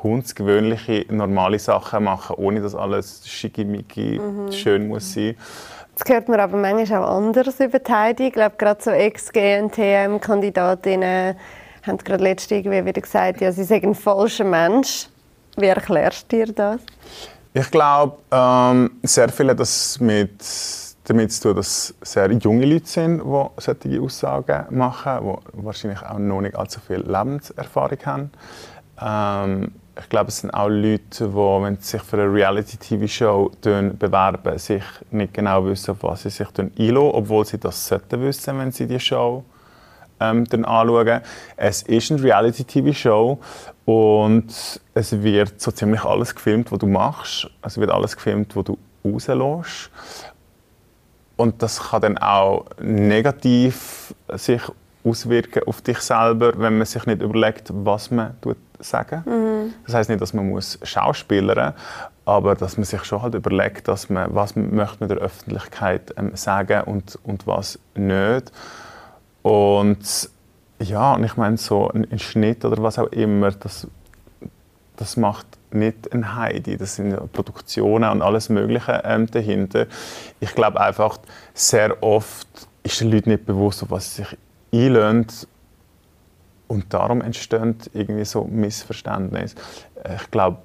hundsgewöhnliche, 0.02 1.06
normale 1.10 1.58
Sachen 1.58 2.04
machen, 2.04 2.36
ohne 2.36 2.60
dass 2.60 2.74
alles 2.74 3.26
schickimicki 3.26 4.20
mhm. 4.20 4.52
schön 4.52 4.88
muss 4.88 5.14
sein. 5.14 5.36
Jetzt 5.96 6.08
hört 6.08 6.28
man 6.28 6.40
aber 6.40 6.56
manchmal 6.56 7.04
auch 7.04 7.16
anderes 7.16 7.60
über 7.60 7.78
die 7.78 7.92
Heidi. 7.92 8.26
Ich 8.26 8.32
glaube, 8.32 8.56
gerade 8.58 8.82
so 8.82 8.90
Ex-GNTM-Kandidatinnen 8.90 11.36
haben 11.86 11.98
gerade 11.98 12.22
letztens 12.22 12.58
irgendwie 12.58 12.84
wieder 12.84 13.00
gesagt, 13.00 13.40
ja, 13.40 13.52
sie 13.52 13.64
sind 13.64 13.84
ein 13.84 13.94
falscher 13.94 14.44
Mensch. 14.44 15.06
Wie 15.56 15.66
erklärst 15.66 16.30
du 16.32 16.36
dir 16.36 16.52
das? 16.52 16.80
Ich 17.52 17.70
glaube, 17.70 18.18
ähm, 18.32 18.90
sehr 19.02 19.28
viel 19.28 19.50
hat 19.50 19.60
das 19.60 20.00
mit, 20.00 20.42
damit 21.04 21.32
zu 21.32 21.42
tun, 21.42 21.56
dass 21.56 21.94
sehr 22.02 22.32
junge 22.32 22.66
Leute 22.66 22.86
sind, 22.86 23.22
die 23.22 23.60
solche 23.60 24.02
Aussagen 24.02 24.76
machen, 24.76 25.18
die 25.22 25.64
wahrscheinlich 25.64 26.02
auch 26.02 26.18
noch 26.18 26.40
nicht 26.40 26.56
allzu 26.56 26.80
viel 26.80 27.04
Lebenserfahrung 27.06 27.98
haben. 28.04 28.30
Ähm, 29.00 29.72
ich 29.96 30.08
glaube, 30.08 30.28
es 30.28 30.38
sind 30.38 30.50
auch 30.50 30.68
Leute, 30.68 31.28
die, 31.28 31.34
wenn 31.34 31.76
sie 31.76 31.90
sich 31.90 32.02
für 32.02 32.16
eine 32.16 32.32
Reality-TV-Show 32.32 33.52
bewerben, 33.62 34.58
sich 34.58 34.82
nicht 35.12 35.34
genau 35.34 35.64
wissen, 35.64 35.92
auf 35.92 36.02
was 36.02 36.22
sie 36.22 36.30
sich 36.30 36.48
einlassen, 36.58 37.14
obwohl 37.14 37.44
sie 37.44 37.58
das 37.58 37.86
sollten 37.86 38.20
wissen, 38.20 38.58
wenn 38.58 38.72
sie 38.72 38.88
die 38.88 38.98
Show 38.98 39.44
ähm, 40.20 40.44
dann 40.44 40.64
anschauen. 40.64 41.20
Es 41.56 41.82
ist 41.82 42.10
eine 42.10 42.22
Reality-TV-Show 42.22 43.38
und 43.84 44.80
es 44.94 45.22
wird 45.22 45.60
so 45.60 45.70
ziemlich 45.70 46.04
alles 46.04 46.34
gefilmt, 46.34 46.72
was 46.72 46.78
du 46.78 46.86
machst. 46.86 47.50
Es 47.62 47.78
wird 47.78 47.90
alles 47.90 48.16
gefilmt, 48.16 48.56
was 48.56 48.64
du 48.64 48.78
rauslässt. 49.04 49.90
Und 51.36 51.62
das 51.62 51.90
kann 51.90 52.02
dann 52.02 52.18
auch 52.18 52.66
negativ 52.80 54.14
sich 54.34 54.62
auswirken 55.04 55.64
auf 55.66 55.82
dich 55.82 55.98
selber, 55.98 56.52
wenn 56.56 56.78
man 56.78 56.86
sich 56.86 57.04
nicht 57.06 57.20
überlegt, 57.20 57.70
was 57.72 58.10
man 58.10 58.40
tut 58.40 58.56
sagen. 58.78 59.22
Mhm. 59.26 59.74
Das 59.84 59.94
heißt 59.94 60.10
nicht, 60.10 60.20
dass 60.20 60.32
man 60.32 60.48
muss 60.48 60.78
schauspielern, 60.82 61.74
aber 62.24 62.54
dass 62.54 62.76
man 62.76 62.84
sich 62.84 63.04
schon 63.04 63.22
halt 63.22 63.34
überlegt, 63.34 63.88
dass 63.88 64.08
man, 64.08 64.34
was 64.34 64.56
möchte 64.56 64.96
man 65.00 65.08
der 65.08 65.18
Öffentlichkeit 65.18 66.14
ähm, 66.16 66.34
sagen 66.34 66.82
und 66.82 67.18
und 67.22 67.46
was 67.46 67.78
nicht. 67.94 68.52
Und 69.44 70.30
ja, 70.78 71.14
und 71.14 71.24
ich 71.24 71.36
meine, 71.36 71.58
so 71.58 71.90
ein, 71.90 72.18
Schnitt 72.18 72.64
oder 72.64 72.82
was 72.82 72.98
auch 72.98 73.08
immer, 73.08 73.50
das, 73.50 73.86
das 74.96 75.18
macht 75.18 75.46
nicht 75.70 76.10
ein 76.14 76.34
Heidi. 76.34 76.78
Das 76.78 76.96
sind 76.96 77.14
Produktionen 77.32 78.10
und 78.10 78.22
alles 78.22 78.48
Mögliche 78.48 79.02
ähm, 79.04 79.30
dahinter. 79.30 79.86
Ich 80.40 80.54
glaube 80.54 80.80
einfach, 80.80 81.18
sehr 81.52 82.02
oft 82.02 82.48
ist 82.82 83.02
den 83.02 83.10
Leuten 83.10 83.30
nicht 83.30 83.44
bewusst, 83.44 83.82
auf 83.82 83.90
was 83.90 84.16
sie 84.16 84.22
sich 84.22 84.38
einlösen. 84.72 85.26
Und 86.66 86.94
darum 86.94 87.20
entstehen 87.20 87.76
irgendwie 87.92 88.24
so 88.24 88.44
Missverständnisse. 88.44 89.56
Ich 90.16 90.30
glaube, 90.30 90.56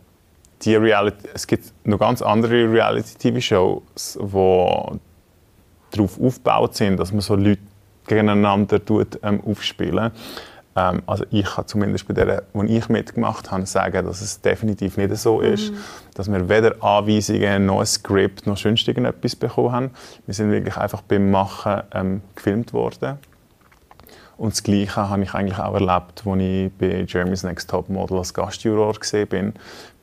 die 0.62 0.76
Reality, 0.78 1.28
es 1.34 1.46
gibt 1.46 1.74
noch 1.84 2.00
ganz 2.00 2.22
andere 2.22 2.72
Reality-TV-Shows, 2.72 4.20
die 4.22 5.00
darauf 5.92 6.22
aufgebaut 6.22 6.76
sind, 6.76 6.98
dass 6.98 7.12
man 7.12 7.22
so 7.22 7.36
Leute 7.36 7.60
gegeneinander 8.10 8.84
tut, 8.84 9.20
ähm, 9.24 9.42
aufspielen. 9.46 10.12
Ähm, 10.76 11.02
also 11.06 11.26
ich 11.32 11.46
kann 11.46 11.68
zumindest 11.68 12.08
bei 12.08 12.14
der, 12.14 12.44
wo 12.54 12.64
ich 12.64 12.90
mitgemacht 12.90 13.52
habe, 13.52 13.66
sagen, 13.66 14.06
dass 14.06 14.22
es 14.22 14.42
definitiv 14.42 14.98
nicht 14.98 15.16
so 15.18 15.42
ist, 15.42 15.72
mhm. 15.72 15.78
dass 16.16 16.32
wir 16.32 16.50
weder 16.50 16.84
Anweisungen 16.84 17.66
noch 17.66 17.80
ein 17.80 17.86
Skript 17.86 18.46
noch 18.46 18.58
sonst 18.58 18.88
irgendetwas 18.88 19.36
bekommen 19.36 19.72
haben. 19.72 19.92
Wir 20.26 20.34
sind 20.34 20.52
wirklich 20.52 20.78
einfach 20.78 21.02
beim 21.02 21.32
Machen 21.32 21.82
ähm, 21.94 22.22
gefilmt 22.36 22.74
worden. 22.74 23.20
Und 24.38 24.54
das 24.54 24.64
Gleiche 24.64 25.10
habe 25.10 25.22
ich 25.22 25.34
eigentlich 25.34 25.60
auch 25.60 25.74
erlebt, 25.74 26.24
als 26.26 26.40
ich 26.40 26.72
bei 26.80 27.06
Jeremy's 27.06 27.44
Next 27.44 27.70
Top 27.70 27.90
Model 27.90 28.20
als 28.20 28.34
Gastjuror 28.34 28.94
gesehen 28.94 29.28
bin. 29.28 29.54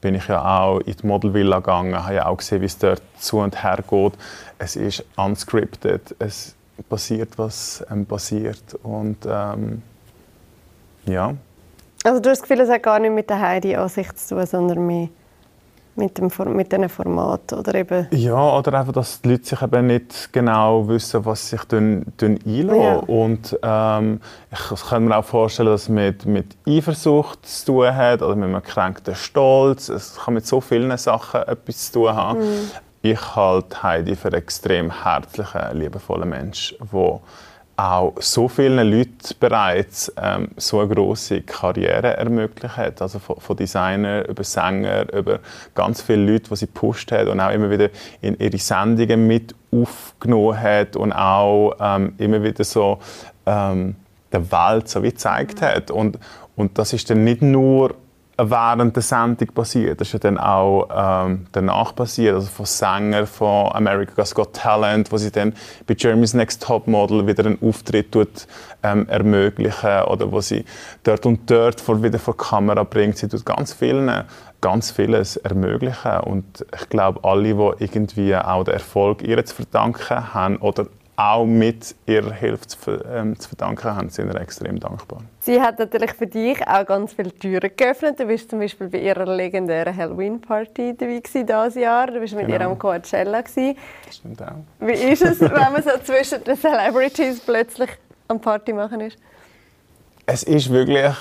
Bin 0.02 0.14
ich 0.14 0.28
ja 0.28 0.44
auch 0.44 0.80
in 0.80 0.94
die 0.94 1.07
Modelvilla 1.07 1.61
gegangen, 1.61 2.04
habe 2.04 2.16
ja 2.16 2.26
auch 2.26 2.36
gesehen, 2.36 2.61
wie 2.61 2.66
es 2.66 2.76
dort 2.76 3.00
zu 3.18 3.38
und 3.38 3.62
her 3.62 3.78
geht. 3.88 4.12
Es 4.59 4.76
ist 4.76 5.07
unscripted. 5.16 6.14
Es 6.18 6.54
passiert, 6.83 7.39
was 7.39 7.85
ähm, 7.91 8.07
passiert. 8.07 8.74
Und 8.83 9.18
ähm, 9.27 9.83
ja. 11.07 11.35
Also 12.05 12.20
du 12.20 12.31
hast 12.31 12.41
das 12.41 12.49
Gefühl, 12.49 12.61
es 12.61 12.70
hat 12.70 12.83
gar 12.83 12.99
nicht 12.99 13.12
mit 13.12 13.29
der 13.31 13.41
Heidi-Ansicht 13.41 14.18
zu 14.18 14.37
tun, 14.37 14.47
sondern 14.47 14.87
mehr 14.87 15.09
mit, 15.97 16.18
dem, 16.18 16.31
mit 16.55 16.70
diesen 16.70 16.89
Formaten 16.89 17.59
oder 17.59 17.74
eben... 17.74 18.07
Ja, 18.11 18.57
oder 18.57 18.79
einfach, 18.79 18.93
dass 18.93 19.20
die 19.22 19.31
Leute 19.31 19.47
sich 19.47 19.62
eben 19.62 19.87
nicht 19.87 20.33
genau 20.33 20.87
wissen, 20.89 21.24
was 21.24 21.49
sie 21.49 21.57
sich 21.57 21.64
dann, 21.64 22.05
dann 22.18 22.39
einlassen. 22.47 22.83
Ja. 22.83 22.97
Und 22.97 23.59
ähm, 23.62 24.20
ich 24.53 24.89
kann 24.89 25.07
mir 25.07 25.16
auch 25.16 25.24
vorstellen, 25.24 25.70
dass 25.70 25.83
es 25.85 25.89
mit, 25.89 26.27
mit 26.27 26.57
Eifersucht 26.66 27.47
zu 27.47 27.66
tun 27.66 27.95
hat 27.95 28.22
oder 28.22 28.37
mit 28.37 28.45
einem 28.45 28.62
gekränkten 28.62 29.14
Stolz. 29.14 29.89
Es 29.89 30.16
kann 30.16 30.35
mit 30.35 30.47
so 30.47 30.61
vielen 30.61 30.97
Sachen 30.99 31.43
etwas 31.43 31.91
zu 31.91 32.01
tun 32.01 32.14
haben. 32.14 32.41
Mhm 32.41 32.70
ich 33.12 33.36
halte 33.36 33.82
Heidi 33.82 34.16
für 34.16 34.28
einen 34.28 34.38
extrem 34.38 35.04
herzlichen, 35.04 35.78
liebevollen 35.78 36.28
Mensch, 36.28 36.74
der 36.92 37.20
auch 37.78 38.14
so 38.18 38.48
vielen 38.48 38.90
Leuten 38.90 39.34
bereits 39.38 40.11
ähm, 40.16 40.48
so 40.57 40.80
eine 40.80 40.94
große 40.94 41.42
Karriere 41.42 42.16
ermöglicht 42.16 42.76
hat. 42.76 43.02
Also 43.02 43.18
von, 43.18 43.36
von 43.36 43.57
Designer 43.57 44.26
über 44.26 44.44
Sänger, 44.44 45.12
über 45.12 45.40
ganz 45.74 46.00
viele 46.00 46.32
Leute, 46.32 46.48
die 46.50 46.57
sie 46.57 46.66
gepusht 46.66 47.12
hat 47.12 47.28
und 47.28 47.38
auch 47.38 47.50
immer 47.52 47.70
wieder 47.70 47.90
in 48.22 48.38
ihre 48.38 48.59
Sendungen 48.59 49.26
mit 49.26 49.54
aufgenommen 49.70 50.59
hat 50.59 50.96
und 50.96 51.12
auch 51.12 51.74
ähm, 51.78 52.14
immer 52.16 52.42
wieder 52.42 52.64
so 52.64 52.98
ähm, 53.44 53.96
der 54.32 54.50
Welt 54.50 54.88
so 54.88 55.02
wie 55.02 55.11
gezeigt 55.11 55.61
hat. 55.61 55.90
Und, 55.90 56.18
und 56.57 56.78
das 56.78 56.94
ist 56.94 57.11
dann 57.11 57.24
nicht 57.24 57.42
nur 57.42 57.94
während 58.39 58.95
der 58.95 59.03
Sendung 59.03 59.49
passiert. 59.49 60.01
Das 60.01 60.09
ist 60.09 60.12
ja 60.12 60.18
dann 60.18 60.39
auch 60.39 60.89
ähm, 60.95 61.47
danach 61.53 61.95
passiert, 61.95 62.34
also 62.34 62.49
von 62.49 62.66
Sängern 62.66 63.26
von 63.26 63.72
America's 63.72 64.34
Got 64.34 64.53
Talent, 64.53 65.11
wo 65.11 65.16
sie 65.16 65.30
dann 65.30 65.55
bei 65.87 65.95
Jeremy's 65.97 66.34
Next 66.34 66.62
Top 66.62 66.87
Model 66.87 67.26
wieder 67.26 67.47
einen 67.47 67.59
Auftritt 67.62 68.12
tut, 68.12 68.47
ähm, 68.82 69.09
ermöglichen 69.09 70.03
oder 70.03 70.30
wo 70.30 70.41
sie 70.41 70.64
dort 71.03 71.24
und 71.24 71.51
dort 71.51 71.80
vor, 71.80 72.03
wieder 72.03 72.18
vor 72.18 72.34
die 72.34 72.45
Kamera 72.45 72.82
bringt. 72.82 73.16
Sie 73.18 73.28
tut 73.28 73.45
ganz 73.45 73.72
vielen 73.72 74.24
ganz 74.62 74.91
vieles 74.91 75.37
ermöglichen 75.37 76.20
und 76.20 76.64
ich 76.74 76.89
glaube, 76.89 77.22
alle, 77.22 77.55
die 77.55 77.84
irgendwie 77.84 78.34
auch 78.34 78.64
den 78.64 78.74
Erfolg 78.74 79.22
ihr 79.22 79.45
zu 79.45 79.55
verdanken 79.55 80.34
haben 80.34 80.57
oder 80.57 80.87
auch 81.17 81.47
mit 81.47 81.95
ihrer 82.05 82.33
Hilfe 82.33 82.67
zu, 82.67 83.05
ähm, 83.11 83.39
zu, 83.39 83.49
verdanken 83.49 83.97
haben, 83.97 84.11
sind 84.11 84.33
wir 84.33 84.39
extrem 84.41 84.79
dankbar. 84.79 85.23
Sie 85.41 85.61
hat 85.61 85.79
natürlich 85.79 86.12
für 86.12 86.27
dich 86.27 86.67
auch 86.67 86.85
ganz 86.85 87.14
viele 87.14 87.33
Türen 87.33 87.71
geöffnet. 87.75 88.21
Du 88.21 88.27
bist 88.27 88.51
zum 88.51 88.59
Beispiel 88.59 88.89
bei 88.89 88.99
ihrer 88.99 89.25
legendären 89.25 89.97
Halloween-Party 89.97 90.95
dabei 90.97 91.21
dieses 91.21 91.75
Jahr. 91.75 92.09
Du 92.09 92.21
bist 92.21 92.35
mit 92.35 92.47
genau. 92.47 92.59
ihr 92.59 92.67
am 92.67 92.79
Coachella. 92.79 93.41
Gewesen. 93.41 93.77
Das 94.05 94.17
stimmt 94.17 94.43
auch. 94.43 94.53
Wie 94.81 94.93
ist 94.93 95.23
es, 95.23 95.41
wenn 95.41 95.51
man 95.51 95.83
so 95.83 95.91
zwischen 96.05 96.45
den 96.45 96.57
Celebrities 96.57 97.41
plötzlich 97.41 97.91
am 98.29 98.39
Party 98.39 98.75
machen 98.75 99.01
ist? 99.01 99.17
Es 100.27 100.43
ist 100.43 100.71
wirklich 100.71 101.14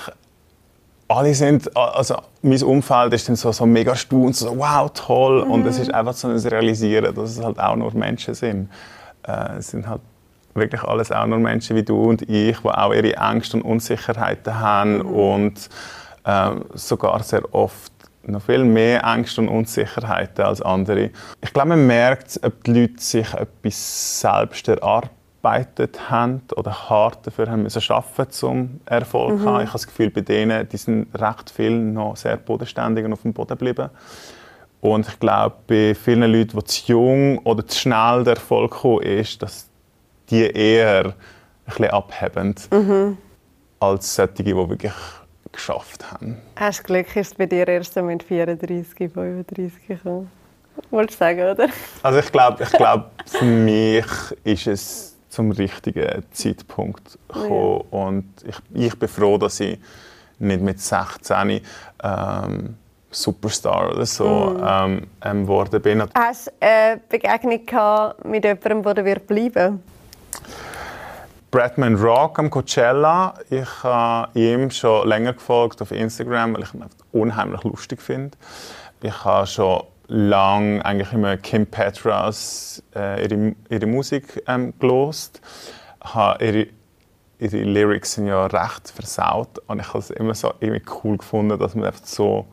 alle 1.08 1.34
sind, 1.34 1.74
also 1.76 2.16
mein 2.42 2.62
Umfeld 2.64 3.12
ist 3.14 3.28
dann 3.28 3.36
so, 3.36 3.52
so 3.52 3.64
mega 3.64 3.94
staunt, 3.94 4.34
so 4.36 4.58
wow, 4.58 4.90
toll. 4.92 5.44
Mhm. 5.44 5.50
Und 5.52 5.66
es 5.66 5.78
ist 5.78 5.94
einfach 5.94 6.14
so 6.14 6.28
ein 6.28 6.36
Realisieren, 6.36 7.14
dass 7.14 7.30
es 7.30 7.42
halt 7.42 7.58
auch 7.58 7.76
nur 7.76 7.94
Menschen 7.94 8.34
sind 8.34 8.68
äh, 9.26 9.60
sind 9.60 9.88
halt 9.88 10.00
wirklich 10.54 10.82
alles 10.82 11.12
auch 11.12 11.26
nur 11.26 11.38
Menschen 11.38 11.76
wie 11.76 11.82
du 11.82 12.10
und 12.10 12.22
ich, 12.22 12.58
die 12.58 12.68
auch 12.68 12.92
ihre 12.92 13.16
Ängste 13.16 13.58
und 13.58 13.62
Unsicherheiten 13.62 14.58
haben 14.58 14.98
mhm. 14.98 15.06
und 15.06 15.70
äh, 16.24 16.50
sogar 16.74 17.22
sehr 17.22 17.54
oft 17.54 17.92
noch 18.28 18.42
viel 18.42 18.64
mehr 18.64 19.04
Ängste 19.04 19.40
und 19.42 19.48
Unsicherheiten 19.48 20.44
als 20.44 20.60
andere. 20.60 21.10
Ich 21.40 21.52
glaube, 21.52 21.70
man 21.70 21.86
merkt, 21.86 22.40
ob 22.42 22.64
die 22.64 22.80
Leute 22.80 23.00
sich 23.00 23.32
etwas 23.34 24.20
selbst 24.20 24.66
erarbeitet 24.68 26.10
haben 26.10 26.42
oder 26.56 26.90
hart 26.90 27.26
dafür 27.26 27.48
haben 27.48 27.62
müssen 27.62 27.82
arbeiten, 27.88 28.30
zum 28.32 28.80
Erfolg 28.86 29.38
zu 29.38 29.44
mhm. 29.44 29.48
haben. 29.48 29.60
Ich 29.60 29.68
habe 29.68 29.72
das 29.72 29.86
Gefühl, 29.86 30.10
bei 30.10 30.22
denen, 30.22 30.68
die 30.68 30.76
sind 30.76 31.08
recht 31.14 31.50
viel 31.50 31.70
noch 31.70 32.16
sehr 32.16 32.36
bodenständig 32.36 33.04
und 33.04 33.12
auf 33.12 33.22
dem 33.22 33.32
Boden 33.32 33.50
geblieben. 33.50 33.90
Und 34.86 35.08
ich 35.08 35.18
glaube, 35.18 35.56
bei 35.66 35.94
vielen 35.94 36.30
Leuten, 36.30 36.58
die 36.58 36.64
zu 36.64 36.92
jung 36.92 37.38
oder 37.38 37.66
zu 37.66 37.78
schnell 37.78 38.22
der 38.22 38.34
Erfolg 38.34 38.70
gekommen 38.70 39.02
ist, 39.02 39.42
dass 39.42 39.68
die 40.30 40.44
eher 40.44 41.06
ein 41.06 41.14
bisschen 41.64 41.90
abhebend 41.90 42.68
mhm. 42.72 43.18
als 43.80 44.14
solche, 44.14 44.44
die 44.44 44.54
wirklich 44.54 44.92
geschafft 45.50 46.10
haben. 46.12 46.36
Hast 46.54 46.80
du 46.80 46.82
Glück, 46.84 47.16
ist 47.16 47.32
es 47.32 47.34
bei 47.34 47.46
dir 47.46 47.66
erst 47.66 47.96
mit 47.96 48.22
34, 48.22 49.10
35 49.12 49.86
gekommen? 49.88 50.30
Wolltest 50.90 51.20
du 51.20 51.24
sagen, 51.24 51.40
oder? 51.40 51.68
Also 52.02 52.18
ich 52.20 52.30
glaube, 52.30 52.62
ich 52.62 52.70
glaub, 52.70 53.10
für 53.26 53.44
mich 53.44 54.06
ist 54.44 54.66
es 54.66 55.16
zum 55.30 55.50
richtigen 55.50 56.22
Zeitpunkt 56.30 57.18
gekommen. 57.26 57.82
Ja. 57.90 57.98
Und 57.98 58.28
ich, 58.46 58.56
ich 58.86 58.98
bin 58.98 59.08
froh, 59.08 59.36
dass 59.38 59.58
ich 59.58 59.78
nicht 60.38 60.60
mit 60.60 60.80
16 60.80 61.60
ähm, 62.02 62.76
Superstar 63.16 63.92
oder 63.92 64.06
so 64.06 64.58
mm. 64.58 65.06
ähm, 65.22 65.46
geworden 65.46 65.80
bin. 65.80 66.02
Hast 66.14 66.48
du 66.48 66.52
eine 66.60 67.00
Begegnung 67.08 67.60
mit 68.24 68.44
jemandem, 68.44 68.94
der 68.94 69.04
wird 69.04 69.26
bleiben 69.26 69.82
Bradman 71.50 71.94
Rock 71.94 72.38
am 72.38 72.50
Coachella. 72.50 73.32
Ich 73.48 73.82
habe 73.82 74.38
ihm 74.38 74.70
schon 74.70 75.08
länger 75.08 75.32
gefolgt 75.32 75.80
auf 75.80 75.90
Instagram, 75.90 76.54
weil 76.54 76.64
ich 76.64 76.74
ihn 76.74 76.84
unheimlich 77.12 77.62
lustig 77.64 78.02
finde. 78.02 78.36
Ich 79.00 79.24
habe 79.24 79.46
schon 79.46 79.84
lang 80.08 80.82
eigentlich 80.82 81.12
immer 81.12 81.38
Kim 81.38 81.66
Petras 81.66 82.82
äh, 82.94 83.22
ihre, 83.24 83.54
ihre 83.70 83.86
Musik 83.86 84.42
ähm, 84.46 84.74
gelost. 84.78 85.40
Ihre, 86.40 86.66
ihre 87.38 87.56
Lyrics 87.62 88.12
sind 88.12 88.26
ja 88.26 88.46
recht 88.46 88.90
versaut 88.90 89.58
und 89.66 89.80
ich 89.80 89.88
habe 89.88 89.98
es 90.00 90.10
immer 90.10 90.34
so 90.34 90.52
irgendwie 90.60 90.82
cool 91.02 91.16
gefunden, 91.16 91.58
dass 91.58 91.74
man 91.74 91.86
einfach 91.86 92.04
so 92.04 92.46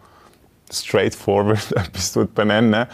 straightforward 0.73 1.71
etwas 1.75 2.17
benennen 2.33 2.87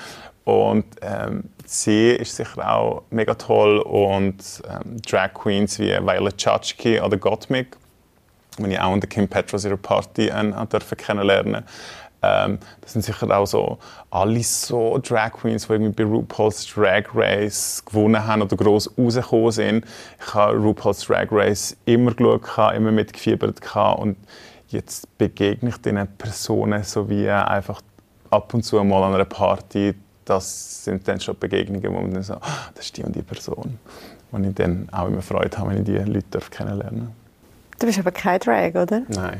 und 0.43 0.85
ähm, 1.01 1.43
sie 1.65 2.11
ist 2.11 2.35
sicher 2.35 2.71
auch 2.71 3.03
mega 3.11 3.35
toll 3.35 3.79
und 3.79 4.43
ähm, 4.67 5.01
Drag 5.07 5.33
Queens 5.33 5.79
wie 5.79 5.91
Violet 5.91 6.37
Chachki 6.37 6.99
oder 6.99 7.17
Gottmik, 7.17 7.75
die 8.57 8.71
ich 8.71 8.79
auch 8.79 8.91
an 8.91 8.99
der 8.99 9.09
Kim 9.09 9.27
Petras 9.27 9.65
ihrer 9.65 9.77
Party 9.77 10.27
äh, 10.29 10.65
durfte 10.67 10.95
kennenlernen 10.95 11.63
ähm, 12.21 12.59
das 12.81 12.93
sind 12.93 13.03
sicher 13.03 13.29
auch 13.31 13.45
so 13.45 13.77
alle 14.11 14.43
so 14.43 14.99
Drag 15.01 15.31
Queens, 15.31 15.67
die 15.67 15.73
irgendwie 15.73 16.03
bei 16.03 16.09
RuPaul's 16.09 16.67
Drag 16.67 17.03
Race 17.13 17.83
gewonnen 17.85 18.25
haben 18.25 18.41
oder 18.41 18.57
gross 18.57 18.89
rausgekommen 18.97 19.51
sind. 19.51 19.85
Ich 20.19 20.33
habe 20.33 20.57
RuPaul's 20.57 21.05
Drag 21.05 21.27
Race 21.31 21.77
immer 21.85 22.13
geschaut, 22.13 22.75
immer 22.75 22.91
mitgefiebert 22.91 23.61
und 23.97 24.17
jetzt 24.69 25.17
begegne 25.17 25.69
ich 25.69 25.77
diesen 25.77 26.07
Personen 26.17 26.83
so 26.83 27.09
wie 27.09 27.29
einfach 27.29 27.81
ab 28.29 28.53
und 28.53 28.63
zu 28.63 28.83
mal 28.83 29.03
an 29.03 29.15
einer 29.15 29.25
Party. 29.25 29.93
Das 30.25 30.83
sind 30.83 31.07
dann 31.07 31.19
schon 31.19 31.37
Begegnungen, 31.37 31.91
wo 31.93 32.01
man 32.01 32.13
dann 32.13 32.23
so, 32.23 32.35
oh, 32.35 32.69
das 32.75 32.85
ist 32.85 32.97
die 32.97 33.03
und 33.03 33.15
die 33.15 33.21
Person. 33.21 33.79
Und 34.31 34.43
ich 34.43 34.53
dann 34.53 34.87
auch 34.91 35.07
immer 35.07 35.21
Freude 35.21 35.57
habe, 35.57 35.71
wenn 35.71 35.79
ich 35.79 35.85
diese 35.85 36.03
Leute 36.03 36.39
kennenlernen 36.51 36.99
darf. 36.99 37.79
Du 37.79 37.85
bist 37.87 37.99
aber 37.99 38.11
kein 38.11 38.39
Drag, 38.39 38.75
oder? 38.75 39.01
Nein 39.07 39.39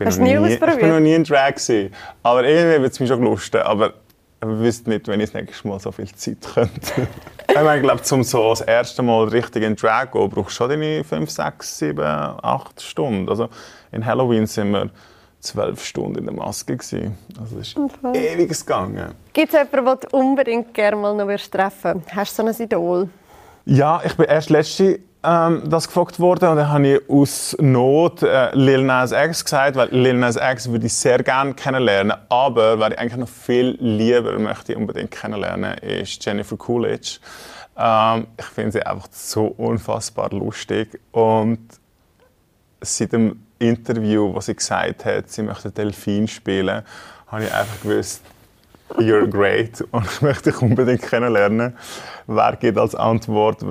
bin 0.00 0.08
Hast 0.08 0.18
du 0.18 0.22
nie 0.22 0.36
ausprobiert? 0.36 0.76
Ich 0.76 0.80
bin 0.80 0.88
noch 0.88 1.00
nie 1.00 1.14
in 1.14 1.24
Drag 1.24 1.54
gewesen. 1.54 1.94
Aber 2.22 2.44
irgendwie 2.44 2.82
wird 2.82 2.92
es 2.92 3.00
mich 3.00 3.08
schon 3.08 3.20
gelustet. 3.20 3.62
Aber 3.62 3.92
ich 4.42 4.48
wüsste 4.48 4.88
nicht, 4.88 5.06
wenn 5.08 5.20
ich 5.20 5.30
das 5.30 5.40
nächste 5.40 5.68
Mal 5.68 5.78
so 5.78 5.92
viel 5.92 6.10
Zeit 6.14 6.38
könnte. 6.54 7.06
ich 7.48 7.54
meine, 7.54 7.82
glaube, 7.82 8.02
um 8.10 8.24
so 8.24 8.50
das 8.50 8.62
erste 8.62 9.02
Mal 9.02 9.28
richtig 9.28 9.62
in 9.62 9.76
Drag 9.76 10.10
zu 10.10 10.18
gehen, 10.18 10.30
brauchst 10.30 10.52
du 10.52 10.56
schon 10.56 10.70
deine 10.70 11.04
5, 11.04 11.30
6, 11.30 11.78
7, 11.78 12.02
8 12.02 12.80
Stunden. 12.80 13.28
Also 13.28 13.50
in 13.92 14.04
Halloween 14.04 14.46
sind 14.46 14.70
wir 14.72 14.90
zwölf 15.40 15.84
Stunden 15.84 16.18
in 16.18 16.24
der 16.24 16.34
Maske. 16.34 16.76
Gewesen. 16.76 17.16
Also 17.40 17.58
es 17.58 17.68
ist 17.68 17.76
okay. 17.76 18.34
ewig 18.34 18.48
gegangen. 18.50 19.14
Gibt 19.32 19.52
es 19.52 19.58
jemanden, 19.58 19.86
den 19.86 20.10
du 20.10 20.16
unbedingt 20.16 20.74
gerne 20.74 20.96
mal 20.96 21.14
noch 21.14 21.40
treffen? 21.48 22.02
Hast 22.14 22.38
du 22.38 22.42
so 22.42 22.48
ein 22.48 22.66
Idol? 22.66 23.08
Ja, 23.64 24.00
ich 24.04 24.16
bin 24.16 24.26
erst 24.26 24.50
letzte 24.50 25.00
ähm, 25.22 25.62
das 25.66 25.86
gefragt 25.86 26.18
worden 26.18 26.48
und 26.48 26.56
dann 26.56 26.70
habe 26.70 26.88
ich 26.88 27.10
aus 27.10 27.56
Not 27.60 28.22
äh, 28.22 28.54
Lil 28.54 28.82
Nas 28.82 29.12
X 29.12 29.44
gesagt, 29.44 29.76
weil 29.76 29.88
Lil 29.90 30.14
Nas 30.14 30.36
X 30.36 30.70
würde 30.70 30.86
ich 30.86 30.94
sehr 30.94 31.22
gerne 31.22 31.52
kennenlernen, 31.52 32.16
aber 32.30 32.78
was 32.78 32.92
ich 32.92 32.98
eigentlich 32.98 33.16
noch 33.16 33.28
viel 33.28 33.76
lieber 33.80 34.38
möchte 34.38 34.76
unbedingt 34.76 35.10
kennenlernen, 35.10 35.76
ist 35.78 36.24
Jennifer 36.24 36.56
Coolidge. 36.56 37.18
Ähm, 37.76 38.28
ich 38.38 38.46
finde 38.46 38.72
sie 38.72 38.82
einfach 38.82 39.08
so 39.10 39.44
unfassbar 39.44 40.30
lustig 40.30 40.98
und 41.12 41.58
seit 42.80 43.12
dem 43.12 43.42
Interview, 43.58 44.34
wo 44.34 44.40
sie 44.40 44.54
gesagt 44.54 45.04
hat, 45.04 45.30
sie 45.30 45.42
möchte 45.42 45.70
Delfin 45.70 46.26
spielen, 46.26 46.82
habe 47.26 47.44
ich 47.44 47.54
einfach 47.54 47.80
gewusst, 47.82 48.22
you're 48.96 49.26
great 49.26 49.80
und 49.90 50.06
ich 50.06 50.22
möchte 50.22 50.50
dich 50.50 50.62
unbedingt 50.62 51.02
kennenlernen. 51.02 51.76
Wer 52.26 52.56
geht 52.56 52.78
als 52.78 52.94
Antwort? 52.94 53.62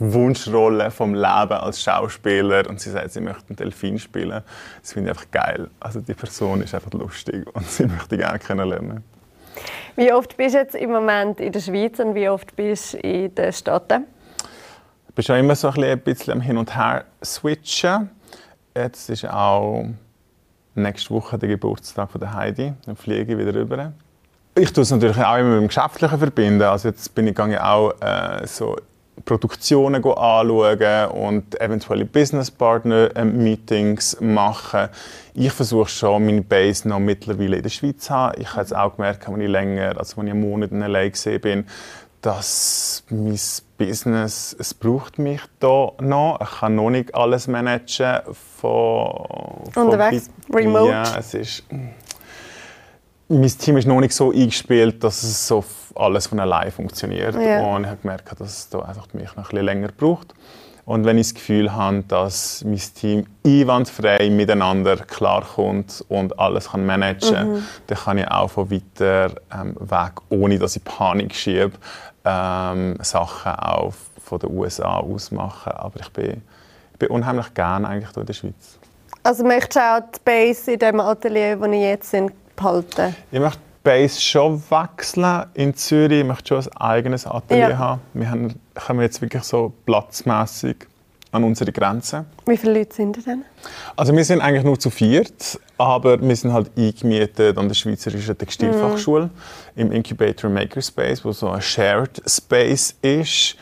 die 0.00 0.12
Wunschrolle 0.12 0.90
vom 0.90 1.14
Leben 1.14 1.24
als 1.24 1.82
Schauspieler 1.82 2.68
und 2.68 2.80
sie 2.80 2.90
sagt, 2.90 3.12
sie 3.12 3.20
möchte 3.20 3.48
einen 3.48 3.56
Delfin 3.56 3.98
spielen. 3.98 4.42
Das 4.80 4.92
finde 4.92 5.10
ich 5.10 5.16
einfach 5.16 5.30
geil. 5.30 5.68
Also 5.80 6.00
die 6.00 6.14
Person 6.14 6.62
ist 6.62 6.74
einfach 6.74 6.92
lustig 6.92 7.46
und 7.54 7.66
sie 7.68 7.86
möchte 7.86 8.16
gerne 8.16 8.38
kennenlernen. 8.38 9.02
Wie 9.96 10.12
oft 10.12 10.36
bist 10.36 10.54
du 10.54 10.60
jetzt 10.60 10.76
im 10.76 10.90
Moment 10.90 11.40
in 11.40 11.52
der 11.52 11.60
Schweiz 11.60 11.98
und 11.98 12.14
wie 12.14 12.28
oft 12.28 12.54
bist 12.54 12.94
du 12.94 12.98
in 12.98 13.34
den 13.34 13.52
Staaten? 13.52 14.04
Ich 15.08 15.14
bin 15.14 15.24
schon 15.24 15.36
immer 15.36 15.56
so 15.56 15.68
ein 15.68 15.98
bisschen 16.00 16.34
am 16.34 16.40
Hin 16.40 16.56
und 16.56 16.76
Her 16.76 17.04
switchen. 17.24 18.08
Jetzt 18.76 19.10
ist 19.10 19.28
auch 19.28 19.86
nächste 20.74 21.10
Woche 21.10 21.38
der 21.38 21.48
Geburtstag 21.48 22.10
von 22.10 22.20
der 22.20 22.34
Heidi. 22.34 22.72
Dann 22.86 22.96
fliege 22.96 23.32
ich 23.32 23.38
wieder 23.38 23.54
rüber. 23.54 23.92
Ich 24.54 24.72
tue 24.72 24.82
es 24.82 24.90
natürlich 24.90 25.18
auch 25.18 25.36
immer 25.36 25.50
mit 25.50 25.60
dem 25.60 25.68
Geschäftlichen 25.68 26.18
verbinden. 26.18 26.62
Also 26.62 26.88
jetzt 26.88 27.14
bin 27.14 27.26
ich 27.26 27.34
gegangen 27.34 27.58
auch 27.58 27.92
äh, 28.00 28.46
so 28.46 28.76
Produktionen 29.24 30.04
anschauen 30.04 31.10
und 31.10 31.60
eventuelle 31.60 32.04
Businesspartner-Meetings 32.04 34.20
machen. 34.20 34.88
Ich 35.34 35.52
versuche 35.52 35.88
schon, 35.88 36.26
meine 36.26 36.42
Base 36.42 36.88
noch 36.88 36.98
mittlerweile 36.98 37.56
in 37.56 37.62
der 37.62 37.70
Schweiz 37.70 38.04
zu 38.04 38.14
haben. 38.14 38.40
Ich 38.40 38.52
habe 38.52 38.62
es 38.62 38.72
auch 38.72 38.96
gemerkt, 38.96 39.28
als 39.28 39.38
ich 39.38 39.48
länger, 39.48 39.88
also 39.88 40.00
als 40.00 40.12
ich 40.12 40.18
einen 40.18 40.40
Monat 40.40 40.70
in 40.70 40.80
LA 40.80 41.10
bin, 41.38 41.66
dass 42.22 43.04
mein 43.10 43.38
Business, 43.78 44.54
es 44.58 44.74
braucht 44.74 45.18
mich 45.18 45.40
da 45.60 45.92
noch. 46.00 46.40
Ich 46.42 46.60
kann 46.60 46.74
noch 46.74 46.90
nicht 46.90 47.14
alles 47.14 47.46
managen 47.46 48.20
von, 48.60 49.12
von 49.72 49.86
Unterwegs, 49.86 50.30
remote. 50.52 50.90
Ja, 50.90 51.16
es 51.16 51.34
ist 51.34 51.64
mein 53.28 53.58
Team 53.58 53.76
ist 53.76 53.86
noch 53.86 54.00
nicht 54.00 54.14
so 54.14 54.32
eingespielt, 54.32 55.04
dass 55.04 55.22
es 55.22 55.46
so 55.46 55.64
alles 55.94 56.26
von 56.26 56.40
allein 56.40 56.72
funktioniert. 56.72 57.34
Ja. 57.34 57.60
Und 57.60 57.84
ich 57.84 57.90
habe 57.90 58.00
gemerkt, 58.00 58.40
dass 58.40 58.48
es 58.48 58.68
da 58.70 58.80
einfach 58.80 59.12
mich 59.12 59.28
noch 59.36 59.36
ein 59.36 59.42
bisschen 59.42 59.64
länger 59.64 59.88
braucht. 59.88 60.34
Und 60.86 61.04
wenn 61.04 61.18
ich 61.18 61.26
das 61.26 61.34
Gefühl 61.34 61.74
habe, 61.74 62.02
dass 62.08 62.64
mein 62.64 62.80
Team 62.94 63.26
einwandfrei 63.44 64.30
miteinander 64.30 64.96
klarkommt 64.96 66.02
und 66.08 66.38
alles 66.38 66.70
kann 66.70 66.86
managen 66.86 67.34
kann, 67.34 67.52
mhm. 67.52 67.62
dann 67.88 67.98
kann 67.98 68.16
ich 68.16 68.28
auch 68.28 68.48
von 68.48 68.70
weiter 68.70 69.32
ähm, 69.52 69.76
weg, 69.78 70.12
ohne 70.30 70.58
dass 70.58 70.76
ich 70.76 70.84
Panik 70.84 71.34
schiebe, 71.34 71.72
ähm, 72.28 72.98
Sachen 73.02 73.52
auch 73.52 73.94
von 74.22 74.38
den 74.38 74.50
USA 74.56 74.98
aus 74.98 75.30
machen. 75.30 75.72
Aber 75.72 75.98
ich 76.00 76.10
bin, 76.10 76.42
ich 76.92 76.98
bin 76.98 77.08
unheimlich 77.08 77.54
gerne 77.54 77.88
eigentlich 77.88 78.10
hier 78.10 78.20
in 78.20 78.26
der 78.26 78.32
Schweiz. 78.34 78.78
Also 79.22 79.44
möchtest 79.44 79.76
du 79.76 79.80
auch 79.80 80.00
die 80.00 80.20
Base 80.24 80.72
in 80.72 80.78
dem 80.78 81.00
Atelier, 81.00 81.58
wo 81.60 81.64
ich 81.66 81.80
jetzt 81.80 82.12
bin, 82.12 82.30
behalten? 82.54 83.16
Ich 83.30 83.40
möchte 83.40 83.58
die 83.58 83.82
Base 83.82 84.20
schon 84.20 84.62
wechseln 84.70 85.46
in 85.54 85.74
Zürich. 85.74 86.20
Ich 86.20 86.26
möchte 86.26 86.48
schon 86.48 86.72
ein 86.72 86.80
eigenes 86.80 87.26
Atelier 87.26 87.70
ja. 87.70 87.78
haben. 87.78 88.00
Wir 88.14 88.30
haben, 88.30 88.60
kommen 88.74 89.00
jetzt 89.00 89.20
wirklich 89.20 89.44
so 89.44 89.72
platzmässig 89.86 90.86
an 91.32 91.44
unsere 91.44 91.72
Grenzen. 91.72 92.26
Wie 92.46 92.56
viele 92.56 92.78
Leute 92.78 92.94
sind 92.94 93.26
denn? 93.26 93.44
Also 93.96 94.14
wir 94.14 94.24
sind 94.24 94.40
eigentlich 94.40 94.64
nur 94.64 94.78
zu 94.78 94.90
viert, 94.90 95.60
aber 95.78 96.20
wir 96.20 96.36
sind 96.36 96.52
halt 96.52 96.70
eingemietet 96.76 97.56
an 97.56 97.68
der 97.68 97.74
Schweizerischen 97.74 98.36
Textilfachschule 98.36 99.26
mm. 99.26 99.80
im 99.80 99.92
Incubator 99.92 100.50
Makerspace, 100.50 101.24
wo 101.24 101.32
so 101.32 101.48
ein 101.48 101.62
Shared 101.62 102.20
Space 102.26 102.96
ist. 103.00 103.56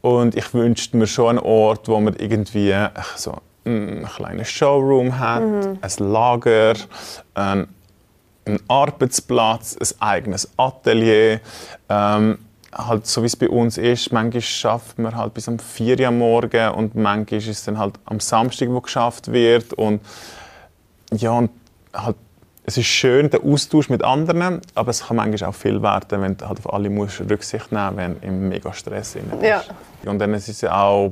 Und 0.00 0.34
ich 0.34 0.54
wünschte 0.54 0.96
mir 0.96 1.06
schon 1.06 1.30
einen 1.30 1.38
Ort, 1.40 1.88
wo 1.88 2.00
man 2.00 2.16
irgendwie 2.16 2.74
so 3.16 3.36
einen 3.64 4.06
kleinen 4.06 4.44
Showroom 4.44 5.18
hat, 5.18 5.42
mm. 5.42 5.78
ein 5.80 6.10
Lager, 6.12 6.74
ein 7.34 7.68
einen 8.48 8.60
Arbeitsplatz, 8.68 9.76
ein 9.76 10.00
eigenes 10.00 10.48
Atelier. 10.56 11.40
Ähm, 11.88 12.38
halt 12.72 13.06
so 13.06 13.22
wie 13.22 13.26
es 13.26 13.36
bei 13.36 13.48
uns 13.48 13.78
ist, 13.78 14.12
manchmal 14.12 14.42
schafft 14.42 14.98
man 14.98 15.16
halt 15.16 15.34
bis 15.34 15.48
um 15.48 15.58
4 15.58 16.00
Uhr 16.00 16.06
am 16.06 16.18
Morgen 16.18 16.70
und 16.72 16.94
manchmal 16.94 17.38
ist 17.38 17.48
es 17.48 17.64
dann 17.64 17.78
halt 17.78 17.94
am 18.04 18.20
Samstag, 18.20 18.68
wo 18.70 18.80
geschafft 18.80 19.32
wird 19.32 19.72
und 19.74 20.00
ja 21.12 21.30
und 21.32 21.50
halt 21.92 22.16
es 22.64 22.76
ist 22.76 22.84
schön 22.84 23.30
der 23.30 23.42
Austausch 23.42 23.88
mit 23.88 24.04
anderen, 24.04 24.60
aber 24.74 24.90
es 24.90 25.06
kann 25.06 25.16
manchmal 25.16 25.48
auch 25.48 25.54
viel 25.54 25.80
werden, 25.80 26.20
wenn 26.20 26.36
du 26.36 26.46
halt 26.46 26.58
auf 26.58 26.70
alle 26.70 26.90
musst 26.90 27.22
Rücksicht 27.22 27.72
nehmen, 27.72 27.96
wenn 27.96 28.20
du 28.20 28.26
im 28.26 28.48
mega 28.50 28.74
Stress 28.74 29.14
bist. 29.14 29.42
Ja. 29.42 29.62
Und 30.04 30.18
dann 30.18 30.34
ist 30.34 30.50
es 30.50 30.60
ja 30.60 30.78
auch 30.78 31.10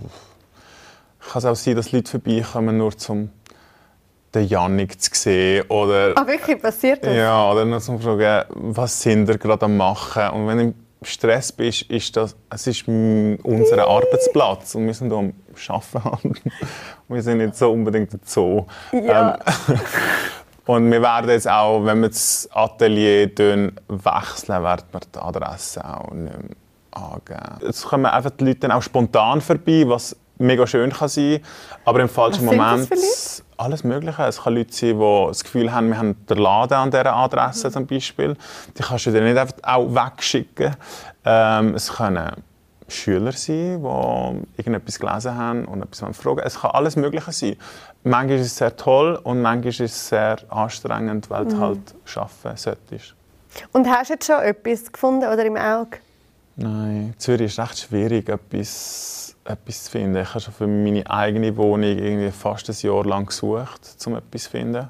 kann 1.31 1.39
es 1.41 1.45
auch 1.45 1.57
sein, 1.57 1.77
dass 1.77 1.93
Leute 1.93 2.11
vorbeikommen 2.11 2.79
nur 2.79 2.97
zum 2.97 3.31
den 4.35 4.49
Janik 4.49 5.01
zu 5.01 5.11
sehen. 5.15 5.65
Oder, 5.69 6.13
ah, 6.15 6.27
wirklich? 6.27 6.61
Passiert 6.61 7.05
das? 7.05 7.15
Ja, 7.15 7.51
oder 7.51 7.65
noch 7.65 7.81
zum 7.81 8.01
Fragen, 8.01 8.45
was 8.51 9.01
sind 9.01 9.27
wir 9.27 9.39
gerade 9.39 9.65
am 9.65 9.77
machen? 9.77 10.29
Und 10.31 10.47
wenn 10.47 10.75
Stress 11.03 11.53
bist, 11.53 11.83
ist 11.83 12.17
das, 12.17 12.35
es 12.51 12.67
ist 12.67 12.89
unser 12.89 13.87
Arbeitsplatz 13.87 14.75
und 14.75 14.87
wir 14.87 14.95
sind 14.95 15.11
hier 15.11 15.19
am 15.19 15.33
Arbeiten. 15.69 16.35
wir 17.09 17.23
sind 17.23 17.39
nicht 17.39 17.57
so 17.57 17.73
unbedingt 17.73 18.29
so. 18.29 18.67
Ja. 18.93 19.39
Ähm, 19.69 19.79
und 20.67 20.91
wir 20.91 21.03
werden 21.03 21.31
jetzt 21.31 21.49
auch, 21.49 21.85
wenn 21.85 22.01
wir 22.01 22.09
das 22.09 22.49
Atelier 22.53 23.31
wechseln, 23.89 24.63
werden 24.63 24.87
wir 24.91 25.01
die 25.15 25.19
Adresse 25.19 25.85
auch 25.85 26.11
nicht 26.13 26.33
mehr 26.33 26.57
angeben. 26.93 27.67
Jetzt 27.67 27.85
kommen 27.85 28.07
einfach 28.07 28.31
die 28.31 28.45
Leute 28.45 28.61
dann 28.61 28.73
auch 28.73 28.83
spontan 28.83 29.41
vorbei, 29.41 29.85
was 29.87 30.17
mega 30.39 30.67
schön 30.67 30.93
kann 30.93 31.09
sein 31.09 31.41
aber 31.85 32.01
im 32.01 32.09
falschen 32.09 32.47
was 32.47 32.55
Moment 32.55 33.36
alles 33.57 33.85
Mögliche. 33.85 34.23
Es 34.25 34.43
kann 34.43 34.55
Leute 34.55 34.73
sein, 34.73 34.99
die 34.99 35.25
das 35.29 35.45
Gefühl 35.45 35.73
haben, 35.73 35.89
wir 35.89 35.99
haben 35.99 36.27
den 36.27 36.39
Laden 36.39 36.75
an 36.75 36.91
dieser 36.91 37.15
Adresse 37.15 37.71
zum 37.71 37.87
Beispiel. 37.87 38.37
Die 38.77 38.83
kannst 38.83 39.07
du 39.07 39.13
dann 39.13 39.25
nicht 39.25 39.37
einfach 39.37 39.57
auch 39.63 39.87
wegschicken. 39.89 40.77
Ähm, 41.25 41.75
es 41.75 41.93
können 41.93 42.31
Schüler 42.89 43.33
sein, 43.33 43.83
die 43.83 44.61
irgendetwas 44.61 44.99
gelesen 44.99 45.35
haben 45.35 45.65
und 45.65 45.83
etwas 45.83 46.17
fragen 46.17 46.41
Es 46.45 46.61
kann 46.61 46.71
alles 46.71 46.97
Mögliche 46.97 47.33
sein. 47.33 47.57
Manchmal 48.05 48.39
ist 48.39 48.47
es 48.47 48.57
sehr 48.57 48.77
toll 48.77 49.19
und 49.23 49.43
manchmal 49.43 49.71
ist 49.71 49.81
es 49.81 50.09
sehr 50.09 50.39
anstrengend, 50.49 51.29
weil 51.31 51.47
du 51.47 51.57
mhm. 51.57 51.61
halt 51.61 51.95
arbeiten 52.15 52.57
solltest. 52.57 53.15
Und 53.73 53.89
hast 53.89 54.11
du 54.11 54.15
jetzt 54.15 54.27
schon 54.27 54.41
etwas 54.41 54.93
gefunden 54.93 55.25
oder 55.25 55.45
im 55.45 55.57
Auge? 55.57 55.99
Nein, 56.57 57.15
Zürich 57.19 57.53
ist 57.53 57.59
recht 57.59 57.79
schwierig, 57.79 58.29
etwas, 58.29 59.26
etwas 59.49 59.85
zu 59.85 59.91
finden. 59.91 60.17
Ich 60.17 60.29
habe 60.31 60.41
schon 60.41 60.55
für 60.55 60.67
meine 60.67 61.09
eigene 61.09 61.57
Wohnung 61.57 61.91
irgendwie 61.91 62.31
fast 62.31 62.69
ein 62.69 62.77
Jahr 62.79 63.05
lang 63.05 63.27
gesucht, 63.27 63.81
um 64.07 64.17
etwas 64.17 64.45
zu 64.45 64.51
finden. 64.51 64.89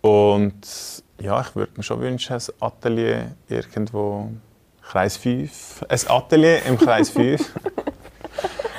Und 0.00 1.02
ja, 1.20 1.40
ich 1.40 1.54
würde 1.54 1.72
mir 1.76 1.82
schon 1.82 2.00
wünschen, 2.00 2.34
ein 2.34 2.42
Atelier 2.60 3.32
irgendwo, 3.48 4.30
Kreis 4.82 5.16
5. 5.16 5.84
Ein 5.88 6.00
Atelier 6.08 6.64
im 6.66 6.78
Kreis 6.78 7.10
5. 7.10 7.40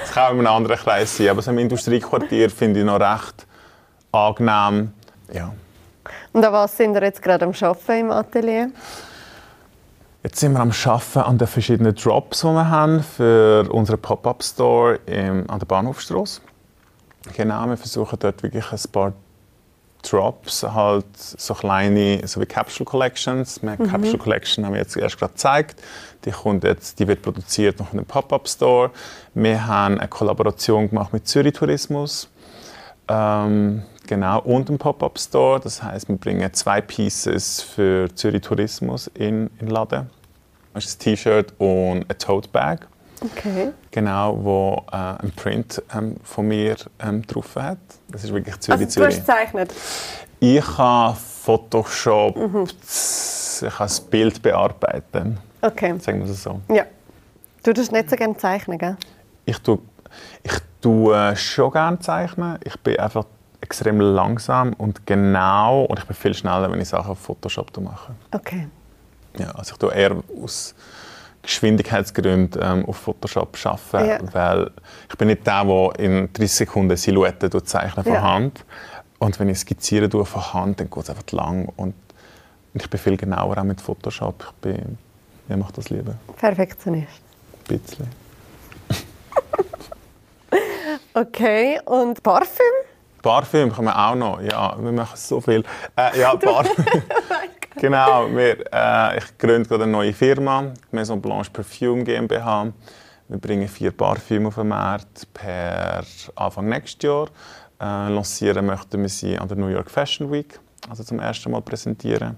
das 0.01 0.11
kann 0.13 0.23
auch 0.23 0.31
in 0.31 0.39
einem 0.39 0.47
anderen 0.47 0.77
Kreis 0.77 1.15
sein, 1.15 1.29
aber 1.29 1.41
so 1.41 1.51
im 1.51 1.59
Industriequartier 1.59 2.49
finde 2.49 2.81
ich 2.81 2.85
noch 2.85 2.99
recht 2.99 3.47
angenehm. 4.11 4.93
Ja. 5.31 5.53
Und 6.33 6.43
an 6.43 6.53
was 6.53 6.75
sind 6.75 6.93
wir 6.93 7.03
jetzt 7.03 7.21
gerade 7.21 7.45
am 7.45 7.53
Arbeiten 7.59 7.99
im 7.99 8.11
Atelier? 8.11 8.71
Jetzt 10.24 10.39
sind 10.39 10.53
wir 10.53 10.61
am 10.61 10.71
Arbeiten 10.71 11.19
an 11.19 11.38
den 11.38 11.47
verschiedenen 11.47 11.93
Drops, 11.95 12.39
die 12.41 12.47
wir 12.47 12.69
haben 12.69 13.03
für 13.03 13.69
unseren 13.69 13.99
Pop-Up-Store 13.99 14.99
an 15.05 15.59
der 15.59 15.65
Bahnhofstrasse. 15.65 16.39
Genau, 17.36 17.67
wir 17.67 17.76
versuchen 17.76 18.17
dort 18.19 18.41
wirklich 18.41 18.71
ein 18.71 18.80
paar 18.89 19.11
Drops, 20.01 20.63
halt 20.63 21.05
so 21.17 21.53
kleine, 21.53 22.26
so 22.26 22.39
wie 22.39 22.45
Capsule 22.45 22.86
Collections. 22.86 23.61
Wir 23.61 23.71
mhm. 23.71 23.89
Capsule 23.89 24.17
Collection 24.17 24.65
haben 24.65 24.74
wir 24.74 24.80
jetzt 24.80 24.95
erst 24.95 25.17
gerade 25.17 25.34
gezeigt. 25.34 25.82
Die, 26.24 26.32
kommt 26.32 26.63
jetzt, 26.63 26.99
die 26.99 27.07
wird 27.07 27.21
produziert 27.21 27.80
noch 27.80 27.91
in 27.91 27.99
einem 27.99 28.05
Pop-Up-Store. 28.05 28.91
Wir 29.34 29.67
haben 29.67 29.99
eine 29.99 30.07
Kollaboration 30.07 30.89
gemacht 30.89 31.11
mit 31.11 31.28
Zürich 31.28 31.53
Tourismus. 31.53 32.30
Ähm, 33.09 33.84
genau, 34.07 34.41
und 34.41 34.69
einem 34.69 34.77
Pop-Up-Store. 34.77 35.59
Das 35.59 35.81
heißt, 35.81 36.09
wir 36.09 36.17
bringen 36.17 36.53
zwei 36.53 36.81
Pieces 36.81 37.61
für 37.61 38.13
Zürich 38.15 38.41
Tourismus 38.41 39.07
in, 39.07 39.47
in 39.59 39.67
den 39.67 39.69
Laden. 39.69 40.09
Das 40.73 40.85
ist 40.85 40.99
ein 40.99 41.03
T-Shirt 41.03 41.53
und 41.59 42.09
ein 42.09 42.17
Tote 42.17 42.49
Bag. 42.49 42.87
Okay. 43.21 43.71
Genau, 43.91 44.43
wo 44.43 44.83
äh, 44.91 44.95
ein 44.95 45.31
Print 45.35 45.81
ähm, 45.95 46.17
von 46.23 46.47
mir 46.47 46.75
ähm, 46.99 47.25
drauf 47.25 47.55
hat. 47.55 47.77
Das 48.09 48.23
ist 48.23 48.33
wirklich 48.33 48.59
Zürich, 48.59 48.81
also, 48.81 48.99
du 48.99 49.05
hast 49.05 49.19
gezeichnet? 49.19 49.73
Ich 50.39 50.77
habe 50.77 51.15
Photoshop, 51.15 52.35
mhm. 52.35 52.65
ich 52.65 53.61
habe 53.63 53.75
das 53.77 54.01
Bild 54.01 54.41
bearbeiten. 54.41 55.39
Okay. 55.61 55.97
Sagen 55.99 56.23
wir 56.23 56.29
es 56.29 56.43
so. 56.43 56.59
Ja. 56.69 56.85
Du 57.63 57.71
tust 57.71 57.93
nicht 57.93 58.09
so 58.09 58.17
gerne 58.17 58.35
zeichnen, 58.35 58.77
gell? 58.77 58.97
Ich 59.45 59.57
tue, 59.59 59.79
ich 60.43 60.51
tue 60.81 61.35
schon 61.37 61.71
gerne 61.71 61.99
zeichnen. 61.99 62.59
Ich 62.65 62.77
bin 62.81 62.99
einfach 62.99 63.25
extrem 63.64 63.99
langsam 64.01 64.74
und 64.74 65.05
genau 65.07 65.84
und 65.86 65.97
ich 65.97 66.05
bin 66.05 66.16
viel 66.16 66.34
schneller, 66.34 66.70
wenn 66.70 66.82
ich 66.82 66.89
Sachen 66.89 67.11
auf 67.11 67.20
Photoshop 67.20 67.76
mache. 67.80 68.14
Okay. 68.32 68.68
Ja, 69.39 69.51
also 69.51 69.74
ich 69.74 69.80
tue 69.80 69.93
eher 69.93 70.22
aus 70.43 70.76
Geschwindigkeitsgründen 71.41 72.61
ähm, 72.61 72.86
auf 72.86 72.97
Photoshop 72.97 73.57
arbeiten, 73.64 74.28
ja. 74.28 74.34
weil 74.34 74.72
ich 75.09 75.18
bin 75.18 75.30
nicht 75.30 75.47
der, 75.47 75.64
der 75.64 75.99
in 75.99 76.32
30 76.34 76.51
Sekunden 76.51 76.97
Silhouetten 76.97 77.66
zeichnet 77.66 78.05
von 78.05 78.14
ja. 78.14 78.22
Hand. 78.22 78.66
Und 79.20 79.39
wenn 79.39 79.47
ich 79.49 79.59
skizziere 79.59 80.09
tue 80.09 80.26
von 80.26 80.53
Hand, 80.53 80.80
dann 80.82 80.89
geht 80.89 81.03
es 81.03 81.09
einfach 81.09 81.24
lang 81.32 81.70
und 81.78 81.95
ich 82.74 82.89
bin 82.89 82.99
viel 82.99 83.18
genauer 83.18 83.57
auch 83.57 83.64
mit 83.64 83.80
Photoshop. 83.80 84.43
Ich 84.45 84.51
bin, 84.61 84.97
ich 85.47 85.55
mache 85.55 85.74
das 85.74 85.89
lieber. 85.89 86.16
Perfektionist. 86.38 87.22
Ein 87.70 87.80
bisschen. 87.80 88.07
okay, 91.14 91.80
und 91.86 92.22
Parfüm? 92.22 92.92
Parfüm 93.24 93.71
können 93.71 93.88
wir 93.88 93.97
auch 93.97 94.15
noch. 94.15 94.41
Ja, 94.41 94.76
wir 94.78 94.91
machen 94.91 95.15
so 95.15 95.41
viel. 95.41 95.63
Äh, 95.95 96.19
ja, 96.19 96.36
Parfüm. 96.38 96.86
genau, 97.78 98.28
wir, 98.30 98.65
äh, 98.71 99.17
ich 99.17 99.38
gründe 99.38 99.67
gerade 99.67 99.84
eine 99.84 99.91
neue 99.93 100.13
Firma, 100.13 100.65
Maison 100.91 101.19
Blanche 101.19 101.49
Perfume 101.49 102.03
GmbH. 102.03 102.67
Wir 103.30 103.38
bringen 103.38 103.67
vier 103.69 103.91
Parfüme 103.91 104.49
auf 104.49 104.55
den 104.55 104.67
Markt 104.67 105.34
per 105.34 106.03
Anfang 106.36 106.67
nächstes 106.67 107.01
Jahr. 107.01 107.28
Äh, 107.80 108.13
lancieren 108.13 108.65
möchten 108.65 109.01
wir 109.01 109.09
sie 109.09 109.39
an 109.39 109.47
der 109.47 109.57
New 109.57 109.69
York 109.69 109.89
Fashion 109.89 110.30
Week, 110.30 110.59
also 110.89 111.03
zum 111.03 111.19
ersten 111.19 111.49
Mal 111.49 111.61
präsentieren. 111.61 112.36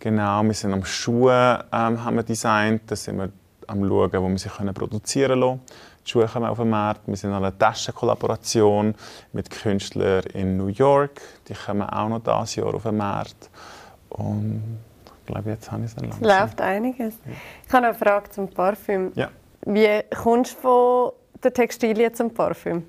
Genau, 0.00 0.42
wir 0.42 0.54
sind 0.54 0.72
am 0.72 0.84
Schuhe 0.84 1.64
ähm, 1.72 2.04
haben 2.04 2.16
wir 2.16 2.24
designt, 2.24 2.82
da 2.86 2.96
sind 2.96 3.18
wir 3.18 3.30
am 3.68 3.86
schauen, 3.86 4.12
wo 4.12 4.28
wir 4.28 4.38
sie 4.38 4.48
können 4.48 4.74
produzieren 4.74 5.40
können. 5.40 5.60
Die 6.08 6.12
Schuhe 6.12 6.26
kommen 6.26 6.46
auf 6.46 6.56
den 6.56 6.70
Markt. 6.70 7.02
Wir 7.06 7.16
sind 7.16 7.32
an 7.32 7.44
einer 7.44 7.58
Taschenkollaboration 7.58 8.94
mit 9.34 9.50
Künstlern 9.50 10.22
in 10.32 10.56
New 10.56 10.68
York. 10.68 11.20
Die 11.46 11.52
kommen 11.52 11.82
auch 11.82 12.08
noch 12.08 12.20
dieses 12.20 12.56
Jahr 12.56 12.74
auf 12.74 12.84
den 12.84 12.96
Markt. 12.96 13.50
Und 14.08 14.78
ich 15.04 15.26
glaube, 15.26 15.50
jetzt 15.50 15.70
habe 15.70 15.82
ich 15.82 15.90
es 15.90 15.96
dann 15.96 16.08
langsam. 16.08 16.22
Es 16.22 16.40
läuft 16.40 16.60
einiges. 16.62 17.14
Ich 17.66 17.74
habe 17.74 17.88
eine 17.88 17.94
Frage 17.94 18.30
zum 18.30 18.48
Parfüm. 18.48 19.12
Ja. 19.16 19.28
Wie 19.66 20.02
kommst 20.16 20.56
du 20.56 20.60
von 20.62 21.12
der 21.44 21.52
Textilien 21.52 22.14
zum 22.14 22.32
Parfüm? 22.32 22.84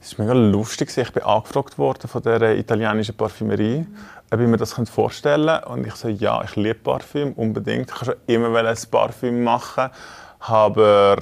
Es 0.00 0.12
ist 0.12 0.18
mega 0.18 0.32
lustig. 0.32 0.96
Ich 0.96 1.12
bin 1.12 1.24
angefragt 1.24 1.76
worden 1.76 2.08
von 2.08 2.22
der 2.22 2.56
italienischen 2.56 3.14
Parfümerie, 3.14 3.86
ob 4.32 4.40
ich 4.40 4.48
mir 4.48 4.56
das 4.56 4.72
vorstellen 4.72 5.48
könnte. 5.48 5.68
Und 5.68 5.86
ich 5.86 5.94
so, 5.96 6.08
ja, 6.08 6.42
ich 6.42 6.56
liebe 6.56 6.76
Parfüm 6.76 7.34
unbedingt. 7.34 7.90
Ich 7.90 7.96
wollte 7.96 8.18
schon 8.26 8.34
immer 8.34 8.58
ein 8.64 8.76
Parfüm 8.90 9.44
machen, 9.44 9.90
aber 10.38 11.18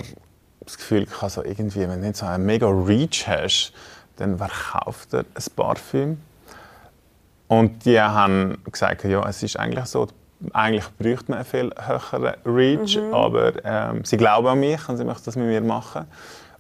das 0.71 0.79
Gefühl, 0.79 1.03
ich 1.03 1.23
habe 1.23 1.31
so 1.31 1.45
irgendwie, 1.45 1.81
wenn 1.81 2.01
du 2.01 2.07
nicht 2.07 2.17
so 2.17 2.27
einen 2.27 2.47
mega 2.47 2.69
Reach 2.69 3.27
hast, 3.27 3.73
dann 4.17 4.39
wer 4.39 4.49
kauft 4.49 5.15
ein 5.15 5.25
Parfüm? 5.57 6.21
Und 7.49 7.85
die 7.85 8.01
haben 8.01 8.59
gesagt, 8.71 9.05
ja, 9.05 9.27
es 9.29 9.43
ist 9.43 9.59
eigentlich 9.59 9.87
so, 9.87 10.07
eigentlich 10.53 10.89
bräuchte 10.99 11.33
man 11.33 11.39
einen 11.39 11.45
viel 11.45 11.73
höheren 11.77 12.35
Reach, 12.45 12.97
mhm. 12.97 13.13
aber 13.13 13.53
ähm, 13.65 14.05
sie 14.05 14.17
glauben 14.17 14.47
an 14.47 14.61
mich 14.61 14.89
und 14.89 14.97
sie 14.97 15.05
möchten 15.05 15.25
das 15.25 15.37
mit 15.37 15.47
mir 15.47 15.61
machen. 15.61 16.07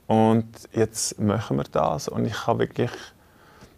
Und 0.07 0.49
jetzt 0.73 1.21
machen 1.21 1.57
wir 1.59 1.65
das 1.71 2.09
und 2.09 2.25
ich 2.27 2.47
habe 2.47 2.61
wirklich 2.61 2.91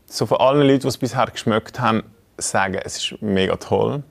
so 0.06 0.24
von 0.24 0.38
allen 0.38 0.66
Leuten, 0.66 0.80
die 0.80 0.88
es 0.88 0.96
bisher 0.96 1.26
geschmeckt 1.26 1.78
haben, 1.78 2.02
sagen, 2.38 2.80
es 2.82 2.96
ist 2.96 3.20
mega 3.20 3.56
toll. 3.56 4.02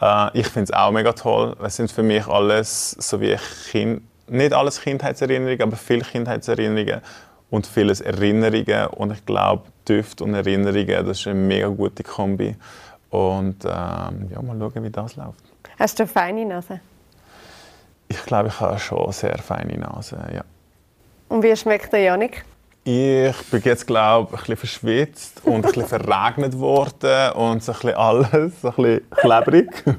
Äh, 0.00 0.38
ich 0.38 0.46
finde 0.46 0.64
es 0.64 0.72
auch 0.72 0.90
mega 0.90 1.12
toll. 1.12 1.56
Es 1.62 1.76
sind 1.76 1.90
für 1.90 2.02
mich 2.02 2.26
alles, 2.26 2.92
so 2.92 3.20
wie 3.20 3.32
ich 3.32 3.42
Kind, 3.70 4.02
nicht 4.28 4.52
alles 4.52 4.80
Kindheitserinnerungen, 4.80 5.62
aber 5.62 5.76
viele 5.76 6.02
Kindheitserinnerungen 6.02 7.00
und 7.50 7.66
vieles 7.66 8.00
Erinnerungen. 8.00 8.86
Und 8.88 9.12
ich 9.12 9.24
glaube, 9.24 9.64
Düfte 9.88 10.24
und 10.24 10.34
Erinnerungen, 10.34 11.06
das 11.06 11.20
ist 11.20 11.26
eine 11.26 11.38
mega 11.38 11.68
gute 11.68 12.02
Kombi. 12.02 12.56
Und 13.10 13.64
ähm, 13.64 14.28
ja, 14.30 14.42
mal 14.42 14.58
schauen, 14.58 14.82
wie 14.82 14.90
das 14.90 15.16
läuft. 15.16 15.44
Hast 15.78 15.98
du 15.98 16.02
eine 16.02 16.12
feine 16.12 16.44
Nase? 16.44 16.80
Ich 18.08 18.22
glaube, 18.24 18.48
ich 18.48 18.60
habe 18.60 18.78
schon 18.78 19.04
eine 19.04 19.12
sehr 19.12 19.38
feine 19.38 19.78
Nase, 19.78 20.18
ja. 20.34 20.44
Und 21.28 21.42
wie 21.42 21.56
schmeckt 21.56 21.92
der 21.92 22.00
Janik? 22.00 22.44
Ich 22.84 23.36
bin 23.50 23.62
jetzt, 23.64 23.86
glaube 23.86 24.28
ich, 24.34 24.40
ein 24.40 24.40
bisschen 24.40 24.56
verschwitzt 24.56 25.40
und 25.44 25.54
ein 25.54 25.62
bisschen 25.62 25.86
verregnet 25.86 26.58
worden 26.58 27.32
und 27.32 27.62
so 27.62 27.72
ein 27.72 27.78
bisschen 27.78 27.94
alles, 27.94 28.60
so 28.60 28.68
ein 28.68 28.74
bisschen 28.74 29.10
klebrig. 29.10 29.84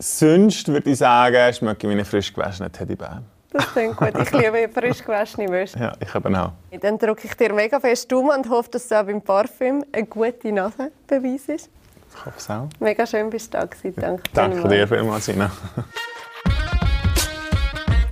Sonst 0.00 0.68
würde 0.68 0.90
ich 0.90 0.98
sagen, 0.98 1.52
schmecke 1.52 1.88
ich 1.88 1.92
wie 1.92 1.98
ein 1.98 2.04
frisch 2.04 2.32
gewaschener 2.32 2.70
Teddybär. 2.70 3.20
Das 3.50 3.66
klingt 3.72 3.96
gut. 3.96 4.12
Ich 4.22 4.30
liebe 4.30 4.68
frisch 4.72 5.04
gewaschene 5.04 5.50
Wäsche. 5.50 5.76
Ja, 5.76 5.92
ich 5.98 6.14
eben 6.14 6.36
auch. 6.36 6.52
Dann 6.80 6.96
drücke 6.98 7.26
ich 7.26 7.34
dir 7.34 7.52
mega 7.52 7.80
fest 7.80 8.12
um 8.12 8.28
und 8.28 8.48
hoffe, 8.48 8.70
dass 8.70 8.84
es 8.84 8.92
auch 8.92 9.02
beim 9.04 9.20
Parfüm 9.20 9.84
eine 9.90 10.06
gute 10.06 10.52
Nasenbeweis 10.52 11.48
ist. 11.48 11.68
Ich 12.10 12.24
hoffe 12.24 12.36
es 12.36 12.48
auch. 12.48 12.68
Mega 12.78 13.04
schön, 13.06 13.28
bist 13.28 13.52
du 13.52 13.58
da 13.58 13.64
gewesen. 13.64 14.00
Danke, 14.00 14.22
Danke 14.32 14.68
dir 14.68 14.86
vielmals, 14.86 15.26
Sina. 15.26 15.50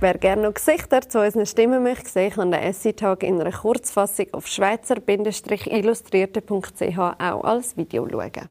Wer 0.01 0.17
gerne 0.19 0.41
noch 0.43 0.53
Gesichter 0.53 1.01
zu 1.01 1.21
unseren 1.21 1.45
Stimmen 1.45 1.83
möchte 1.83 2.09
sehen, 2.09 2.31
kann 2.31 2.51
den 2.51 2.61
Essay-Tag 2.61 3.23
in 3.23 3.39
einer 3.39 3.51
Kurzfassung 3.51 4.27
auf 4.33 4.45
schweizer-illustrierte.ch 4.47 6.99
auch 6.99 7.43
als 7.43 7.77
Video 7.77 8.07
schauen. 8.07 8.45